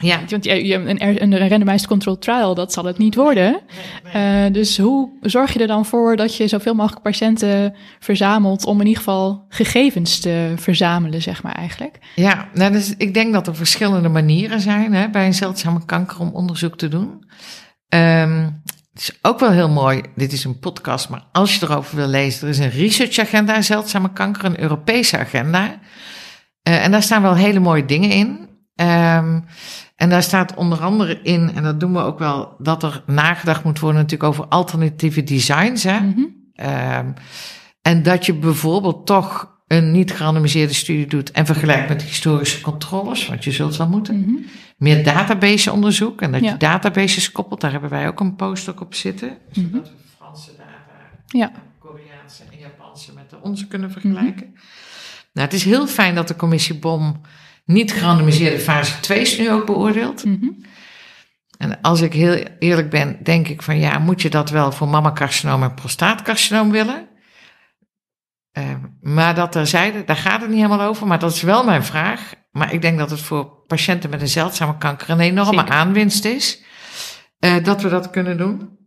Ja, 0.00 0.20
Want 0.28 0.46
een, 0.46 1.22
een 1.22 1.48
randomized 1.48 1.86
controlled 1.86 2.22
trial, 2.22 2.54
dat 2.54 2.72
zal 2.72 2.84
het 2.84 2.98
niet 2.98 3.14
worden. 3.14 3.60
Eh, 4.12 4.44
dus 4.52 4.78
hoe 4.78 5.10
zorg 5.20 5.52
je 5.52 5.58
er 5.58 5.66
dan 5.66 5.86
voor 5.86 6.16
dat 6.16 6.36
je 6.36 6.48
zoveel 6.48 6.74
mogelijk 6.74 7.02
patiënten 7.02 7.74
verzamelt 7.98 8.64
om 8.64 8.80
in 8.80 8.86
ieder 8.86 9.02
geval 9.02 9.44
gegevens 9.48 10.20
te 10.20 10.52
verzamelen, 10.56 11.22
zeg 11.22 11.42
maar 11.42 11.54
eigenlijk? 11.54 11.98
Ja, 12.14 12.48
nou, 12.54 12.72
dus 12.72 12.94
ik 12.96 13.14
denk 13.14 13.32
dat 13.32 13.46
er 13.46 13.56
verschillende 13.56 14.08
manieren 14.08 14.60
zijn 14.60 14.94
hè, 14.94 15.08
bij 15.08 15.26
een 15.26 15.34
zeldzame 15.34 15.84
kanker 15.84 16.20
om 16.20 16.30
onderzoek 16.32 16.76
te 16.76 16.88
doen. 16.88 17.24
Ehm, 17.88 18.48
het 18.92 19.02
is 19.02 19.18
ook 19.22 19.40
wel 19.40 19.50
heel 19.50 19.70
mooi, 19.70 20.02
dit 20.16 20.32
is 20.32 20.44
een 20.44 20.58
podcast, 20.58 21.08
maar 21.08 21.24
als 21.32 21.54
je 21.54 21.66
erover 21.66 21.96
wil 21.96 22.08
lezen, 22.08 22.42
er 22.42 22.48
is 22.48 22.58
een 22.58 22.70
researchagenda 22.70 23.62
zeldzame 23.62 24.12
kanker, 24.12 24.44
een 24.44 24.60
Europese 24.60 25.18
agenda. 25.18 25.78
Eh, 26.62 26.84
en 26.84 26.90
daar 26.90 27.02
staan 27.02 27.22
wel 27.22 27.34
hele 27.34 27.60
mooie 27.60 27.84
dingen 27.84 28.10
in. 28.10 28.48
Ehm, 28.74 29.40
en 29.96 30.08
daar 30.10 30.22
staat 30.22 30.54
onder 30.54 30.80
andere 30.80 31.20
in, 31.22 31.50
en 31.54 31.62
dat 31.62 31.80
doen 31.80 31.92
we 31.92 31.98
ook 31.98 32.18
wel, 32.18 32.54
dat 32.58 32.82
er 32.82 33.02
nagedacht 33.06 33.64
moet 33.64 33.78
worden 33.78 34.00
natuurlijk 34.00 34.30
over 34.30 34.46
alternatieve 34.46 35.22
designs. 35.22 35.82
Hè? 35.82 36.00
Mhm. 36.00 36.20
Ehm, 36.54 37.06
en 37.82 38.02
dat 38.02 38.26
je 38.26 38.34
bijvoorbeeld 38.34 39.06
toch 39.06 39.58
een 39.66 39.90
niet 39.90 40.12
gerandomiseerde 40.12 40.74
studie 40.74 41.06
doet 41.06 41.30
en 41.30 41.46
vergelijkt 41.46 41.88
met 41.88 42.02
historische 42.02 42.60
controles, 42.60 43.26
want 43.28 43.44
je 43.44 43.50
zult 43.50 43.76
wel 43.76 43.88
moeten. 43.88 44.20
Mhm. 44.20 44.32
Meer 44.76 45.04
database 45.04 45.72
onderzoek 45.72 46.20
en 46.22 46.32
dat 46.32 46.40
Ja. 46.40 46.50
je 46.50 46.56
databases 46.56 47.32
koppelt. 47.32 47.60
Daar 47.60 47.70
hebben 47.72 47.90
wij 47.90 48.08
ook 48.08 48.20
een 48.20 48.36
postdoc 48.36 48.80
op 48.80 48.94
zitten. 48.94 49.28
Mhm. 49.52 49.60
Zodat 49.60 49.88
we 49.88 49.94
Franse 50.16 50.50
data, 50.56 50.70
Ja. 51.26 51.52
Koreaanse 51.78 52.42
en 52.52 52.58
Japanse 52.58 53.12
met 53.14 53.30
de 53.30 53.36
onze 53.42 53.66
kunnen 53.66 53.90
vergelijken. 53.90 54.54
Nou, 55.32 55.46
het 55.46 55.52
is 55.56 55.64
heel 55.64 55.86
fijn 55.86 56.14
dat 56.14 56.28
de 56.28 56.36
commissie 56.36 56.78
BOM 56.78 57.20
niet 57.64 57.92
gerandomiseerde 57.92 58.58
fase 58.58 58.94
2's 58.96 59.38
nu 59.38 59.50
ook 59.50 59.66
beoordeelt. 59.66 60.24
Mhm. 60.24 60.48
En 61.58 61.80
als 61.80 62.00
ik 62.00 62.12
heel 62.12 62.32
eerlijk 62.58 62.90
ben, 62.90 63.18
denk 63.22 63.48
ik 63.48 63.62
van 63.62 63.78
ja, 63.78 63.98
moet 63.98 64.22
je 64.22 64.30
dat 64.30 64.50
wel 64.50 64.72
voor 64.72 64.88
mammacarcinoom 64.88 65.62
en 65.62 65.74
prostaatcarcinoom 65.74 66.70
willen? 66.70 67.08
Eh, 68.52 68.64
maar 69.00 69.34
dat 69.34 69.52
terzijde, 69.52 70.04
daar 70.04 70.16
gaat 70.16 70.40
het 70.40 70.50
niet 70.50 70.60
helemaal 70.62 70.88
over, 70.88 71.06
maar 71.06 71.18
dat 71.18 71.32
is 71.34 71.42
wel 71.42 71.64
mijn 71.64 71.84
vraag. 71.84 72.32
Maar 72.50 72.72
ik 72.72 72.82
denk 72.82 72.98
dat 72.98 73.10
het 73.10 73.20
voor 73.20 73.64
patiënten 73.66 74.10
met 74.10 74.20
een 74.20 74.28
zeldzame 74.28 74.78
kanker 74.78 75.10
een 75.10 75.20
enorme 75.20 75.58
Zeker. 75.60 75.74
aanwinst 75.74 76.24
is. 76.24 76.62
eh, 77.38 77.64
dat 77.64 77.82
we 77.82 77.88
dat 77.88 78.10
kunnen 78.10 78.36
doen. 78.36 78.78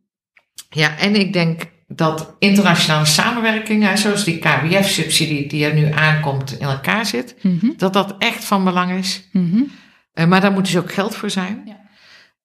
Ja, 0.70 0.98
en 0.98 1.16
ik 1.16 1.34
denk 1.34 1.62
dat 1.88 2.36
internationale 2.40 3.06
samenwerking, 3.06 3.84
hè, 3.84 3.98
zoals 3.98 4.24
die 4.24 4.40
KWF-subsidie 4.40 5.48
die 5.48 5.66
er 5.66 5.74
nu 5.74 5.92
aankomt, 5.92 6.60
in 6.60 6.66
elkaar 6.68 7.06
zit. 7.06 7.36
Mhm. 7.42 7.68
Dat 7.78 7.94
dat 7.94 8.16
echt 8.20 8.46
van 8.46 8.64
belang 8.64 8.92
is. 8.92 9.30
Mhm. 9.32 9.62
Eh, 10.14 10.26
maar 10.26 10.42
daar 10.42 10.52
moet 10.52 10.66
dus 10.66 10.78
ook 10.78 10.94
geld 10.94 11.16
voor 11.16 11.30
zijn. 11.30 11.62
Ja. 11.66 11.80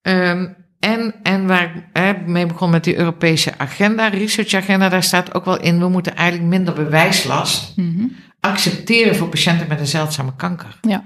Ehm, 0.02 0.46
en, 0.80 1.14
en 1.22 1.46
waar 1.46 1.62
ik 1.62 1.82
hè, 1.92 2.12
mee 2.26 2.46
begon 2.46 2.70
met 2.70 2.84
die 2.84 2.96
Europese 2.96 3.52
agenda, 3.58 4.08
research 4.08 4.54
agenda, 4.54 4.88
daar 4.88 5.02
staat 5.02 5.34
ook 5.34 5.44
wel 5.44 5.60
in, 5.60 5.78
we 5.78 5.88
moeten 5.88 6.16
eigenlijk 6.16 6.48
minder 6.48 6.74
bewijslast 6.74 7.76
Mhm. 7.76 8.04
accepteren 8.40 9.16
voor 9.16 9.28
patiënten 9.28 9.68
met 9.68 9.80
een 9.80 9.86
zeldzame 9.86 10.36
kanker. 10.36 10.78
Ja. 10.80 11.04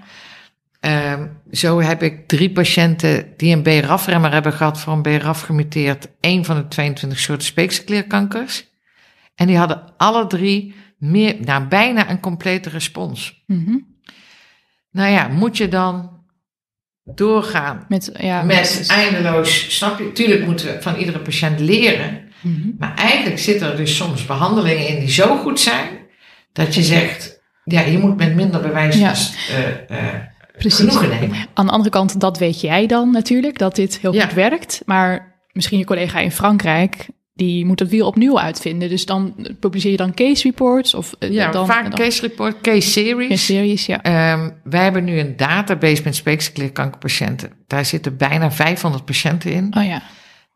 Ehm, 0.83 1.27
zo 1.53 1.81
heb 1.81 2.03
ik 2.03 2.29
drie 2.29 2.53
patiënten 2.53 3.33
die 3.37 3.55
een 3.57 3.63
BRAF-remmer 3.63 4.33
hebben 4.33 4.53
gehad 4.53 4.81
voor 4.81 4.93
een 4.93 5.03
BRAF 5.03 5.41
gemuteerd. 5.41 6.09
één 6.21 6.45
van 6.45 6.57
de 6.57 6.69
22 6.69 7.19
soorten 7.19 7.47
speekselklierkankers. 7.47 8.67
En 9.35 9.47
die 9.47 9.57
hadden 9.57 9.93
alle 9.97 10.27
drie 10.27 10.75
meer, 10.99 11.37
nou, 11.41 11.65
bijna 11.67 12.11
een 12.11 12.21
complete 12.21 12.69
respons. 12.69 13.43
Mhm. 13.47 13.77
Nou 14.91 15.11
ja, 15.13 15.29
moet 15.29 15.57
je 15.57 15.69
dan 15.69 16.21
doorgaan 17.05 17.85
Met, 17.89 18.11
ja, 18.19 18.43
met 18.43 18.85
eindeloos, 18.89 19.77
snap 19.77 19.99
je? 19.99 20.13
Tuurlijk 20.13 20.45
moeten 20.45 20.67
we 20.67 20.83
van 20.83 20.95
iedere 20.95 21.19
patiënt 21.19 21.61
leren. 21.61 22.21
Mhm. 22.41 22.69
Maar 22.79 22.95
eigenlijk 22.95 23.39
zitten 23.39 23.71
er 23.71 23.77
dus 23.77 23.97
soms 23.97 24.27
behandelingen 24.27 24.87
in 24.89 24.99
die 24.99 25.11
zo 25.11 25.37
goed 25.37 25.61
zijn, 25.61 25.89
dat 26.53 26.75
je 26.75 26.83
zegt, 26.83 27.41
ja, 27.65 27.81
je 27.81 27.99
moet 27.99 28.17
met 28.17 28.35
minder 28.35 28.61
bewijs 28.61 28.97
Ja. 28.99 29.15
eh, 29.49 29.99
eh, 29.99 30.15
Precies. 30.59 30.79
genoegen 30.97 31.21
nemen. 31.21 31.37
Aan 31.55 31.67
de 31.67 31.73
andere 31.73 31.91
kant, 31.91 32.21
dat 32.21 32.39
weet 32.39 32.61
jij 32.61 32.87
dan 32.87 33.11
natuurlijk, 33.11 33.59
dat 33.59 33.75
dit 33.77 33.99
heel 33.99 34.15
Ja. 34.15 34.25
goed 34.25 34.33
werkt. 34.35 34.83
Maar 34.85 35.41
misschien 35.53 35.79
je 35.79 35.85
collega 35.85 36.19
in 36.19 36.31
Frankrijk, 36.33 37.07
die 37.35 37.67
moet 37.67 37.79
het 37.81 37.89
wiel 37.91 38.07
opnieuw 38.07 38.41
uitvinden. 38.41 38.89
Dus 38.89 39.07
dan 39.07 39.35
publiceer 39.61 39.91
je 39.91 39.97
dan 39.97 40.15
case 40.15 40.43
reports 40.43 40.95
of 40.95 41.15
eh, 41.19 41.31
Ja, 41.33 41.51
dan, 41.51 41.67
vaak 41.67 41.83
dan 41.83 42.01
case 42.01 42.21
report, 42.21 42.61
case 42.61 42.91
series. 42.91 43.31
een 43.31 43.39
series, 43.39 43.87
ja. 43.87 44.03
Ehm, 44.03 44.51
wij 44.65 44.83
hebben 44.83 45.05
nu 45.05 45.19
een 45.19 45.37
database 45.37 46.03
met 46.05 46.15
speekselklierkankerpatiënten. 46.17 47.51
Daar 47.67 47.85
zitten 47.85 48.17
bijna 48.17 48.51
500 48.51 49.05
patiënten 49.05 49.53
in. 49.53 49.75
Oh 49.79 49.85
ja. 49.85 50.03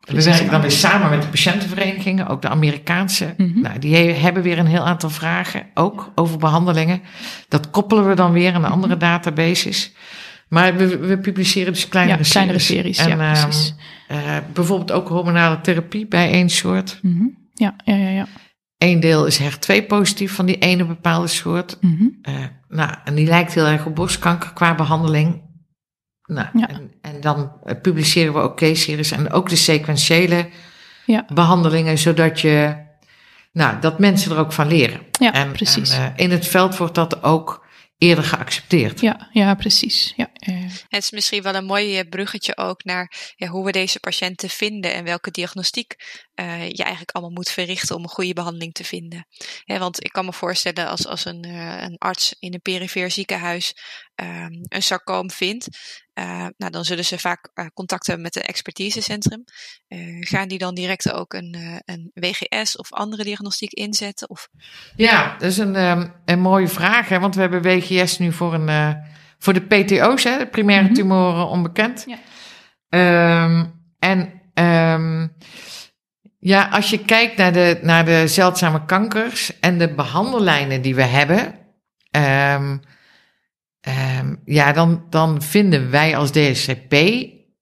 We 0.07 0.23
werken 0.23 0.51
dan 0.51 0.61
weer 0.61 0.71
samen 0.71 1.09
met 1.09 1.21
de 1.21 1.27
patiëntenverenigingen, 1.27 2.27
ook 2.27 2.41
de 2.41 2.49
Amerikaanse. 2.49 3.33
Mhm. 3.37 3.59
Nou, 3.61 3.79
die 3.79 3.95
he- 3.95 4.13
hebben 4.13 4.43
weer 4.43 4.57
een 4.59 4.67
heel 4.67 4.85
aantal 4.85 5.09
vragen, 5.09 5.65
ook 5.73 6.11
over 6.15 6.37
behandelingen. 6.37 7.01
Dat 7.47 7.69
koppelen 7.69 8.07
we 8.07 8.15
dan 8.15 8.31
weer 8.31 8.53
aan 8.53 8.65
andere 8.65 8.97
databases. 8.97 9.93
Maar 10.49 10.75
we, 10.77 10.97
we 10.97 11.17
publiceren 11.17 11.73
dus 11.73 11.87
kleinere 11.87 12.23
Ja, 12.23 12.29
kleinere 12.29 12.59
series. 12.59 12.97
ja, 12.97 13.07
ehm, 13.09 13.17
precies. 13.41 13.75
eh, 14.07 14.17
bijvoorbeeld 14.53 14.91
ook 14.91 15.07
hormonale 15.07 15.61
therapie 15.61 16.07
bij 16.07 16.31
één 16.31 16.49
soort. 16.49 16.99
Mhm. 17.01 17.23
Ja, 17.53 17.75
ja, 17.83 17.95
ja, 17.95 18.09
ja. 18.09 18.27
Eén 18.77 18.99
deel 18.99 19.25
is 19.25 19.39
HER2 19.39 19.81
positief 19.87 20.31
van 20.33 20.45
die 20.45 20.57
ene 20.57 20.85
bepaalde 20.85 21.27
soort. 21.27 21.77
Mhm. 21.81 22.03
Eh, 22.21 22.33
nou, 22.69 22.91
en 23.03 23.15
die 23.15 23.25
lijkt 23.27 23.53
heel 23.53 23.65
erg 23.65 23.85
op 23.85 23.95
borstkanker 23.95 24.53
qua 24.53 24.75
behandeling. 24.75 25.41
Nou, 26.27 26.47
Ja. 26.53 26.67
en, 26.69 26.91
en 27.01 27.21
dan 27.21 27.51
eh, 27.63 27.81
publiceren 27.81 28.33
we 28.33 28.39
ook 28.39 28.57
case-series 28.57 29.11
en 29.11 29.31
ook 29.31 29.49
de 29.49 29.55
sequentiële 29.55 30.49
Ja. 31.05 31.25
behandelingen, 31.33 31.97
zodat 31.97 32.39
je, 32.41 32.85
nou, 33.51 33.79
dat 33.79 33.99
mensen 33.99 34.31
er 34.31 34.37
ook 34.37 34.53
van 34.53 34.67
leren. 34.67 35.01
Ja, 35.19 35.33
en, 35.33 35.51
precies. 35.51 35.91
En, 35.91 36.13
eh, 36.15 36.23
in 36.23 36.31
het 36.31 36.47
veld 36.47 36.77
wordt 36.77 36.95
dat 36.95 37.23
ook 37.23 37.65
eerder 37.97 38.23
geaccepteerd. 38.23 38.99
Ja, 38.99 39.29
ja, 39.31 39.55
precies. 39.55 40.13
Ja. 40.15 40.29
Het 40.87 41.03
is 41.03 41.11
misschien 41.11 41.41
wel 41.43 41.55
een 41.55 41.65
mooi 41.65 41.97
eh, 41.97 42.09
bruggetje 42.09 42.57
ook 42.57 42.83
naar 42.83 43.33
ja, 43.35 43.47
hoe 43.47 43.65
we 43.65 43.71
deze 43.71 43.99
patiënten 43.99 44.49
vinden 44.49 44.93
en 44.93 45.03
welke 45.03 45.31
diagnostiek 45.31 45.95
eh, 46.33 46.69
je 46.69 46.83
eigenlijk 46.83 47.11
allemaal 47.11 47.33
moet 47.33 47.49
verrichten 47.49 47.95
om 47.95 48.03
een 48.03 48.09
goede 48.09 48.33
behandeling 48.33 48.73
te 48.73 48.83
vinden. 48.83 49.27
Ja, 49.63 49.79
want 49.79 50.03
ik 50.03 50.11
kan 50.11 50.25
me 50.25 50.33
voorstellen 50.33 50.87
als, 50.87 51.07
als 51.07 51.25
een, 51.25 51.43
eh, 51.43 51.81
een 51.81 51.95
arts 51.97 52.35
in 52.39 52.53
een 52.53 52.61
perifeer 52.61 53.11
ziekenhuis 53.11 53.73
ehm, 54.17 54.53
een 54.67 54.83
sarcoom 54.83 55.31
vindt, 55.31 55.67
eh, 56.13 56.45
nou, 56.57 56.71
dan 56.71 56.85
zullen 56.85 57.05
ze 57.05 57.19
vaak 57.19 57.49
eh, 57.53 57.65
contact 57.73 58.05
hebben 58.07 58.23
met 58.25 58.35
een 58.35 58.41
expertisecentrum. 58.41 59.43
Eh, 59.87 59.99
gaan 60.19 60.47
die 60.47 60.57
dan 60.57 60.75
direct 60.75 61.11
ook 61.11 61.33
een, 61.33 61.53
eh, 61.53 61.75
een 61.95 62.11
WGS 62.13 62.77
of 62.77 62.93
andere 62.93 63.23
diagnostiek 63.23 63.71
inzetten? 63.73 64.29
Of 64.29 64.47
Ja, 64.95 65.31
dat 65.37 65.49
is 65.51 65.57
een, 65.57 65.75
ehm, 65.75 66.07
een 66.25 66.39
mooie 66.39 66.67
vraag, 66.67 67.09
hè, 67.09 67.19
want 67.19 67.35
we 67.35 67.41
hebben 67.41 67.61
WGS 67.61 68.17
nu 68.17 68.31
voor, 68.33 68.53
een, 68.53 68.69
eh, 68.69 68.91
voor 69.37 69.53
de 69.53 69.61
PTO's, 69.61 70.23
hè, 70.23 70.37
de 70.37 70.47
primaire 70.47 70.85
Mhm. 70.85 70.93
tumoren 70.93 71.47
onbekend. 71.47 72.05
Ja. 72.07 72.17
Ehm, 72.89 73.65
en 73.99 74.41
ehm, 74.53 75.27
ja, 76.39 76.67
als 76.67 76.89
je 76.89 77.05
kijkt 77.05 77.37
naar 77.37 77.53
de, 77.53 77.79
naar 77.81 78.05
de 78.05 78.27
zeldzame 78.27 78.85
kankers 78.85 79.59
en 79.59 79.77
de 79.77 79.93
behandellijnen 79.93 80.81
die 80.81 80.95
we 80.95 81.01
hebben, 81.03 81.55
ehm, 82.11 82.77
ehm, 83.81 84.35
ja, 84.45 84.71
dan, 84.71 85.03
dan 85.09 85.41
vinden 85.41 85.89
wij 85.91 86.17
als 86.17 86.31
DSCP, 86.31 86.95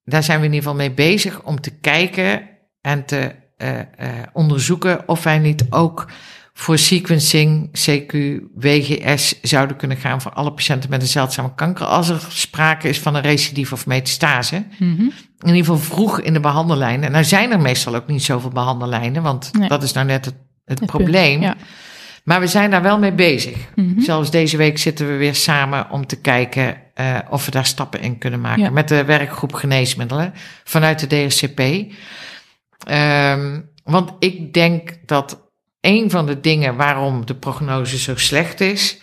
daar 0.03 0.23
zijn 0.23 0.39
we 0.39 0.45
in 0.45 0.53
ieder 0.53 0.69
geval 0.69 0.75
mee 0.85 0.91
bezig 0.91 1.43
om 1.43 1.61
te 1.61 1.71
kijken 1.71 2.49
en 2.81 3.05
te 3.05 3.35
eh, 3.57 3.79
eh, 3.79 3.85
onderzoeken 4.33 5.07
of 5.07 5.23
wij 5.23 5.39
niet 5.39 5.65
ook 5.69 6.11
voor 6.53 6.77
sequencing, 6.77 7.69
CQ, 7.71 8.15
WGS 8.55 9.41
zouden 9.41 9.75
kunnen 9.77 9.97
gaan 9.97 10.21
voor 10.21 10.31
alle 10.33 10.51
patiënten 10.53 10.89
met 10.89 11.01
een 11.01 11.07
zeldzame 11.07 11.53
kanker, 11.55 11.85
als 11.85 12.09
er 12.09 12.25
sprake 12.29 12.89
is 12.89 12.99
van 12.99 13.15
een 13.15 13.21
recidief 13.21 13.71
of 13.71 13.85
metastase. 13.85 14.63
Mhm. 14.79 15.01
In 15.39 15.55
ieder 15.55 15.57
geval 15.59 15.77
vroeg 15.77 16.21
in 16.21 16.33
de 16.33 16.39
behandellijnen. 16.39 17.11
Nou 17.11 17.23
zijn 17.23 17.51
er 17.51 17.59
meestal 17.59 17.95
ook 17.95 18.07
niet 18.07 18.23
zoveel 18.23 18.49
behandellijnen, 18.49 19.23
want 19.23 19.49
Nee. 19.53 19.69
dat 19.69 19.83
is 19.83 19.91
nou 19.91 20.05
net 20.05 20.25
het, 20.25 20.35
het, 20.65 20.79
Het 20.79 20.87
probleem. 20.89 21.39
punt, 21.39 21.43
ja. 21.59 21.65
Maar 22.25 22.39
we 22.39 22.47
zijn 22.47 22.71
daar 22.71 22.81
wel 22.81 22.99
mee 22.99 23.13
bezig. 23.13 23.57
Mhm. 23.75 23.99
Zelfs 23.99 24.31
deze 24.31 24.57
week 24.57 24.77
zitten 24.77 25.07
we 25.07 25.15
weer 25.15 25.35
samen 25.35 25.89
om 25.89 26.05
te 26.07 26.15
kijken 26.21 26.77
eh, 26.93 27.17
of 27.29 27.45
we 27.45 27.51
daar 27.51 27.65
stappen 27.65 28.01
in 28.01 28.17
kunnen 28.17 28.41
maken. 28.41 28.63
Ja. 28.63 28.69
Met 28.69 28.87
de 28.87 29.05
werkgroep 29.05 29.53
geneesmiddelen 29.53 30.33
vanuit 30.63 30.99
de 31.09 31.25
DSCP. 31.27 31.59
Ehm, 32.87 33.59
want 33.83 34.11
ik 34.19 34.53
denk 34.53 34.89
dat 35.05 35.49
een 35.81 36.09
van 36.09 36.25
de 36.25 36.39
dingen 36.39 36.75
waarom 36.75 37.25
de 37.25 37.35
prognose 37.35 37.97
zo 37.97 38.15
slecht 38.15 38.61
is, 38.61 38.97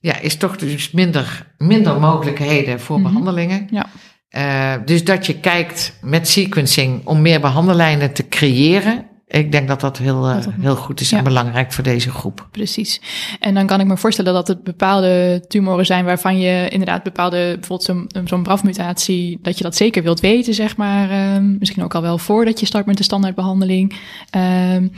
ja, 0.00 0.18
is 0.18 0.36
toch 0.36 0.56
dus 0.56 0.90
minder, 0.90 1.46
minder 1.58 2.00
mogelijkheden 2.00 2.80
voor 2.80 3.00
Mhm. 3.00 3.08
behandelingen. 3.08 3.68
Ja. 3.70 3.86
Eh, 4.28 4.74
dus 4.84 5.04
dat 5.04 5.26
je 5.26 5.40
kijkt 5.40 5.98
met 6.00 6.28
sequencing 6.28 7.06
om 7.06 7.22
meer 7.22 7.40
behandellijnen 7.40 8.12
te 8.12 8.28
creëren. 8.28 9.06
Ik 9.32 9.52
denk 9.52 9.68
dat 9.68 9.80
dat 9.80 9.98
heel, 9.98 10.28
eh, 10.28 10.34
Dat 10.34 10.44
dat- 10.44 10.52
heel 10.60 10.76
goed 10.76 11.00
is 11.00 11.10
ja. 11.10 11.18
en 11.18 11.24
belangrijk 11.24 11.72
voor 11.72 11.84
deze 11.84 12.10
groep. 12.10 12.48
Precies. 12.50 13.00
En 13.40 13.54
dan 13.54 13.66
kan 13.66 13.80
ik 13.80 13.86
me 13.86 13.96
voorstellen 13.96 14.32
dat 14.32 14.48
het 14.48 14.62
bepaalde 14.64 15.44
tumoren 15.48 15.86
zijn 15.86 16.04
waarvan 16.04 16.38
je 16.38 16.68
inderdaad 16.68 17.02
bepaalde, 17.02 17.56
bijvoorbeeld 17.60 17.82
zo'n 17.82 18.26
zo'n 18.28 18.42
BRAF-mutatie, 18.42 19.38
dat 19.42 19.56
je 19.58 19.64
dat 19.64 19.76
zeker 19.76 20.02
wilt 20.02 20.20
weten, 20.20 20.54
zeg 20.54 20.76
maar. 20.76 21.10
ehm, 21.10 21.58
misschien 21.58 21.82
ook 21.84 21.94
al 21.94 22.02
wel 22.02 22.18
voordat 22.18 22.60
je 22.60 22.66
start 22.66 22.86
met 22.86 22.96
de 22.96 23.02
standaardbehandeling. 23.02 23.94
Ehm, 24.30 24.88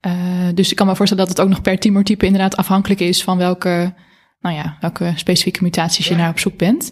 eh, 0.00 0.12
dus 0.54 0.70
ik 0.70 0.76
kan 0.76 0.86
me 0.86 0.96
voorstellen 0.96 1.26
dat 1.26 1.36
het 1.36 1.46
ook 1.46 1.52
nog 1.52 1.62
per 1.62 1.78
tumortype 1.78 2.26
inderdaad 2.26 2.56
afhankelijk 2.56 3.00
is 3.00 3.22
van 3.22 3.38
welke, 3.38 3.94
nou 4.40 4.56
ja, 4.56 4.76
welke 4.80 5.12
specifieke 5.14 5.62
mutaties 5.62 6.06
je 6.08 6.14
Ja. 6.14 6.20
naar 6.20 6.30
op 6.30 6.38
zoek 6.38 6.56
bent. 6.58 6.90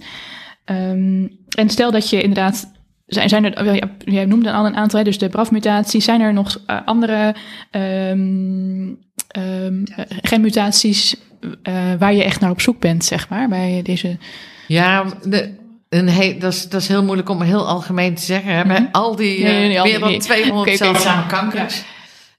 Ehm, 0.65 1.27
en 1.49 1.69
stel 1.71 1.91
dat 1.91 2.11
je 2.11 2.23
inderdaad 2.23 2.73
zijn, 3.11 3.29
zijn 3.29 3.45
er, 3.55 3.65
wel, 3.65 3.75
ja, 3.75 3.91
jij 4.05 4.25
noemde 4.25 4.53
al 4.53 4.67
een 4.67 4.77
aantal, 4.77 5.05
dus 5.05 5.19
de 5.19 5.29
BRAF-mutaties. 5.29 6.05
Zijn 6.05 6.21
er 6.21 6.33
nog 6.33 6.61
eh, 6.67 6.77
andere 6.85 7.35
ehm, 7.71 8.89
ehm, 9.29 9.85
eh, 9.85 10.05
genmutaties 10.23 11.17
eh, 11.63 11.75
waar 11.99 12.15
je 12.15 12.25
echt 12.25 12.41
naar 12.41 12.51
op 12.51 12.61
zoek 12.61 12.81
bent, 12.81 13.05
zeg 13.05 13.29
maar, 13.29 13.49
bij 13.49 13.81
deze... 13.83 14.17
Ja, 14.67 15.05
de, 15.25 15.55
een 15.89 16.09
he- 16.09 16.37
dat, 16.39 16.53
is, 16.53 16.69
dat 16.69 16.81
is 16.81 16.89
heel 16.89 17.05
moeilijk 17.05 17.29
om 17.29 17.43
heel 17.43 17.69
algemeen 17.69 18.15
te 18.15 18.23
zeggen. 18.23 18.53
Hè? 18.55 18.65
Bij 18.65 18.81
Mhm. 18.81 18.89
al 18.93 19.17
die 19.17 19.43
Nee, 19.43 19.53
nee, 19.53 19.63
eh, 19.63 19.69
nee, 19.69 19.79
al 19.79 19.85
meer 19.85 19.93
die- 19.93 20.01
dan 20.03 20.11
nee. 20.11 20.19
200 20.21 20.61
Oké, 20.61 20.69
oké. 20.69 20.77
zeldzame 20.85 21.27
kankers. 21.27 21.83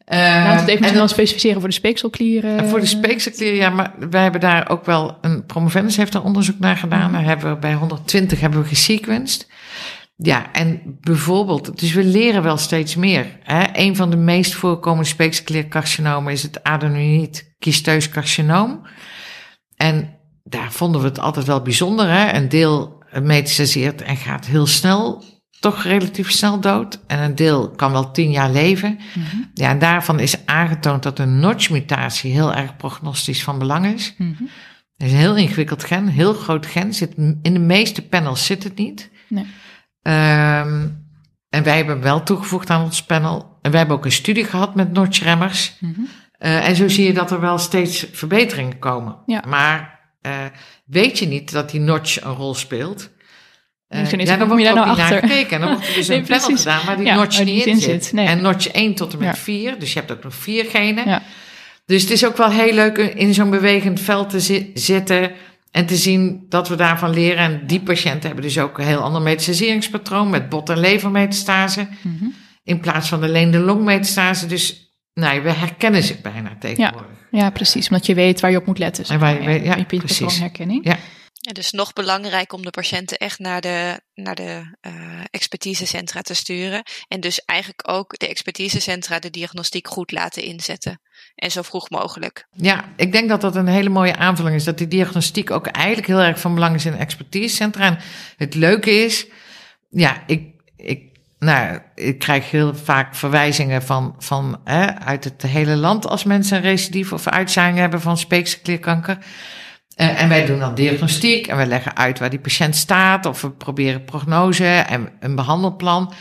Eh, 0.06 0.20
Laten 0.20 0.54
we 0.54 0.60
het 0.60 0.68
even 0.70 0.86
en 0.86 0.94
dat- 0.94 1.10
specificeren 1.10 1.60
voor 1.60 1.70
de 1.70 1.76
speekselklieren. 1.76 2.58
en 2.58 2.68
voor 2.68 2.80
de 2.80 2.86
speekselklier, 2.86 3.56
ja, 3.56 3.70
maar 3.70 3.92
wij 4.10 4.22
hebben 4.24 4.42
daar 4.42 4.70
ook 4.70 4.86
wel 4.86 5.18
een 5.22 5.46
promovendus 5.46 5.98
heeft 5.98 6.12
daar 6.12 6.24
onderzoek 6.24 6.60
naar 6.60 6.78
gedaan. 6.78 7.02
Mhm. 7.04 7.12
Daar 7.12 7.24
hebben 7.24 7.50
we 7.54 7.60
bij 7.60 7.74
120 7.74 8.40
hebben 8.40 8.62
we 8.62 8.68
gesequenced. 8.68 9.48
Ja, 10.24 10.52
en 10.52 10.98
bijvoorbeeld, 11.02 11.80
dus 11.80 11.94
we 11.94 12.04
leren 12.04 12.44
wel 12.44 12.58
steeds 12.58 12.96
meer. 12.96 13.26
Hè? 13.44 13.64
Een 13.74 13.96
van 13.96 14.10
de 14.10 14.18
meest 14.18 14.54
voorkomende 14.54 15.08
speekselkliercarcinomen 15.10 16.32
is 16.34 16.44
het 16.44 16.64
adenoïd 16.64 17.54
kysteus 17.60 18.10
carcinoom. 18.10 18.82
En 19.76 20.18
daar 20.44 20.72
vonden 20.72 21.02
we 21.02 21.08
het 21.08 21.20
altijd 21.20 21.46
wel 21.46 21.62
bijzonder. 21.62 22.10
Hè? 22.10 22.34
Een 22.34 22.50
deel 22.50 23.04
metastaseert 23.22 24.02
en 24.02 24.18
gaat 24.18 24.46
heel 24.46 24.66
snel, 24.68 25.24
toch 25.60 25.84
relatief 25.84 26.32
snel 26.32 26.60
dood. 26.60 27.00
En 27.08 27.20
een 27.20 27.36
deel 27.36 27.70
kan 27.70 27.92
wel 27.92 28.12
tien 28.12 28.32
jaar 28.32 28.52
leven. 28.52 29.00
Mhm, 29.14 29.36
Ja, 29.54 29.70
en 29.70 29.80
daarvan 29.80 30.20
is 30.20 30.46
aangetoond 30.46 31.04
dat 31.04 31.20
een 31.20 31.40
notch-mutatie 31.40 32.32
heel 32.32 32.54
erg 32.54 32.76
prognostisch 32.76 33.44
van 33.44 33.60
belang 33.60 33.86
is. 33.86 34.14
mhm. 34.18 34.44
Het 34.98 35.10
is 35.10 35.16
een 35.16 35.22
heel 35.22 35.36
ingewikkeld 35.38 35.84
gen, 35.84 36.08
heel 36.08 36.34
groot 36.34 36.66
gen. 36.66 36.94
Zit, 36.94 37.14
in 37.42 37.54
de 37.54 37.60
meeste 37.60 38.02
panels 38.08 38.46
zit 38.46 38.64
het 38.64 38.78
niet. 38.78 39.10
Nee. 39.28 39.46
Ehm, 40.02 40.88
en 41.50 41.64
wij 41.64 41.76
hebben 41.78 42.02
wel 42.02 42.24
toegevoegd 42.24 42.70
aan 42.70 42.84
ons 42.84 43.04
panel. 43.04 43.58
En 43.62 43.70
wij 43.72 43.80
hebben 43.80 43.98
ook 43.98 44.06
een 44.06 44.12
studie 44.12 44.44
gehad 44.46 44.76
met 44.76 44.92
notch-remmers. 44.94 45.76
Mhm. 45.80 46.00
Eh, 46.38 46.68
en 46.68 46.76
zo 46.76 46.88
zie 46.88 47.06
je 47.06 47.14
dat 47.14 47.32
er 47.32 47.40
wel 47.40 47.58
steeds 47.58 48.06
verbeteringen 48.12 48.80
komen. 48.80 49.16
Ja. 49.26 49.44
Maar 49.48 50.00
eh, 50.22 50.32
weet 50.86 51.20
je 51.20 51.28
niet 51.28 51.52
dat 51.52 51.70
die 51.72 51.80
notch 51.80 52.24
een 52.24 52.34
rol 52.34 52.54
speelt? 52.56 53.10
Is- 53.90 54.10
ja, 54.12 54.18
dan 54.26 54.38
kom 54.38 54.48
wordt 54.48 54.64
je 54.64 54.74
daar 54.74 54.78
ook 54.78 54.86
nou 54.86 54.88
niet 54.88 54.98
naar 54.98 55.14
achter? 55.14 55.30
gekeken. 55.30 55.52
En 55.56 55.60
dan 55.62 55.70
wordt 55.72 55.88
er 55.88 55.94
dus 55.94 56.08
Nee, 56.08 56.18
een 56.18 56.24
panel 56.26 56.46
precies. 56.46 56.64
gedaan 56.64 56.86
waar 56.86 56.98
die 56.98 57.06
Ja, 57.06 57.16
notch 57.16 57.38
niet 57.38 57.48
die 57.48 57.56
in 57.56 57.62
zit. 57.80 57.90
in 57.94 58.02
zit. 58.02 58.14
Nee. 58.14 58.28
En 58.28 58.42
notch 58.42 58.68
1 58.68 58.96
tot 58.96 59.14
en 59.14 59.20
met 59.20 59.28
Ja. 59.28 59.36
4, 59.36 59.80
dus 59.80 59.94
je 59.94 60.00
hebt 60.00 60.12
ook 60.12 60.24
nog 60.24 60.36
vier 60.36 60.66
genen. 60.66 61.08
Ja. 61.08 61.22
Dus 61.86 62.02
het 62.02 62.12
is 62.12 62.26
ook 62.26 62.38
wel 62.38 62.50
heel 62.50 62.74
leuk 62.74 62.98
in 62.98 63.34
zo'n 63.34 63.50
bewegend 63.50 64.00
veld 64.00 64.30
te 64.30 64.40
zi- 64.40 64.72
zitten 64.74 65.32
en 65.72 65.86
te 65.86 65.96
zien 65.96 66.46
dat 66.50 66.68
we 66.68 66.76
daarvan 66.76 67.10
leren. 67.14 67.38
En 67.38 67.68
die 67.68 67.82
patiënten 67.82 68.26
hebben 68.26 68.44
dus 68.44 68.58
ook 68.60 68.78
een 68.78 68.86
heel 68.86 69.00
ander 69.02 69.22
metastaseringspatroon 69.22 70.30
met 70.30 70.50
bot- 70.50 70.70
en 70.70 70.80
levermetastase. 70.80 71.88
Mhm. 72.02 72.26
In 72.64 72.80
plaats 72.80 73.10
van 73.10 73.24
alleen 73.24 73.52
de 73.52 73.60
longmetastase. 73.60 74.46
Dus 74.46 74.96
nou, 75.14 75.42
we 75.42 75.52
herkennen 75.52 76.04
ze 76.04 76.16
bijna 76.22 76.56
tegenwoordig. 76.60 77.18
Ja, 77.32 77.50
precies. 77.50 77.88
Omdat 77.90 78.06
je 78.06 78.14
weet 78.14 78.40
waar 78.40 78.52
je 78.52 78.58
op 78.58 78.66
moet 78.66 78.78
letten. 78.80 79.06
zeg 79.06 79.16
En 79.16 79.22
waar 79.22 79.34
je 79.42 79.46
weet- 79.48 79.64
ja, 79.64 79.76
je 79.76 79.86
precies. 79.86 80.20
patroonherkenning. 80.20 80.86
Ja. 80.86 80.98
Ja, 81.44 81.52
dus 81.54 81.72
nog 81.72 81.94
belangrijk 81.94 82.54
om 82.54 82.62
de 82.64 82.70
patiënten 82.70 83.18
echt 83.18 83.40
naar 83.40 83.62
de, 83.62 84.00
naar 84.14 84.36
de 84.36 84.78
eh, 84.82 84.92
expertisecentra 85.30 86.22
te 86.22 86.34
sturen. 86.34 86.84
En 87.08 87.20
dus 87.20 87.40
eigenlijk 87.46 87.90
ook 87.90 88.18
de 88.20 88.28
expertisecentra 88.28 89.20
de 89.20 89.30
diagnostiek 89.30 89.88
goed 89.88 90.12
laten 90.12 90.44
inzetten. 90.44 91.02
En 91.36 91.52
zo 91.52 91.62
vroeg 91.62 91.90
mogelijk. 91.90 92.48
Ja, 92.52 92.84
ik 92.96 93.12
denk 93.12 93.30
dat 93.30 93.42
dat 93.42 93.56
een 93.56 93.68
hele 93.68 93.90
mooie 93.90 94.16
aanvulling 94.16 94.56
is. 94.56 94.64
Dat 94.64 94.78
die 94.78 94.88
diagnostiek 94.88 95.52
ook 95.52 95.68
eigenlijk 95.68 96.08
heel 96.08 96.22
erg 96.22 96.40
van 96.40 96.54
belang 96.54 96.76
is 96.76 96.86
in 96.86 96.98
expertisecentra. 96.98 97.86
En 97.86 97.98
het 98.38 98.56
leuke 98.56 98.92
is, 98.92 99.28
ja, 99.90 100.24
ik, 100.26 100.44
ik, 100.76 101.04
nou, 101.40 101.80
ik 101.96 102.20
krijg 102.20 102.52
heel 102.52 102.76
vaak 102.76 103.16
verwijzingen 103.16 103.84
van, 103.84 104.16
van 104.18 104.62
hè, 104.64 105.00
uit 105.00 105.24
het 105.24 105.42
hele 105.42 105.76
land 105.76 106.08
als 106.08 106.24
mensen 106.24 106.58
een 106.58 106.64
recidief 106.64 107.14
of 107.14 107.28
uitzaaiing 107.28 107.78
hebben 107.78 108.02
van 108.02 108.18
speekselklierkanker. 108.18 109.18
Eh, 109.96 110.22
en 110.22 110.30
wij 110.30 110.46
doen 110.46 110.60
dan 110.60 110.76
diagnostiek 110.76 111.48
en 111.48 111.58
we 111.58 111.66
leggen 111.66 111.98
uit 111.98 112.20
waar 112.20 112.30
die 112.30 112.40
patiënt 112.40 112.76
staat. 112.76 113.26
Of 113.26 113.42
we 113.42 113.52
proberen 113.52 114.06
prognose 114.06 114.66
en 114.66 115.10
een 115.20 115.36
behandelplan. 115.36 116.14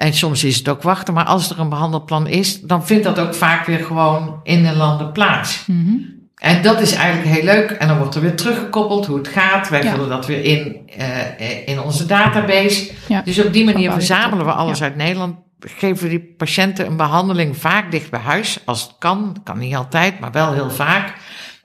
En 0.00 0.14
soms 0.14 0.44
is 0.44 0.56
het 0.56 0.68
ook 0.68 0.82
wachten, 0.82 1.14
maar 1.14 1.24
als 1.24 1.50
er 1.50 1.58
een 1.58 1.68
behandelplan 1.68 2.26
is, 2.26 2.60
dan 2.60 2.86
vindt 2.86 3.04
dat 3.04 3.18
ook 3.18 3.34
vaak 3.34 3.66
weer 3.66 3.78
gewoon 3.84 4.40
in 4.42 4.62
de 4.62 4.76
landen 4.76 5.12
plaats. 5.12 5.64
Mhm. 5.66 5.94
En 6.34 6.62
dat 6.62 6.80
is 6.80 6.92
eigenlijk 6.92 7.34
heel 7.36 7.44
leuk. 7.44 7.70
En 7.70 7.88
dan 7.88 7.98
wordt 7.98 8.14
er 8.14 8.20
weer 8.20 8.34
teruggekoppeld 8.36 9.06
hoe 9.06 9.18
het 9.18 9.28
gaat. 9.28 9.68
Wij 9.68 9.82
Ja. 9.82 9.90
vullen 9.90 10.08
dat 10.08 10.26
weer 10.26 10.44
in, 10.44 10.76
eh, 10.96 11.68
in 11.68 11.80
onze 11.80 12.06
database. 12.06 12.90
Ja. 13.08 13.22
Dus 13.22 13.44
op 13.44 13.52
die 13.52 13.64
manier 13.64 13.92
verzamelen 13.92 14.44
we 14.46 14.52
alles 14.52 14.78
ja. 14.78 14.84
uit 14.84 14.96
Nederland. 14.96 15.36
Geven 15.60 16.02
we 16.02 16.08
die 16.08 16.34
patiënten 16.36 16.86
een 16.86 16.96
behandeling 16.96 17.56
vaak 17.56 17.90
dicht 17.90 18.10
bij 18.10 18.20
huis. 18.20 18.58
Als 18.64 18.82
het 18.82 18.94
kan. 18.98 19.36
Kan 19.44 19.58
niet 19.58 19.74
altijd, 19.74 20.20
maar 20.20 20.32
wel 20.32 20.52
heel 20.52 20.70
vaak. 20.70 21.14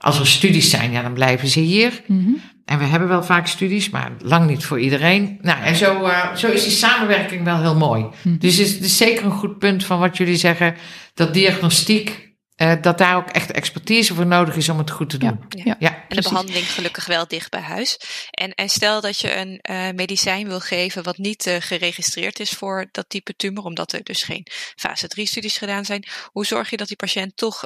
Als 0.05 0.19
er 0.19 0.27
studies 0.27 0.69
zijn, 0.69 0.91
ja, 0.91 1.01
dan 1.01 1.13
blijven 1.13 1.47
ze 1.47 1.59
hier. 1.59 2.01
Mhm. 2.07 2.29
En 2.65 2.79
we 2.79 2.85
hebben 2.85 3.07
wel 3.07 3.23
vaak 3.23 3.47
studies, 3.47 3.89
maar 3.89 4.11
lang 4.19 4.49
niet 4.49 4.65
voor 4.65 4.79
iedereen. 4.79 5.37
Nou, 5.41 5.63
en 5.63 5.75
zo, 5.75 6.03
eh, 6.03 6.35
zo 6.35 6.47
is 6.47 6.63
die 6.63 6.71
samenwerking 6.71 7.43
wel 7.43 7.61
heel 7.61 7.75
mooi. 7.75 8.05
Mhm. 8.21 8.37
Dus 8.37 8.57
het 8.57 8.67
is, 8.67 8.73
het 8.73 8.83
is 8.83 8.97
zeker 8.97 9.25
een 9.25 9.31
goed 9.31 9.57
punt 9.57 9.85
van 9.85 9.99
wat 9.99 10.17
jullie 10.17 10.35
zeggen. 10.35 10.75
Dat 11.13 11.33
diagnostiek, 11.33 12.34
eh, 12.55 12.73
dat 12.81 12.97
daar 12.97 13.15
ook 13.15 13.29
echt 13.29 13.51
expertise 13.51 14.13
voor 14.13 14.25
nodig 14.25 14.55
is 14.55 14.69
om 14.69 14.77
het 14.77 14.91
goed 14.91 15.09
te 15.09 15.17
doen. 15.17 15.45
Ja. 15.49 15.63
Ja. 15.63 15.75
Ja, 15.79 15.89
En 15.89 15.95
de 15.95 16.05
Precies. 16.07 16.31
behandeling 16.31 16.71
gelukkig 16.71 17.05
wel 17.05 17.27
dicht 17.27 17.51
bij 17.51 17.61
huis. 17.61 17.99
En, 18.31 18.53
en 18.53 18.69
stel 18.69 19.01
dat 19.01 19.19
je 19.19 19.35
een 19.35 19.59
eh, 19.61 19.91
medicijn 19.95 20.47
wil 20.47 20.59
geven 20.59 21.03
wat 21.03 21.17
niet 21.17 21.45
eh, 21.45 21.55
geregistreerd 21.59 22.39
is 22.39 22.49
voor 22.49 22.87
dat 22.91 23.09
type 23.09 23.35
tumor, 23.35 23.63
omdat 23.63 23.91
er 23.91 24.03
dus 24.03 24.23
geen 24.23 24.47
fase 24.75 25.07
3 25.07 25.27
studies 25.27 25.57
gedaan 25.57 25.85
zijn. 25.85 26.07
Hoe 26.31 26.45
zorg 26.45 26.69
je 26.69 26.77
dat 26.77 26.87
die 26.87 26.95
patiënt 26.97 27.37
toch 27.37 27.61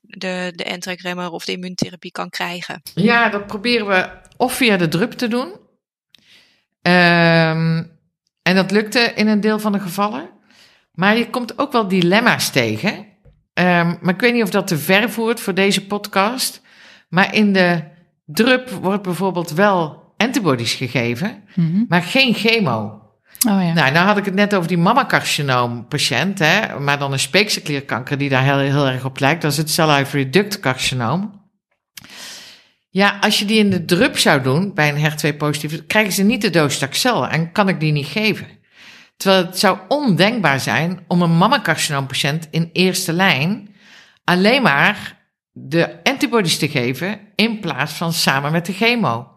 de, 0.00 0.52
de 0.54 0.64
entregremmer 0.64 1.30
of 1.30 1.44
de 1.44 1.52
immuuntherapie 1.52 2.12
kan 2.12 2.30
krijgen? 2.30 2.82
Ja, 2.94 3.28
dat 3.28 3.46
proberen 3.46 3.86
we 3.86 4.10
of 4.36 4.52
via 4.52 4.76
de 4.76 4.88
drup 4.88 5.12
te 5.12 5.28
doen. 5.28 5.56
Ehm, 6.82 7.84
en 8.42 8.54
dat 8.54 8.70
lukte 8.70 9.12
in 9.14 9.28
een 9.28 9.40
deel 9.40 9.58
van 9.58 9.72
de 9.72 9.80
gevallen. 9.80 10.30
Maar 10.92 11.16
je 11.16 11.30
komt 11.30 11.58
ook 11.58 11.72
wel 11.72 11.88
dilemma's 11.88 12.50
tegen. 12.50 13.06
Ehm, 13.56 13.94
maar 14.00 14.14
ik 14.14 14.20
weet 14.20 14.32
niet 14.32 14.42
of 14.42 14.50
dat 14.50 14.66
te 14.66 14.78
ver 14.78 15.10
voert 15.10 15.40
voor 15.40 15.54
deze 15.54 15.86
podcast. 15.86 16.62
Maar 17.08 17.34
in 17.34 17.52
de 17.52 17.82
drup 18.26 18.70
wordt 18.70 19.02
bijvoorbeeld 19.02 19.50
wel 19.50 20.02
antibodies 20.16 20.74
gegeven, 20.74 21.42
Mhm. 21.54 21.84
maar 21.88 22.02
geen 22.02 22.34
chemo. 22.34 22.78
Oh 23.48 23.62
ja. 23.62 23.72
Nou, 23.72 23.92
nou 23.92 24.06
had 24.06 24.16
ik 24.16 24.24
het 24.24 24.34
net 24.34 24.54
over 24.54 24.68
die 24.68 24.78
mammacarcinoom 24.78 25.86
patiënt, 25.88 26.38
hè, 26.38 26.78
maar 26.80 26.98
dan 26.98 27.12
een 27.12 27.18
speekselklierkanker 27.18 28.18
die 28.18 28.28
daar 28.28 28.42
heel, 28.42 28.58
heel 28.58 28.86
erg 28.86 29.04
op 29.04 29.18
lijkt. 29.20 29.42
Dat 29.42 29.52
is 29.52 29.56
het 29.58 29.70
cell-outer 29.70 30.30
duct 30.30 30.60
carcinoom. 30.60 31.44
Ja, 32.90 33.18
als 33.20 33.38
je 33.38 33.44
die 33.44 33.58
in 33.58 33.70
de 33.70 33.84
drup 33.84 34.18
zou 34.18 34.42
doen 34.42 34.74
bij 34.74 34.88
een 34.88 34.98
HER2-positieve, 35.10 35.84
krijgen 35.84 36.12
ze 36.12 36.22
niet 36.22 36.40
de 36.42 36.50
doos 36.50 36.78
Taxel 36.78 37.28
en 37.28 37.52
kan 37.52 37.68
ik 37.68 37.80
die 37.80 37.92
niet 37.92 38.06
geven. 38.06 38.46
Terwijl 39.16 39.44
het 39.44 39.58
zou 39.58 39.78
ondenkbaar 39.88 40.60
zijn 40.60 41.04
om 41.08 41.22
een 41.22 41.36
mammacarcinoompatiënt 41.36 42.48
in 42.50 42.70
eerste 42.72 43.12
lijn 43.12 43.74
alleen 44.24 44.62
maar 44.62 45.24
de 45.52 46.02
antibodies 46.02 46.58
te 46.58 46.68
geven 46.68 47.20
in 47.34 47.60
plaats 47.60 47.92
van 47.92 48.12
samen 48.12 48.52
met 48.52 48.66
de 48.66 48.72
chemo. 48.72 49.28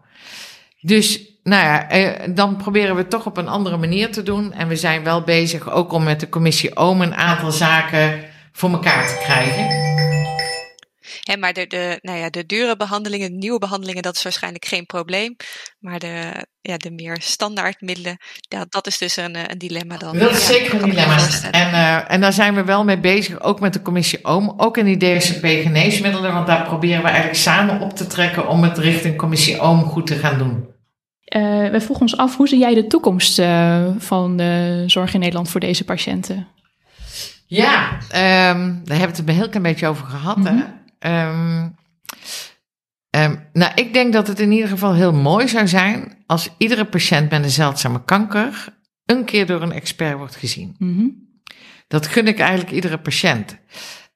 Dus 0.80 1.20
nou 1.42 1.64
ja, 1.64 1.88
eh, 1.88 2.34
dan 2.34 2.56
proberen 2.56 2.94
we 2.94 3.00
het 3.00 3.10
toch 3.10 3.26
op 3.26 3.36
een 3.36 3.48
andere 3.48 3.76
manier 3.76 4.12
te 4.12 4.22
doen. 4.22 4.52
En 4.52 4.68
we 4.68 4.76
zijn 4.76 5.04
wel 5.04 5.22
bezig 5.22 5.70
ook 5.70 5.92
om 5.92 6.02
met 6.02 6.20
de 6.20 6.28
commissie 6.28 6.76
OOM 6.76 7.00
een 7.00 7.14
aantal 7.14 7.50
zaken 7.50 8.20
voor 8.52 8.70
elkaar 8.70 9.06
te 9.06 9.18
krijgen. 9.22 9.99
Hè, 11.20 11.36
maar 11.36 11.52
de, 11.52 11.66
de, 11.66 11.98
nou 12.02 12.18
ja, 12.18 12.30
de 12.30 12.46
dure 12.46 12.76
behandelingen, 12.76 13.30
de 13.30 13.36
nieuwe 13.36 13.58
behandelingen, 13.58 14.02
dat 14.02 14.16
is 14.16 14.22
waarschijnlijk 14.22 14.64
geen 14.64 14.86
probleem. 14.86 15.36
Maar 15.78 15.98
de, 15.98 16.46
ja, 16.60 16.76
de 16.76 16.90
meer 16.90 17.16
standaard 17.20 17.80
middelen, 17.80 18.16
dat, 18.48 18.72
dat 18.72 18.86
is 18.86 18.98
dus 18.98 19.16
een, 19.16 19.50
een 19.50 19.58
dilemma 19.58 19.96
dan. 19.96 20.18
Dat 20.18 20.30
is 20.30 20.48
Ja, 20.48 20.54
zeker 20.54 20.82
een 20.82 20.90
dilemma. 20.90 21.18
En, 21.50 21.72
eh, 21.72 22.12
en 22.12 22.20
daar 22.20 22.32
zijn 22.32 22.54
we 22.54 22.64
wel 22.64 22.84
mee 22.84 23.00
bezig, 23.00 23.40
ook 23.40 23.60
met 23.60 23.72
de 23.72 23.82
commissie 23.82 24.24
OOM, 24.24 24.54
ook 24.56 24.76
in 24.76 24.84
die 24.84 25.18
DSCP 25.18 25.44
geneesmiddelen. 25.44 26.32
Want 26.32 26.46
daar 26.46 26.64
proberen 26.66 27.02
we 27.02 27.08
eigenlijk 27.08 27.38
samen 27.38 27.80
op 27.80 27.96
te 27.96 28.06
trekken 28.06 28.48
om 28.48 28.62
het 28.62 28.78
richting 28.78 29.16
commissie 29.16 29.60
OOM 29.60 29.82
goed 29.82 30.06
te 30.06 30.14
gaan 30.16 30.38
doen. 30.38 30.68
Eh, 31.24 31.68
we 31.68 31.80
vroegen 31.80 32.00
ons 32.00 32.16
af, 32.16 32.36
hoe 32.36 32.48
zie 32.48 32.58
jij 32.58 32.74
de 32.74 32.86
toekomst 32.86 33.38
eh, 33.38 33.86
van 33.98 34.36
de 34.36 34.82
zorg 34.86 35.14
in 35.14 35.20
Nederland 35.20 35.50
voor 35.50 35.60
deze 35.60 35.84
patiënten? 35.84 36.48
Ja, 37.46 37.98
ehm, 38.08 38.58
daar 38.84 38.98
hebben 38.98 39.16
we 39.16 39.22
het 39.22 39.28
een 39.28 39.34
heel 39.34 39.48
klein 39.48 39.62
beetje 39.62 39.86
over 39.86 40.06
gehad. 40.06 40.36
hè. 40.44 40.54
Ehm, 41.00 41.68
nou, 43.52 43.72
ik 43.74 43.92
denk 43.92 44.12
dat 44.12 44.26
het 44.26 44.40
in 44.40 44.52
ieder 44.52 44.68
geval 44.68 44.94
heel 44.94 45.12
mooi 45.12 45.48
zou 45.48 45.68
zijn 45.68 46.22
als 46.26 46.48
iedere 46.58 46.84
patiënt 46.84 47.30
met 47.30 47.44
een 47.44 47.50
zeldzame 47.50 48.04
kanker 48.04 48.78
een 49.04 49.24
keer 49.24 49.46
door 49.46 49.62
een 49.62 49.72
expert 49.72 50.18
wordt 50.18 50.36
gezien. 50.36 50.74
Mhm. 50.78 51.06
Dat 51.88 52.06
gun 52.06 52.26
ik 52.26 52.38
eigenlijk 52.38 52.70
iedere 52.70 52.98
patiënt. 52.98 53.58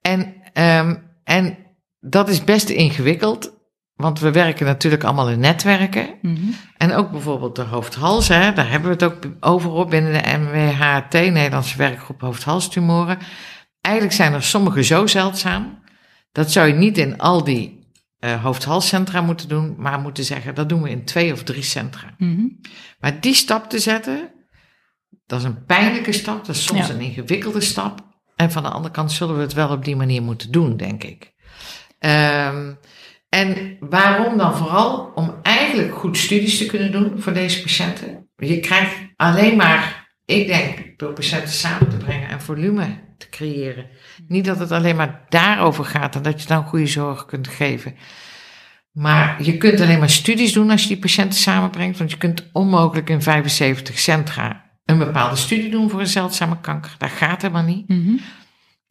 En, 0.01 0.35
ehm, 0.53 0.95
en 1.25 1.57
dat 2.01 2.29
is 2.29 2.45
best 2.45 2.69
ingewikkeld, 2.69 3.53
want 3.95 4.21
we 4.21 4.31
werken 4.31 4.67
natuurlijk 4.67 5.05
allemaal 5.05 5.31
in 5.31 5.41
netwerken. 5.41 6.09
Mhm. 6.23 6.37
En 6.77 6.93
ook 6.93 7.11
bijvoorbeeld 7.11 7.57
de 7.57 7.63
hoofd-hals, 7.63 8.29
hè, 8.29 8.53
daar 8.53 8.71
hebben 8.71 8.89
we 8.89 9.05
het 9.05 9.13
ook 9.13 9.33
over 9.41 9.71
op 9.71 9.91
binnen 9.91 10.13
de 10.13 10.39
MWHT, 10.39 11.13
Nederlandse 11.13 11.77
werkgroep 11.77 12.21
hoofd-halstumoren. 12.21 13.19
Eigenlijk 13.81 14.15
zijn 14.15 14.33
er 14.33 14.43
sommige 14.43 14.83
zo 14.83 15.07
zeldzaam, 15.07 15.83
dat 16.35 16.53
zou 16.53 16.69
je 16.69 16.75
niet 16.75 16.99
in 16.99 17.19
al 17.19 17.45
die 17.45 17.83
eh 18.19 18.43
hoofd-halscentra 18.43 19.21
moeten 19.21 19.49
doen, 19.49 19.75
maar 19.79 20.01
moeten 20.01 20.25
zeggen, 20.25 20.55
dat 20.55 20.69
doen 20.69 20.83
we 20.83 20.91
in 20.91 21.05
twee 21.05 21.33
of 21.33 21.43
drie 21.43 21.63
centra. 21.63 22.15
Mhm. 22.19 22.47
Maar 23.01 23.21
die 23.21 23.35
stap 23.35 23.71
te 23.71 23.79
zetten, 23.79 24.31
dat 25.27 25.39
is 25.39 25.45
een 25.45 25.65
pijnlijke 25.65 26.13
stap, 26.13 26.45
dat 26.47 26.55
is 26.55 26.65
soms 26.65 26.87
Ja. 26.87 26.95
een 26.95 27.01
ingewikkelde 27.01 27.61
stap. 27.61 28.01
En 28.37 28.51
van 28.53 28.63
de 28.63 28.69
andere 28.69 28.95
kant 28.95 29.13
zullen 29.13 29.35
we 29.37 29.41
het 29.41 29.53
wel 29.53 29.69
op 29.71 29.85
die 29.85 29.97
manier 29.97 30.23
moeten 30.23 30.51
doen, 30.53 30.77
denk 30.77 31.05
ik. 31.05 31.33
Ehm, 31.99 32.73
en 33.29 33.77
waarom 33.81 34.39
dan 34.39 34.57
vooral? 34.57 35.13
Om 35.15 35.35
eigenlijk 35.43 35.95
goed 35.95 36.17
studies 36.17 36.59
te 36.59 36.67
kunnen 36.67 36.93
doen 36.93 37.21
voor 37.21 37.33
deze 37.33 37.63
patiënten. 37.63 38.29
Je 38.37 38.61
krijgt 38.61 38.97
alleen 39.17 39.57
maar, 39.57 40.09
ik 40.25 40.47
denk, 40.47 40.99
door 40.99 41.13
patiënten 41.13 41.53
samen 41.55 41.89
te 41.89 41.97
brengen 41.97 42.29
en 42.29 42.41
volume 42.41 42.99
te 43.25 43.37
creëren. 43.37 43.87
Niet 44.29 44.45
dat 44.45 44.59
het 44.59 44.71
alleen 44.73 44.97
maar 44.97 45.25
daarover 45.29 45.85
gaat 45.85 46.15
en 46.17 46.23
dat 46.23 46.43
je 46.43 46.49
dan 46.49 46.65
goede 46.65 46.87
zorg 46.87 47.25
kunt 47.25 47.49
geven. 47.49 47.95
Maar 48.93 49.43
je 49.43 49.57
kunt 49.57 49.81
alleen 49.81 49.99
maar 49.99 50.11
studies 50.11 50.53
doen 50.53 50.71
als 50.71 50.83
je 50.83 50.89
die 50.89 50.99
patiënten 50.99 51.39
samenbrengt. 51.39 51.99
Want 51.99 52.11
je 52.11 52.17
kunt 52.17 52.49
onmogelijk 52.53 53.11
in 53.11 53.23
75 53.23 53.99
centra 53.99 54.65
een 54.85 54.99
bepaalde 54.99 55.37
studie 55.37 55.71
doen 55.71 55.91
voor 55.91 56.01
een 56.01 56.07
zeldzame 56.07 56.61
kanker. 56.61 56.95
Dat 56.99 57.11
gaat 57.11 57.43
helemaal 57.43 57.63
niet. 57.63 57.89
Mhm. 57.89 58.13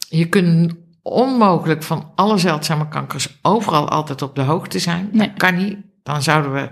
Je 0.09 0.25
kunt 0.29 0.73
onmogelijk 1.01 1.84
van 1.84 2.11
alle 2.15 2.38
zeldzame 2.38 2.88
kankers 2.88 3.39
overal 3.41 3.89
altijd 3.89 4.21
op 4.21 4.36
de 4.36 4.41
hoogte 4.41 4.79
zijn. 4.79 5.09
Nee. 5.11 5.27
Dat 5.27 5.38
kan 5.38 5.55
niet. 5.55 5.77
Dan 6.03 6.21
zouden 6.21 6.53
we, 6.53 6.69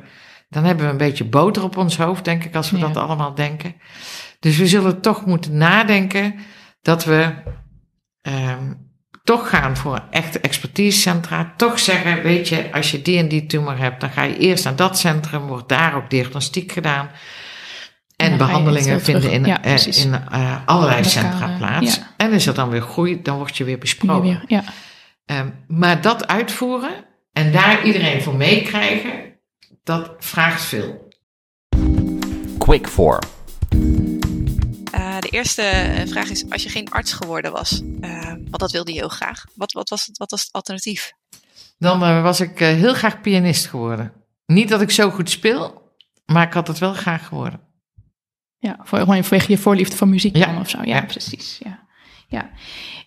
dan 0.50 0.64
hebben 0.64 0.86
we 0.86 0.92
een 0.92 0.98
beetje 0.98 1.26
boter 1.26 1.64
op 1.64 1.78
ons 1.78 1.98
hoofd, 1.98 2.26
denk 2.26 2.44
ik, 2.44 2.56
als 2.56 2.72
we 2.72 2.78
Ja. 2.78 2.88
dat 2.88 2.98
allemaal 2.98 3.36
denken. 3.36 3.76
Dus 4.40 4.58
we 4.58 4.68
zullen 4.68 5.02
toch 5.02 5.26
moeten 5.26 5.58
nadenken 5.58 6.36
dat 6.82 7.06
we 7.06 7.34
ehm, 8.22 8.74
toch 9.24 9.50
gaan 9.50 9.78
voor 9.78 10.04
echte 10.10 10.40
expertisecentra. 10.40 11.54
Toch 11.58 11.80
zeggen, 11.80 12.22
weet 12.24 12.50
je, 12.50 12.72
als 12.74 12.92
je 12.92 13.02
die 13.02 13.18
en 13.18 13.28
die 13.28 13.46
tumor 13.46 13.78
hebt, 13.78 14.02
dan 14.02 14.10
ga 14.10 14.24
je 14.24 14.38
eerst 14.38 14.64
naar 14.64 14.76
dat 14.76 15.00
centrum, 15.00 15.42
wordt 15.48 15.70
daar 15.70 15.96
ook 15.96 16.10
diagnostiek 16.10 16.72
gedaan. 16.72 17.10
En 18.16 18.38
behandelingen 18.38 19.02
vinden 19.02 19.32
in, 19.32 19.46
ja, 19.46 19.64
eh, 19.64 19.86
in 20.04 20.14
eh, 20.14 20.56
allerlei 20.66 21.04
centra 21.04 21.50
eh, 21.50 21.58
plaats. 21.58 21.96
ja. 21.96 22.14
En 22.18 22.32
is 22.32 22.46
er 22.48 22.54
dan 22.54 22.70
weer 22.70 22.82
groei, 22.82 23.22
dan 23.22 23.38
word 23.38 23.58
je 23.58 23.64
weer 23.64 23.78
besproken. 23.78 24.22
weer- 24.30 24.44
ja. 24.48 24.64
Ehm, 25.26 25.50
maar 25.68 26.02
dat 26.02 26.28
uitvoeren 26.28 27.06
en 27.34 27.52
daar 27.52 27.84
iedereen 27.86 28.22
voor 28.22 28.36
meekrijgen, 28.36 29.12
dat 29.84 30.12
vraagt 30.20 30.62
veel. 30.64 31.10
Quick 32.58 32.88
for. 32.88 33.20
De 35.22 35.30
eerste 35.30 35.62
eh, 35.62 36.08
vraag 36.08 36.30
is, 36.30 36.50
als 36.50 36.64
je 36.64 36.70
geen 36.70 36.90
arts 36.90 37.14
geworden 37.14 37.52
was, 37.52 37.82
uh, 38.02 38.26
want 38.28 38.60
dat 38.60 38.72
wilde 38.72 38.94
je 38.94 39.00
heel 39.00 39.10
graag, 39.10 39.46
wat, 39.56 39.72
wat, 39.72 39.90
was, 39.90 40.06
het, 40.06 40.18
wat 40.18 40.32
was 40.32 40.42
het 40.42 40.52
alternatief? 40.52 41.12
Dan 41.78 42.04
uh, 42.04 42.22
was 42.24 42.40
ik 42.40 42.60
heel 42.60 42.94
graag 42.94 43.22
pianist 43.22 43.66
geworden. 43.66 44.14
Niet 44.46 44.70
dat 44.70 44.82
ik 44.82 44.92
zo 44.92 45.10
goed 45.10 45.30
speel, 45.30 45.92
maar 46.26 46.48
ik 46.48 46.54
had 46.54 46.68
het 46.68 46.78
wel 46.80 46.94
graag 46.94 47.28
geworden. 47.28 47.60
Ja, 48.60 48.78
voor, 48.84 49.00
gewoon 49.00 49.24
vanwege 49.24 49.52
je 49.52 49.58
voorliefde 49.58 49.96
voor 49.96 50.08
muziek 50.08 50.36
Ja. 50.36 50.46
dan 50.46 50.60
of 50.60 50.70
zo. 50.70 50.78
Ja, 50.78 50.96
Ja. 50.96 51.02
precies. 51.02 51.60
Ja. 51.64 51.80
Ja. 52.28 52.50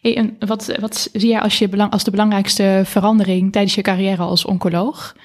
En 0.03 0.37
wat, 0.39 0.77
wat 0.81 1.09
zie 1.13 1.29
jij 1.29 1.41
als, 1.41 1.59
je 1.59 1.69
belang, 1.69 1.93
als 1.93 2.05
de 2.05 2.11
belangrijkste 2.11 2.83
verandering 2.85 3.53
tijdens 3.53 3.75
je 3.75 3.83
carrière 3.83 4.23
als 4.23 4.45
oncoloog? 4.45 5.17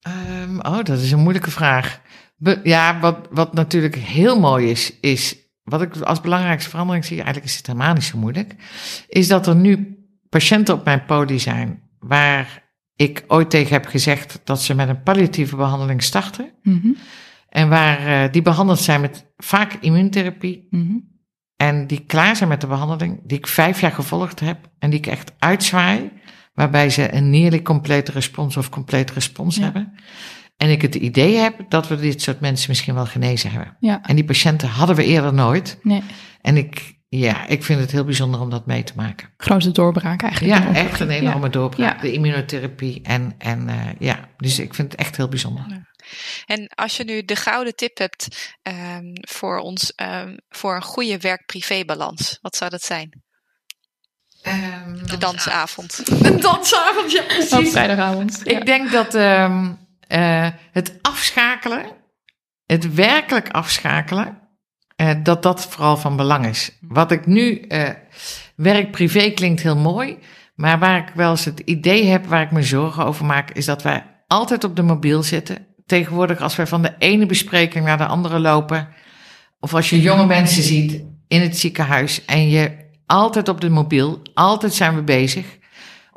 Ehm, 0.00 0.58
oh, 0.58 0.82
dat 0.82 0.98
is 0.98 1.12
een 1.12 1.18
moeilijke 1.18 1.50
vraag. 1.50 2.00
Ja, 2.62 3.00
wat, 3.00 3.28
wat 3.30 3.52
natuurlijk 3.54 3.96
heel 3.96 4.40
mooi 4.40 4.70
is, 4.70 5.00
is 5.00 5.36
wat 5.62 5.82
ik 5.82 5.96
als 6.00 6.20
belangrijkste 6.20 6.70
verandering 6.70 7.04
zie, 7.04 7.16
eigenlijk 7.16 7.46
is 7.46 7.56
het 7.56 7.66
helemaal 7.66 7.94
niet 7.94 8.04
zo 8.04 8.18
moeilijk, 8.18 8.54
is 9.08 9.28
dat 9.28 9.46
er 9.46 9.56
nu 9.56 9.96
patiënten 10.28 10.74
op 10.74 10.84
mijn 10.84 11.04
poli 11.04 11.38
zijn 11.38 11.82
waar 11.98 12.66
ik 12.96 13.24
ooit 13.26 13.50
tegen 13.50 13.72
heb 13.72 13.86
gezegd 13.86 14.40
dat 14.44 14.62
ze 14.62 14.74
met 14.74 14.88
een 14.88 15.02
palliatieve 15.02 15.56
behandeling 15.56 16.02
starten 16.02 16.50
Mhm, 16.62 16.88
en 17.48 17.68
waar 17.68 18.06
eh, 18.06 18.32
die 18.32 18.42
behandeld 18.42 18.78
zijn 18.78 19.00
met 19.00 19.26
vaak 19.36 19.72
immuuntherapie 19.80 20.66
mhm. 20.70 20.96
en 21.56 21.86
die 21.86 22.00
klaar 22.00 22.36
zijn 22.36 22.48
met 22.48 22.60
de 22.60 22.66
behandeling, 22.66 23.20
die 23.24 23.38
ik 23.38 23.46
vijf 23.46 23.80
jaar 23.80 23.92
gevolgd 23.92 24.40
heb 24.40 24.58
en 24.78 24.90
die 24.90 24.98
ik 24.98 25.06
echt 25.06 25.32
uitzwaai, 25.38 26.10
waarbij 26.54 26.90
ze 26.90 27.14
een 27.14 27.30
nearly 27.30 27.62
complete 27.62 28.12
respons 28.12 28.56
of 28.56 28.68
complete 28.68 29.12
respons 29.12 29.56
Ja. 29.56 29.62
hebben. 29.62 29.92
En 30.58 30.70
ik 30.70 30.82
het 30.82 30.94
idee 30.94 31.36
heb 31.36 31.54
dat 31.68 31.88
we 31.88 31.96
dit 31.96 32.22
soort 32.22 32.40
mensen 32.40 32.70
misschien 32.70 32.94
wel 32.94 33.06
genezen 33.06 33.50
hebben. 33.50 33.76
Ja, 33.80 34.02
En 34.02 34.14
die 34.16 34.24
patiënten 34.24 34.68
hadden 34.68 34.96
we 34.96 35.04
eerder 35.04 35.34
nooit. 35.34 35.78
nee, 35.82 36.02
En 36.42 36.56
ik, 36.56 36.94
ja, 37.08 37.46
ik 37.46 37.64
vind 37.64 37.80
het 37.80 37.90
heel 37.90 38.04
bijzonder 38.04 38.40
om 38.40 38.50
dat 38.50 38.66
mee 38.66 38.82
te 38.82 38.92
maken. 38.96 39.28
grote 39.36 39.70
doorbraak 39.72 40.22
eigenlijk. 40.22 40.54
Ja, 40.64 40.72
de 40.72 40.78
echt 40.78 41.00
een 41.00 41.10
enorme 41.10 41.48
doorbraak. 41.50 41.94
Ja. 41.96 42.00
De 42.00 42.12
immunotherapie 42.12 43.00
en, 43.02 43.34
en 43.38 43.68
eh, 43.68 43.76
ja, 43.98 44.28
dus 44.36 44.58
ik 44.58 44.74
vind 44.74 44.92
het 44.92 45.00
echt 45.00 45.16
heel 45.16 45.28
bijzonder. 45.28 45.86
En 46.46 46.66
als 46.74 46.96
je 46.96 47.04
nu 47.04 47.22
de 47.24 47.36
gouden 47.36 47.74
tip 47.74 47.98
hebt 47.98 48.56
ehm, 48.62 49.04
voor 49.20 49.58
ons 49.58 49.92
ehm, 49.94 50.36
voor 50.48 50.74
een 50.76 50.82
goede 50.82 51.18
werk-privé-balans, 51.18 52.38
wat 52.40 52.56
zou 52.56 52.70
dat 52.70 52.82
zijn? 52.82 53.22
Ehm, 54.42 55.06
De 55.06 55.18
dansavond. 55.18 56.02
Een 56.26 56.40
dansavond, 56.40 57.12
ja 57.12 57.20
Op 57.20 57.26
precies. 57.28 57.70
vrijdagavond. 57.70 58.40
Ja. 58.44 58.58
Ik 58.58 58.66
denk 58.66 58.90
dat 58.92 59.14
eh, 60.08 60.48
het 60.72 60.98
afschakelen, 61.02 61.86
het 62.66 62.94
werkelijk 62.94 63.50
afschakelen, 63.50 64.38
eh, 64.96 65.10
dat 65.22 65.42
dat 65.42 65.66
vooral 65.66 65.96
van 65.96 66.16
belang 66.16 66.46
is. 66.46 66.78
Wat 66.80 67.10
ik 67.10 67.26
nu, 67.26 67.60
eh, 67.60 67.88
werk-privé 68.56 69.30
klinkt 69.30 69.62
heel 69.62 69.76
mooi, 69.76 70.18
maar 70.54 70.78
waar 70.78 70.98
ik 70.98 71.14
wel 71.14 71.30
eens 71.30 71.44
het 71.44 71.60
idee 71.60 72.06
heb, 72.06 72.26
waar 72.26 72.42
ik 72.42 72.50
me 72.50 72.62
zorgen 72.62 73.04
over 73.04 73.24
maak, 73.24 73.50
is 73.50 73.64
dat 73.64 73.82
wij 73.82 74.04
altijd 74.26 74.64
op 74.64 74.76
de 74.76 74.82
mobiel 74.82 75.22
zitten. 75.22 75.66
Tegenwoordig 75.86 76.40
als 76.40 76.56
wij 76.56 76.66
van 76.66 76.82
de 76.82 76.94
ene 76.98 77.26
bespreking 77.26 77.84
naar 77.84 77.98
de 77.98 78.06
andere 78.06 78.38
lopen, 78.38 78.88
of 79.60 79.74
als 79.74 79.90
je 79.90 80.00
jonge 80.00 80.26
mensen 80.26 80.62
ziet 80.62 81.04
in 81.28 81.40
het 81.40 81.58
ziekenhuis 81.58 82.24
en 82.24 82.48
je 82.48 82.86
altijd 83.06 83.48
op 83.48 83.60
de 83.60 83.70
mobiel, 83.70 84.22
altijd 84.34 84.74
zijn 84.74 84.94
we 84.94 85.02
bezig. 85.02 85.57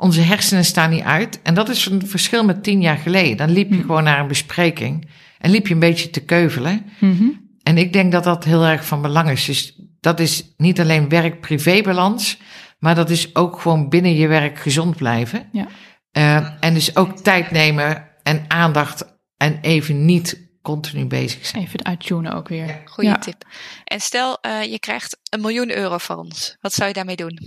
Onze 0.02 0.20
hersenen 0.20 0.64
staan 0.64 0.90
niet 0.90 1.02
uit. 1.02 1.42
En 1.42 1.54
dat 1.54 1.68
is 1.68 1.86
een 1.86 2.06
verschil 2.06 2.44
met 2.44 2.62
tien 2.62 2.80
jaar 2.80 2.96
geleden. 2.96 3.36
Dan 3.36 3.50
liep 3.50 3.68
je 3.70 3.74
Hm. 3.76 3.80
gewoon 3.80 4.04
naar 4.04 4.20
een 4.20 4.28
bespreking 4.28 5.08
en 5.38 5.50
liep 5.50 5.66
je 5.66 5.74
een 5.74 5.80
beetje 5.80 6.10
te 6.10 6.20
keuvelen. 6.24 6.84
Mhm. 7.00 7.24
En 7.62 7.78
ik 7.78 7.92
denk 7.92 8.12
dat 8.12 8.24
dat 8.24 8.44
heel 8.44 8.64
erg 8.64 8.84
van 8.86 9.02
belang 9.02 9.30
is. 9.30 9.44
Dus 9.44 9.80
dat 10.00 10.20
is 10.20 10.54
niet 10.56 10.80
alleen 10.80 11.08
werk-privé-balans, 11.08 12.38
maar 12.78 12.94
dat 12.94 13.10
is 13.10 13.34
ook 13.34 13.60
gewoon 13.60 13.88
binnen 13.88 14.14
je 14.14 14.26
werk 14.26 14.58
gezond 14.58 14.96
blijven. 14.96 15.48
Ja. 15.52 15.66
Eh, 16.10 16.48
en 16.60 16.74
dus 16.74 16.96
ook 16.96 17.16
tijd 17.18 17.50
nemen 17.50 18.08
en 18.22 18.44
aandacht 18.48 19.04
en 19.36 19.58
even 19.60 20.04
niet 20.04 20.50
continu 20.62 21.06
bezig 21.06 21.46
zijn. 21.46 21.62
Even 21.62 21.84
uittunen 21.84 22.32
ook 22.32 22.48
weer. 22.48 22.66
Ja. 22.66 22.80
Goeie 22.84 23.10
Ja. 23.10 23.18
tip. 23.18 23.44
En 23.84 24.00
stel, 24.00 24.38
eh, 24.40 24.62
je 24.70 24.78
krijgt 24.78 25.18
een 25.30 25.40
miljoen 25.40 25.76
euro 25.76 25.98
van 25.98 26.16
ons. 26.18 26.56
Wat 26.60 26.72
zou 26.72 26.88
je 26.88 26.94
daarmee 26.94 27.16
doen? 27.16 27.38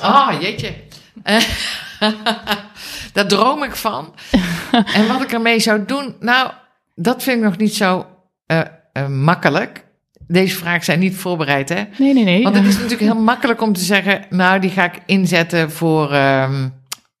Ah, 0.00 0.40
jeetje. 0.40 0.74
Daar 3.12 3.26
droom 3.26 3.62
ik 3.62 3.76
van. 3.76 4.14
en 4.94 5.08
wat 5.08 5.22
ik 5.22 5.32
ermee 5.32 5.60
zou 5.60 5.84
doen, 5.84 6.16
nou, 6.20 6.50
dat 6.94 7.22
vind 7.22 7.36
ik 7.36 7.42
nog 7.42 7.56
niet 7.56 7.74
zo 7.74 8.06
eh, 8.46 8.60
eh, 8.92 9.08
makkelijk. 9.08 9.84
Deze 10.26 10.56
vragen 10.56 10.84
zijn 10.84 10.98
niet 10.98 11.16
voorbereid, 11.16 11.68
hè? 11.68 11.84
Nee, 11.98 12.14
nee, 12.14 12.24
nee. 12.24 12.42
Want 12.42 12.56
het 12.56 12.64
is 12.64 12.74
natuurlijk 12.74 13.00
heel 13.00 13.22
makkelijk 13.22 13.62
om 13.62 13.72
te 13.72 13.84
zeggen, 13.84 14.24
nou, 14.30 14.60
die 14.60 14.70
ga 14.70 14.84
ik 14.84 15.02
inzetten 15.06 15.70
voor 15.70 16.12
ehm, 16.12 16.68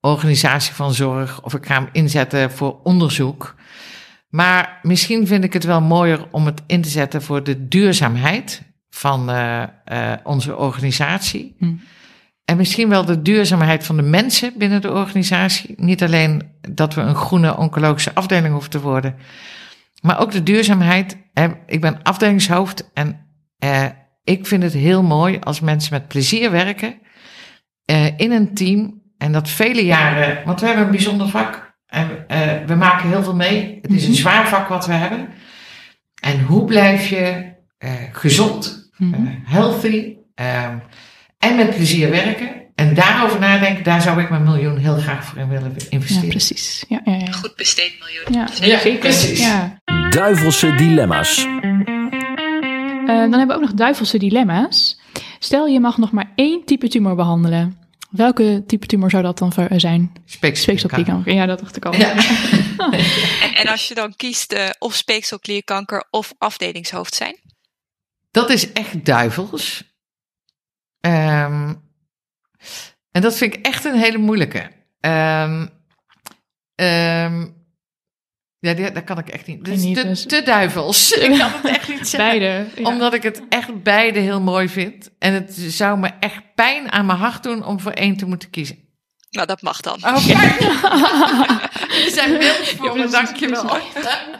organisatie 0.00 0.74
van 0.74 0.94
zorg 0.94 1.42
of 1.42 1.54
ik 1.54 1.66
ga 1.66 1.74
hem 1.74 1.88
inzetten 1.92 2.50
voor 2.50 2.80
onderzoek. 2.82 3.54
Maar 4.28 4.78
misschien 4.82 5.26
vind 5.26 5.44
ik 5.44 5.52
het 5.52 5.64
wel 5.64 5.80
mooier 5.80 6.26
om 6.30 6.46
het 6.46 6.62
in 6.66 6.82
te 6.82 6.88
zetten 6.88 7.22
voor 7.22 7.42
de 7.42 7.68
duurzaamheid 7.68 8.62
van 8.90 9.30
eh, 9.30 10.12
onze 10.22 10.56
organisatie. 10.56 11.54
Hm. 11.58 11.72
En 12.52 12.58
misschien 12.58 12.88
wel 12.88 13.04
de 13.04 13.22
duurzaamheid 13.22 13.84
van 13.86 13.96
de 13.96 14.02
mensen 14.02 14.52
binnen 14.56 14.80
de 14.80 14.90
organisatie. 14.92 15.74
Niet 15.76 16.02
alleen 16.02 16.42
dat 16.70 16.94
we 16.94 17.00
een 17.00 17.14
groene 17.14 17.56
oncologische 17.56 18.14
afdeling 18.14 18.52
hoeven 18.52 18.70
te 18.70 18.80
worden, 18.80 19.14
maar 20.02 20.20
ook 20.20 20.30
de 20.32 20.42
duurzaamheid. 20.42 21.16
Ik 21.66 21.80
ben 21.80 22.02
afdelingshoofd 22.02 22.90
en 22.94 23.26
eh, 23.58 23.84
ik 24.24 24.46
vind 24.46 24.62
het 24.62 24.72
heel 24.72 25.02
mooi 25.02 25.38
als 25.40 25.60
mensen 25.60 25.92
met 25.92 26.08
plezier 26.08 26.50
werken 26.50 26.98
eh, 27.84 28.18
in 28.18 28.32
een 28.32 28.54
team. 28.54 29.02
En 29.18 29.32
dat 29.32 29.48
vele 29.48 29.84
jaren, 29.84 30.42
want 30.44 30.60
we 30.60 30.66
hebben 30.66 30.84
een 30.84 30.90
bijzonder 30.90 31.28
vak. 31.28 31.74
En 31.86 32.28
eh, 32.28 32.66
we 32.66 32.74
maken 32.74 33.08
heel 33.08 33.22
veel 33.22 33.34
mee. 33.36 33.78
Het 33.82 33.90
is 33.92 34.04
een 34.04 34.10
Mhm. 34.10 34.18
zwaar 34.20 34.48
vak 34.48 34.68
wat 34.68 34.86
we 34.86 34.92
hebben. 34.92 35.28
En 36.22 36.42
hoe 36.42 36.64
blijf 36.64 37.08
je 37.08 37.52
gezond, 38.12 38.90
Mhm. 38.96 39.26
healthy 39.44 40.16
ehm, 40.34 40.76
en 41.42 41.56
met 41.56 41.74
plezier 41.74 42.10
werken? 42.10 42.50
En 42.74 42.94
daarover 42.94 43.40
nadenken, 43.40 43.84
daar 43.84 44.02
zou 44.02 44.20
ik 44.22 44.30
mijn 44.30 44.42
miljoen 44.42 44.76
heel 44.76 44.96
graag 44.96 45.24
voor 45.24 45.38
in 45.38 45.48
willen 45.48 45.74
Ja, 45.78 45.86
investeren. 45.88 46.28
precies. 46.28 46.84
Ja, 46.88 47.00
ja, 47.04 47.12
ja. 47.14 47.32
Goed 47.32 47.56
besteed 47.56 47.92
miljoen. 47.98 48.24
Ja, 48.60 48.66
Ja, 48.66 48.78
zeker. 48.78 48.98
precies. 48.98 49.38
Ja. 49.38 49.78
Duivelse 50.10 50.74
dilemma's. 50.74 51.38
Eh, 51.38 53.06
dan 53.06 53.32
hebben 53.32 53.46
we 53.46 53.54
ook 53.54 53.60
nog 53.60 53.72
duivelse 53.74 54.18
dilemma's. 54.18 55.00
Stel, 55.38 55.66
je 55.66 55.80
mag 55.80 55.98
nog 55.98 56.10
maar 56.12 56.32
één 56.34 56.64
type 56.64 56.88
tumor 56.88 57.14
behandelen. 57.14 57.76
Welke 58.10 58.64
type 58.66 58.86
tumor 58.86 59.10
zou 59.10 59.22
dat 59.22 59.38
dan 59.38 59.52
voor- 59.52 59.64
eh, 59.66 59.78
zijn? 59.78 60.12
Speekselklierkanker. 60.24 61.34
Ja, 61.34 61.46
dat 61.46 61.58
dacht 61.60 61.76
ik 61.76 61.84
al. 61.84 61.94
Ja. 61.94 62.14
En, 63.40 63.54
en 63.60 63.66
als 63.68 63.88
je 63.88 63.94
dan 63.94 64.16
kiest 64.16 64.52
eh, 64.52 64.68
of 64.78 64.94
speekselklierkanker 64.94 66.04
of 66.10 66.32
afdelingshoofd 66.38 67.14
zijn? 67.14 67.36
Dat 68.30 68.50
is 68.50 68.72
echt 68.72 69.04
duivels. 69.04 69.91
Ehm, 71.02 71.74
en 73.10 73.22
dat 73.22 73.36
vind 73.36 73.54
ik 73.54 73.66
echt 73.66 73.84
een 73.84 73.98
hele 73.98 74.18
moeilijke. 74.18 74.70
Ehm, 75.00 75.66
ehm, 76.74 77.46
ja, 78.58 78.74
die, 78.74 78.92
dat 78.92 79.04
kan 79.04 79.18
ik 79.18 79.28
echt 79.28 79.46
niet. 79.46 79.64
Dat 79.64 79.74
is 79.74 79.82
niet, 79.82 79.96
te, 79.96 80.02
dus- 80.06 80.26
te 80.26 80.42
duivels. 80.42 81.12
Ik 81.12 81.38
kan 81.38 81.50
het 81.52 81.64
echt 81.64 81.88
niet 81.88 82.08
zeggen. 82.08 82.38
Beide. 82.40 82.66
ja. 82.76 82.88
Omdat 82.88 83.14
ik 83.14 83.22
het 83.22 83.42
echt 83.48 83.82
beide 83.82 84.18
heel 84.18 84.40
mooi 84.40 84.68
vind. 84.68 85.10
En 85.18 85.32
het 85.32 85.54
zou 85.54 85.98
me 85.98 86.10
echt 86.20 86.54
pijn 86.54 86.92
aan 86.92 87.06
mijn 87.06 87.18
hart 87.18 87.42
doen 87.42 87.64
om 87.64 87.80
voor 87.80 87.92
één 87.92 88.16
te 88.16 88.26
moeten 88.26 88.50
kiezen. 88.50 88.78
Nou, 89.30 89.46
dat 89.46 89.62
mag 89.62 89.80
dan. 89.80 89.94
Oh, 90.04 90.26
kijk. 90.26 90.60
Zijn 92.08 92.32
mails 92.38 92.70
voor 92.70 92.86
Ja, 92.86 92.92
precies, 92.92 93.10
dankjewel. 93.12 93.64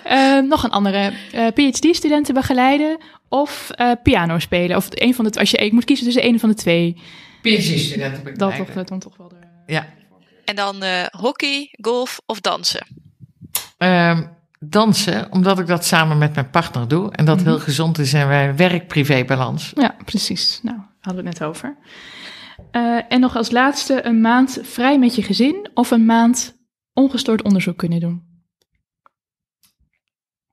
Eh, 0.05 0.39
nog 0.39 0.63
een 0.65 0.71
andere. 0.71 1.13
Eh, 1.33 1.47
PhD-studenten 1.55 2.35
begeleiden 2.35 2.99
of 3.29 3.71
eh, 3.71 3.91
piano 4.03 4.39
spelen. 4.39 4.77
Of 4.77 4.87
een 4.91 5.15
van 5.15 5.25
de, 5.25 5.39
als 5.39 5.51
je 5.51 5.57
ik 5.57 5.73
moet 5.73 5.85
kiezen 5.85 6.05
tussen 6.05 6.25
een 6.27 6.41
van 6.41 6.49
de 6.49 6.55
twee. 6.55 6.97
PhD-student 7.43 8.17
heb 8.17 8.29
ik 8.29 8.39
Dat 8.39 8.57
toch, 8.57 8.73
dat 8.73 8.89
dan 8.89 8.99
toch 8.99 9.17
wel 9.17 9.29
de... 9.29 9.35
Ja. 9.67 9.87
En 10.45 10.57
dan 10.57 10.83
eh, 10.83 11.05
hockey, 11.11 11.75
golf 11.81 12.21
of 12.27 12.41
dansen? 12.41 12.87
Ehm, 13.79 14.23
dansen, 14.61 15.27
omdat 15.33 15.59
ik 15.59 15.67
dat 15.67 15.85
samen 15.85 16.19
met 16.19 16.35
mijn 16.35 16.51
partner 16.51 16.89
doe. 16.89 17.13
En 17.13 17.25
dat 17.25 17.37
Mhm. 17.39 17.47
heel 17.47 17.59
gezond 17.59 17.99
is 17.99 18.13
en 18.13 18.29
wij 18.29 18.57
werk-privé-balans. 18.57 19.73
Ja, 19.75 19.95
precies. 20.05 20.61
Nou, 20.63 20.77
hadden 21.01 21.23
we 21.23 21.29
het 21.29 21.39
net 21.39 21.49
over. 21.49 21.77
Eh, 22.71 22.99
en 23.09 23.21
nog 23.21 23.37
als 23.37 23.51
laatste 23.51 24.05
een 24.07 24.21
maand 24.21 24.59
vrij 24.63 24.99
met 24.99 25.15
je 25.15 25.23
gezin 25.23 25.69
of 25.75 25.91
een 25.91 26.05
maand 26.05 26.55
ongestoord 26.93 27.43
onderzoek 27.43 27.77
kunnen 27.77 28.01
doen. 28.01 28.31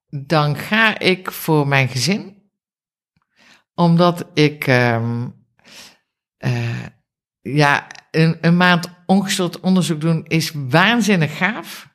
Dan 0.09 0.55
ga 0.55 0.99
ik 0.99 1.31
voor 1.31 1.67
mijn 1.67 1.87
gezin. 1.87 2.37
Omdat 3.73 4.25
ik, 4.33 4.67
ehm, 4.67 5.27
eh, 6.37 6.85
ja, 7.41 7.87
een, 8.11 8.37
een 8.41 8.57
maand 8.57 8.89
ongestoord 9.05 9.59
onderzoek 9.59 10.01
doen 10.01 10.25
is 10.27 10.51
waanzinnig 10.53 11.37
gaaf. 11.37 11.89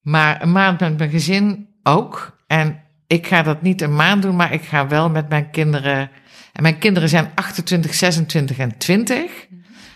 Maar 0.00 0.42
een 0.42 0.52
maand 0.52 0.80
met 0.80 0.98
mijn 0.98 1.10
gezin 1.10 1.68
ook. 1.82 2.38
En 2.46 2.82
ik 3.06 3.26
ga 3.26 3.42
dat 3.42 3.62
niet 3.62 3.80
een 3.80 3.94
maand 3.94 4.22
doen, 4.22 4.36
maar 4.36 4.52
ik 4.52 4.62
ga 4.62 4.86
wel 4.86 5.10
met 5.10 5.28
mijn 5.28 5.50
kinderen. 5.50 6.10
En 6.52 6.62
mijn 6.62 6.78
kinderen 6.78 7.08
zijn 7.08 7.30
28, 7.34 7.94
26 7.94 8.58
en 8.58 8.78
20. 8.78 9.46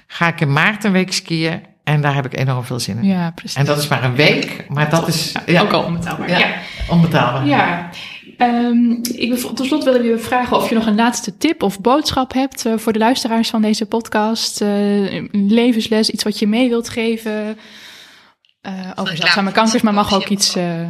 Ga 0.06 0.28
ik 0.28 0.40
in 0.40 0.52
maart 0.52 0.84
een 0.84 0.92
week 0.92 1.12
skiën. 1.12 1.62
En 1.88 2.00
daar 2.00 2.14
heb 2.14 2.24
ik 2.26 2.36
enorm 2.38 2.64
veel 2.64 2.80
zin 2.80 2.96
in. 2.98 3.04
Ja, 3.08 3.30
precies. 3.34 3.56
En 3.56 3.64
dat 3.64 3.78
is 3.78 3.88
maar 3.88 4.04
een 4.04 4.14
week, 4.14 4.64
maar 4.68 4.90
dat 4.90 5.08
is 5.08 5.34
ja, 5.46 5.62
ook 5.62 5.72
al 5.72 5.82
onbetaalbaar. 5.82 6.30
Ja, 6.30 6.38
Ja. 6.38 6.54
onbetaalbaar. 6.88 7.46
Ja, 7.46 7.90
Ehm, 8.36 8.90
ik 9.02 9.28
wil, 9.40 9.52
tot 9.54 9.66
slot 9.66 9.84
willen 9.84 10.00
we 10.02 10.08
je 10.08 10.18
vragen 10.18 10.56
of 10.56 10.68
je 10.68 10.74
nog 10.74 10.86
een 10.86 10.94
laatste 10.94 11.36
tip 11.36 11.62
of 11.62 11.80
boodschap 11.80 12.32
hebt 12.32 12.66
eh, 12.66 12.72
voor 12.76 12.92
de 12.92 12.98
luisteraars 12.98 13.50
van 13.50 13.62
deze 13.62 13.86
podcast. 13.86 14.60
Eh, 14.60 15.12
een 15.14 15.30
levensles, 15.32 16.10
iets 16.10 16.24
wat 16.24 16.38
je 16.38 16.46
mee 16.46 16.68
wilt 16.68 16.88
geven. 16.88 17.56
eh 18.60 18.72
over 18.94 19.16
zeldzame 19.16 19.52
kankers, 19.52 19.82
maar 19.82 19.94
mag 19.94 20.14
ook 20.14 20.28
iets. 20.28 20.54
eh, 20.56 20.80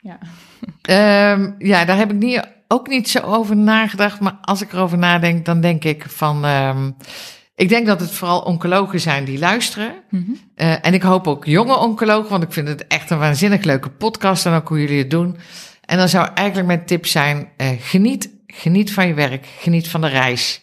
ja. 0.00 0.18
Ehm, 0.82 1.50
ja, 1.58 1.84
daar 1.84 1.96
heb 1.96 2.10
ik 2.10 2.16
niet, 2.18 2.48
ook 2.68 2.88
niet 2.88 3.08
zo 3.08 3.18
over 3.20 3.56
nagedacht. 3.56 4.20
Maar 4.20 4.38
als 4.42 4.62
ik 4.62 4.72
erover 4.72 4.98
nadenk, 4.98 5.44
dan 5.44 5.60
denk 5.60 5.84
ik 5.84 6.04
van. 6.08 6.44
ehm, 6.44 6.90
ik 7.58 7.68
denk 7.68 7.86
dat 7.86 8.00
het 8.00 8.10
vooral 8.10 8.40
oncologen 8.40 9.00
zijn 9.00 9.24
die 9.24 9.38
luisteren. 9.38 9.94
Mhm. 10.10 10.22
Eh, 10.54 10.86
en 10.86 10.94
ik 10.94 11.02
hoop 11.02 11.26
ook 11.26 11.44
jonge 11.44 11.76
oncologen, 11.76 12.30
want 12.30 12.42
ik 12.42 12.52
vind 12.52 12.68
het 12.68 12.86
echt 12.86 13.10
een 13.10 13.18
waanzinnig 13.18 13.64
leuke 13.64 13.90
podcast 13.90 14.46
en 14.46 14.52
ook 14.52 14.68
hoe 14.68 14.80
jullie 14.80 14.98
het 14.98 15.10
doen. 15.10 15.36
En 15.84 15.98
dan 15.98 16.08
zou 16.08 16.28
eigenlijk 16.34 16.66
mijn 16.68 16.84
tip 16.86 17.06
zijn: 17.06 17.48
eh, 17.56 17.68
geniet, 17.80 18.30
geniet 18.46 18.92
van 18.92 19.06
je 19.06 19.14
werk, 19.14 19.46
geniet 19.58 19.88
van 19.88 20.00
de 20.00 20.06
reis, 20.08 20.62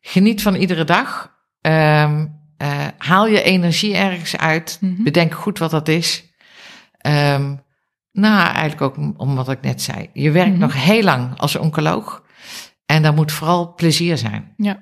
geniet 0.00 0.42
van 0.42 0.54
iedere 0.54 0.84
dag. 0.84 1.32
Ehm, 1.60 2.26
eh, 2.56 2.86
haal 2.98 3.26
je 3.26 3.42
energie 3.42 3.94
ergens 3.96 4.36
uit, 4.36 4.78
Mhm. 4.80 5.02
bedenk 5.02 5.34
goed 5.34 5.58
wat 5.58 5.70
dat 5.70 5.88
is. 5.88 6.24
Ehm, 6.98 7.54
nou, 8.12 8.42
eigenlijk 8.46 8.80
ook 8.80 8.96
om, 8.96 9.14
om 9.16 9.34
wat 9.34 9.48
ik 9.50 9.60
net 9.60 9.82
zei. 9.82 10.10
Je 10.12 10.30
werkt 10.30 10.50
Mhm. 10.50 10.58
nog 10.60 10.74
heel 10.84 11.02
lang 11.02 11.38
als 11.38 11.56
oncoloog 11.56 12.22
en 12.86 13.02
daar 13.02 13.14
moet 13.14 13.32
vooral 13.32 13.74
plezier 13.74 14.18
zijn. 14.18 14.52
ja, 14.56 14.78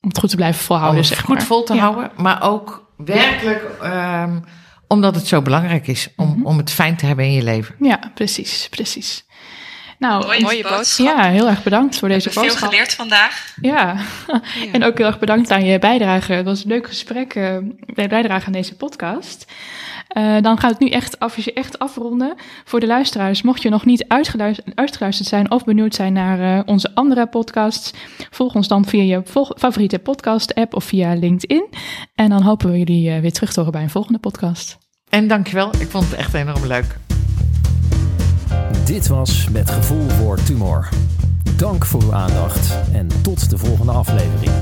om 0.00 0.08
het 0.08 0.18
goed 0.18 0.30
te 0.30 0.36
blijven 0.36 0.60
Om 0.60 0.66
volhouden. 0.66 0.98
het 1.00 1.08
zeg 1.08 1.20
goed 1.20 1.34
maar. 1.36 1.42
vol 1.46 1.62
te 1.64 1.74
Ja. 1.74 1.80
houden, 1.80 2.10
maar 2.16 2.42
ook 2.42 2.90
werkelijk 2.96 3.64
ehm, 3.82 4.38
omdat 4.88 5.14
het 5.14 5.26
zo 5.26 5.42
belangrijk 5.42 5.86
is 5.86 6.08
om, 6.16 6.28
Mhm. 6.28 6.46
om 6.46 6.56
het 6.58 6.70
fijn 6.70 6.96
te 6.96 7.06
hebben 7.06 7.24
in 7.24 7.32
je 7.32 7.42
leven. 7.42 7.74
Ja, 7.80 7.98
precies, 8.14 8.66
precies. 8.70 9.24
Nou, 9.98 10.24
Mooie, 10.26 10.40
mooie 10.42 10.62
boodschap. 10.62 11.06
ja, 11.06 11.28
heel 11.28 11.48
erg 11.48 11.62
bedankt 11.62 11.98
voor 11.98 12.08
deze 12.08 12.22
hebben 12.24 12.42
veel 12.42 12.50
boodschap. 12.50 12.70
geleerd 12.70 12.94
vandaag. 12.94 13.54
Ja, 13.60 13.96
Ja. 14.26 14.40
en 14.72 14.84
ook 14.84 14.98
heel 14.98 15.06
erg 15.06 15.18
bedankt 15.18 15.50
aan 15.50 15.64
je 15.64 15.78
bijdrage. 15.78 16.32
Het 16.32 16.44
was 16.44 16.62
een 16.64 16.68
leuk 16.70 16.86
gesprek, 16.86 17.34
eh, 17.34 17.56
bij 17.94 18.08
bijdrage 18.08 18.46
aan 18.46 18.52
deze 18.52 18.76
podcast. 18.76 19.46
Eh, 20.10 20.40
dan 20.40 20.58
gaat 20.58 20.70
het 20.70 20.80
nu 20.80 20.88
echt, 20.88 21.18
af, 21.18 21.46
echt 21.46 21.78
afronden. 21.78 22.34
Voor 22.64 22.80
de 22.80 22.86
luisteraars, 22.86 23.42
mocht 23.42 23.62
je 23.62 23.68
nog 23.68 23.84
niet 23.84 24.04
uitgeluisterd, 24.08 24.76
uitgeluisterd 24.76 25.28
zijn 25.28 25.50
of 25.50 25.64
benieuwd 25.64 25.94
zijn 25.94 26.12
naar 26.12 26.58
eh, 26.58 26.62
onze 26.66 26.94
andere 26.94 27.26
podcasts, 27.26 27.92
volg 28.30 28.54
ons 28.54 28.68
dan 28.68 28.84
via 28.84 29.02
je 29.02 29.22
favoriete 29.56 29.98
podcast-app 29.98 30.74
of 30.74 30.84
via 30.84 31.14
LinkedIn. 31.14 31.68
En 32.14 32.28
dan 32.28 32.42
hopen 32.42 32.70
we 32.70 32.78
jullie 32.78 33.10
eh, 33.10 33.20
weer 33.20 33.32
terug 33.32 33.52
te 33.52 33.56
horen 33.56 33.72
bij 33.72 33.82
een 33.82 33.90
volgende 33.90 34.18
podcast. 34.18 34.78
En 35.08 35.28
dankjewel, 35.28 35.70
ik 35.78 35.88
vond 35.88 36.04
het 36.04 36.14
echt 36.14 36.34
enorm 36.34 36.66
leuk. 36.66 36.96
Dit 38.84 39.08
was 39.08 39.48
Met 39.48 39.70
Gevoel 39.70 40.08
voor 40.08 40.42
Tumor. 40.42 40.88
Dank 41.56 41.84
voor 41.84 42.02
uw 42.02 42.14
aandacht 42.14 42.74
en 42.92 43.08
tot 43.22 43.50
de 43.50 43.58
volgende 43.58 43.92
aflevering. 43.92 44.52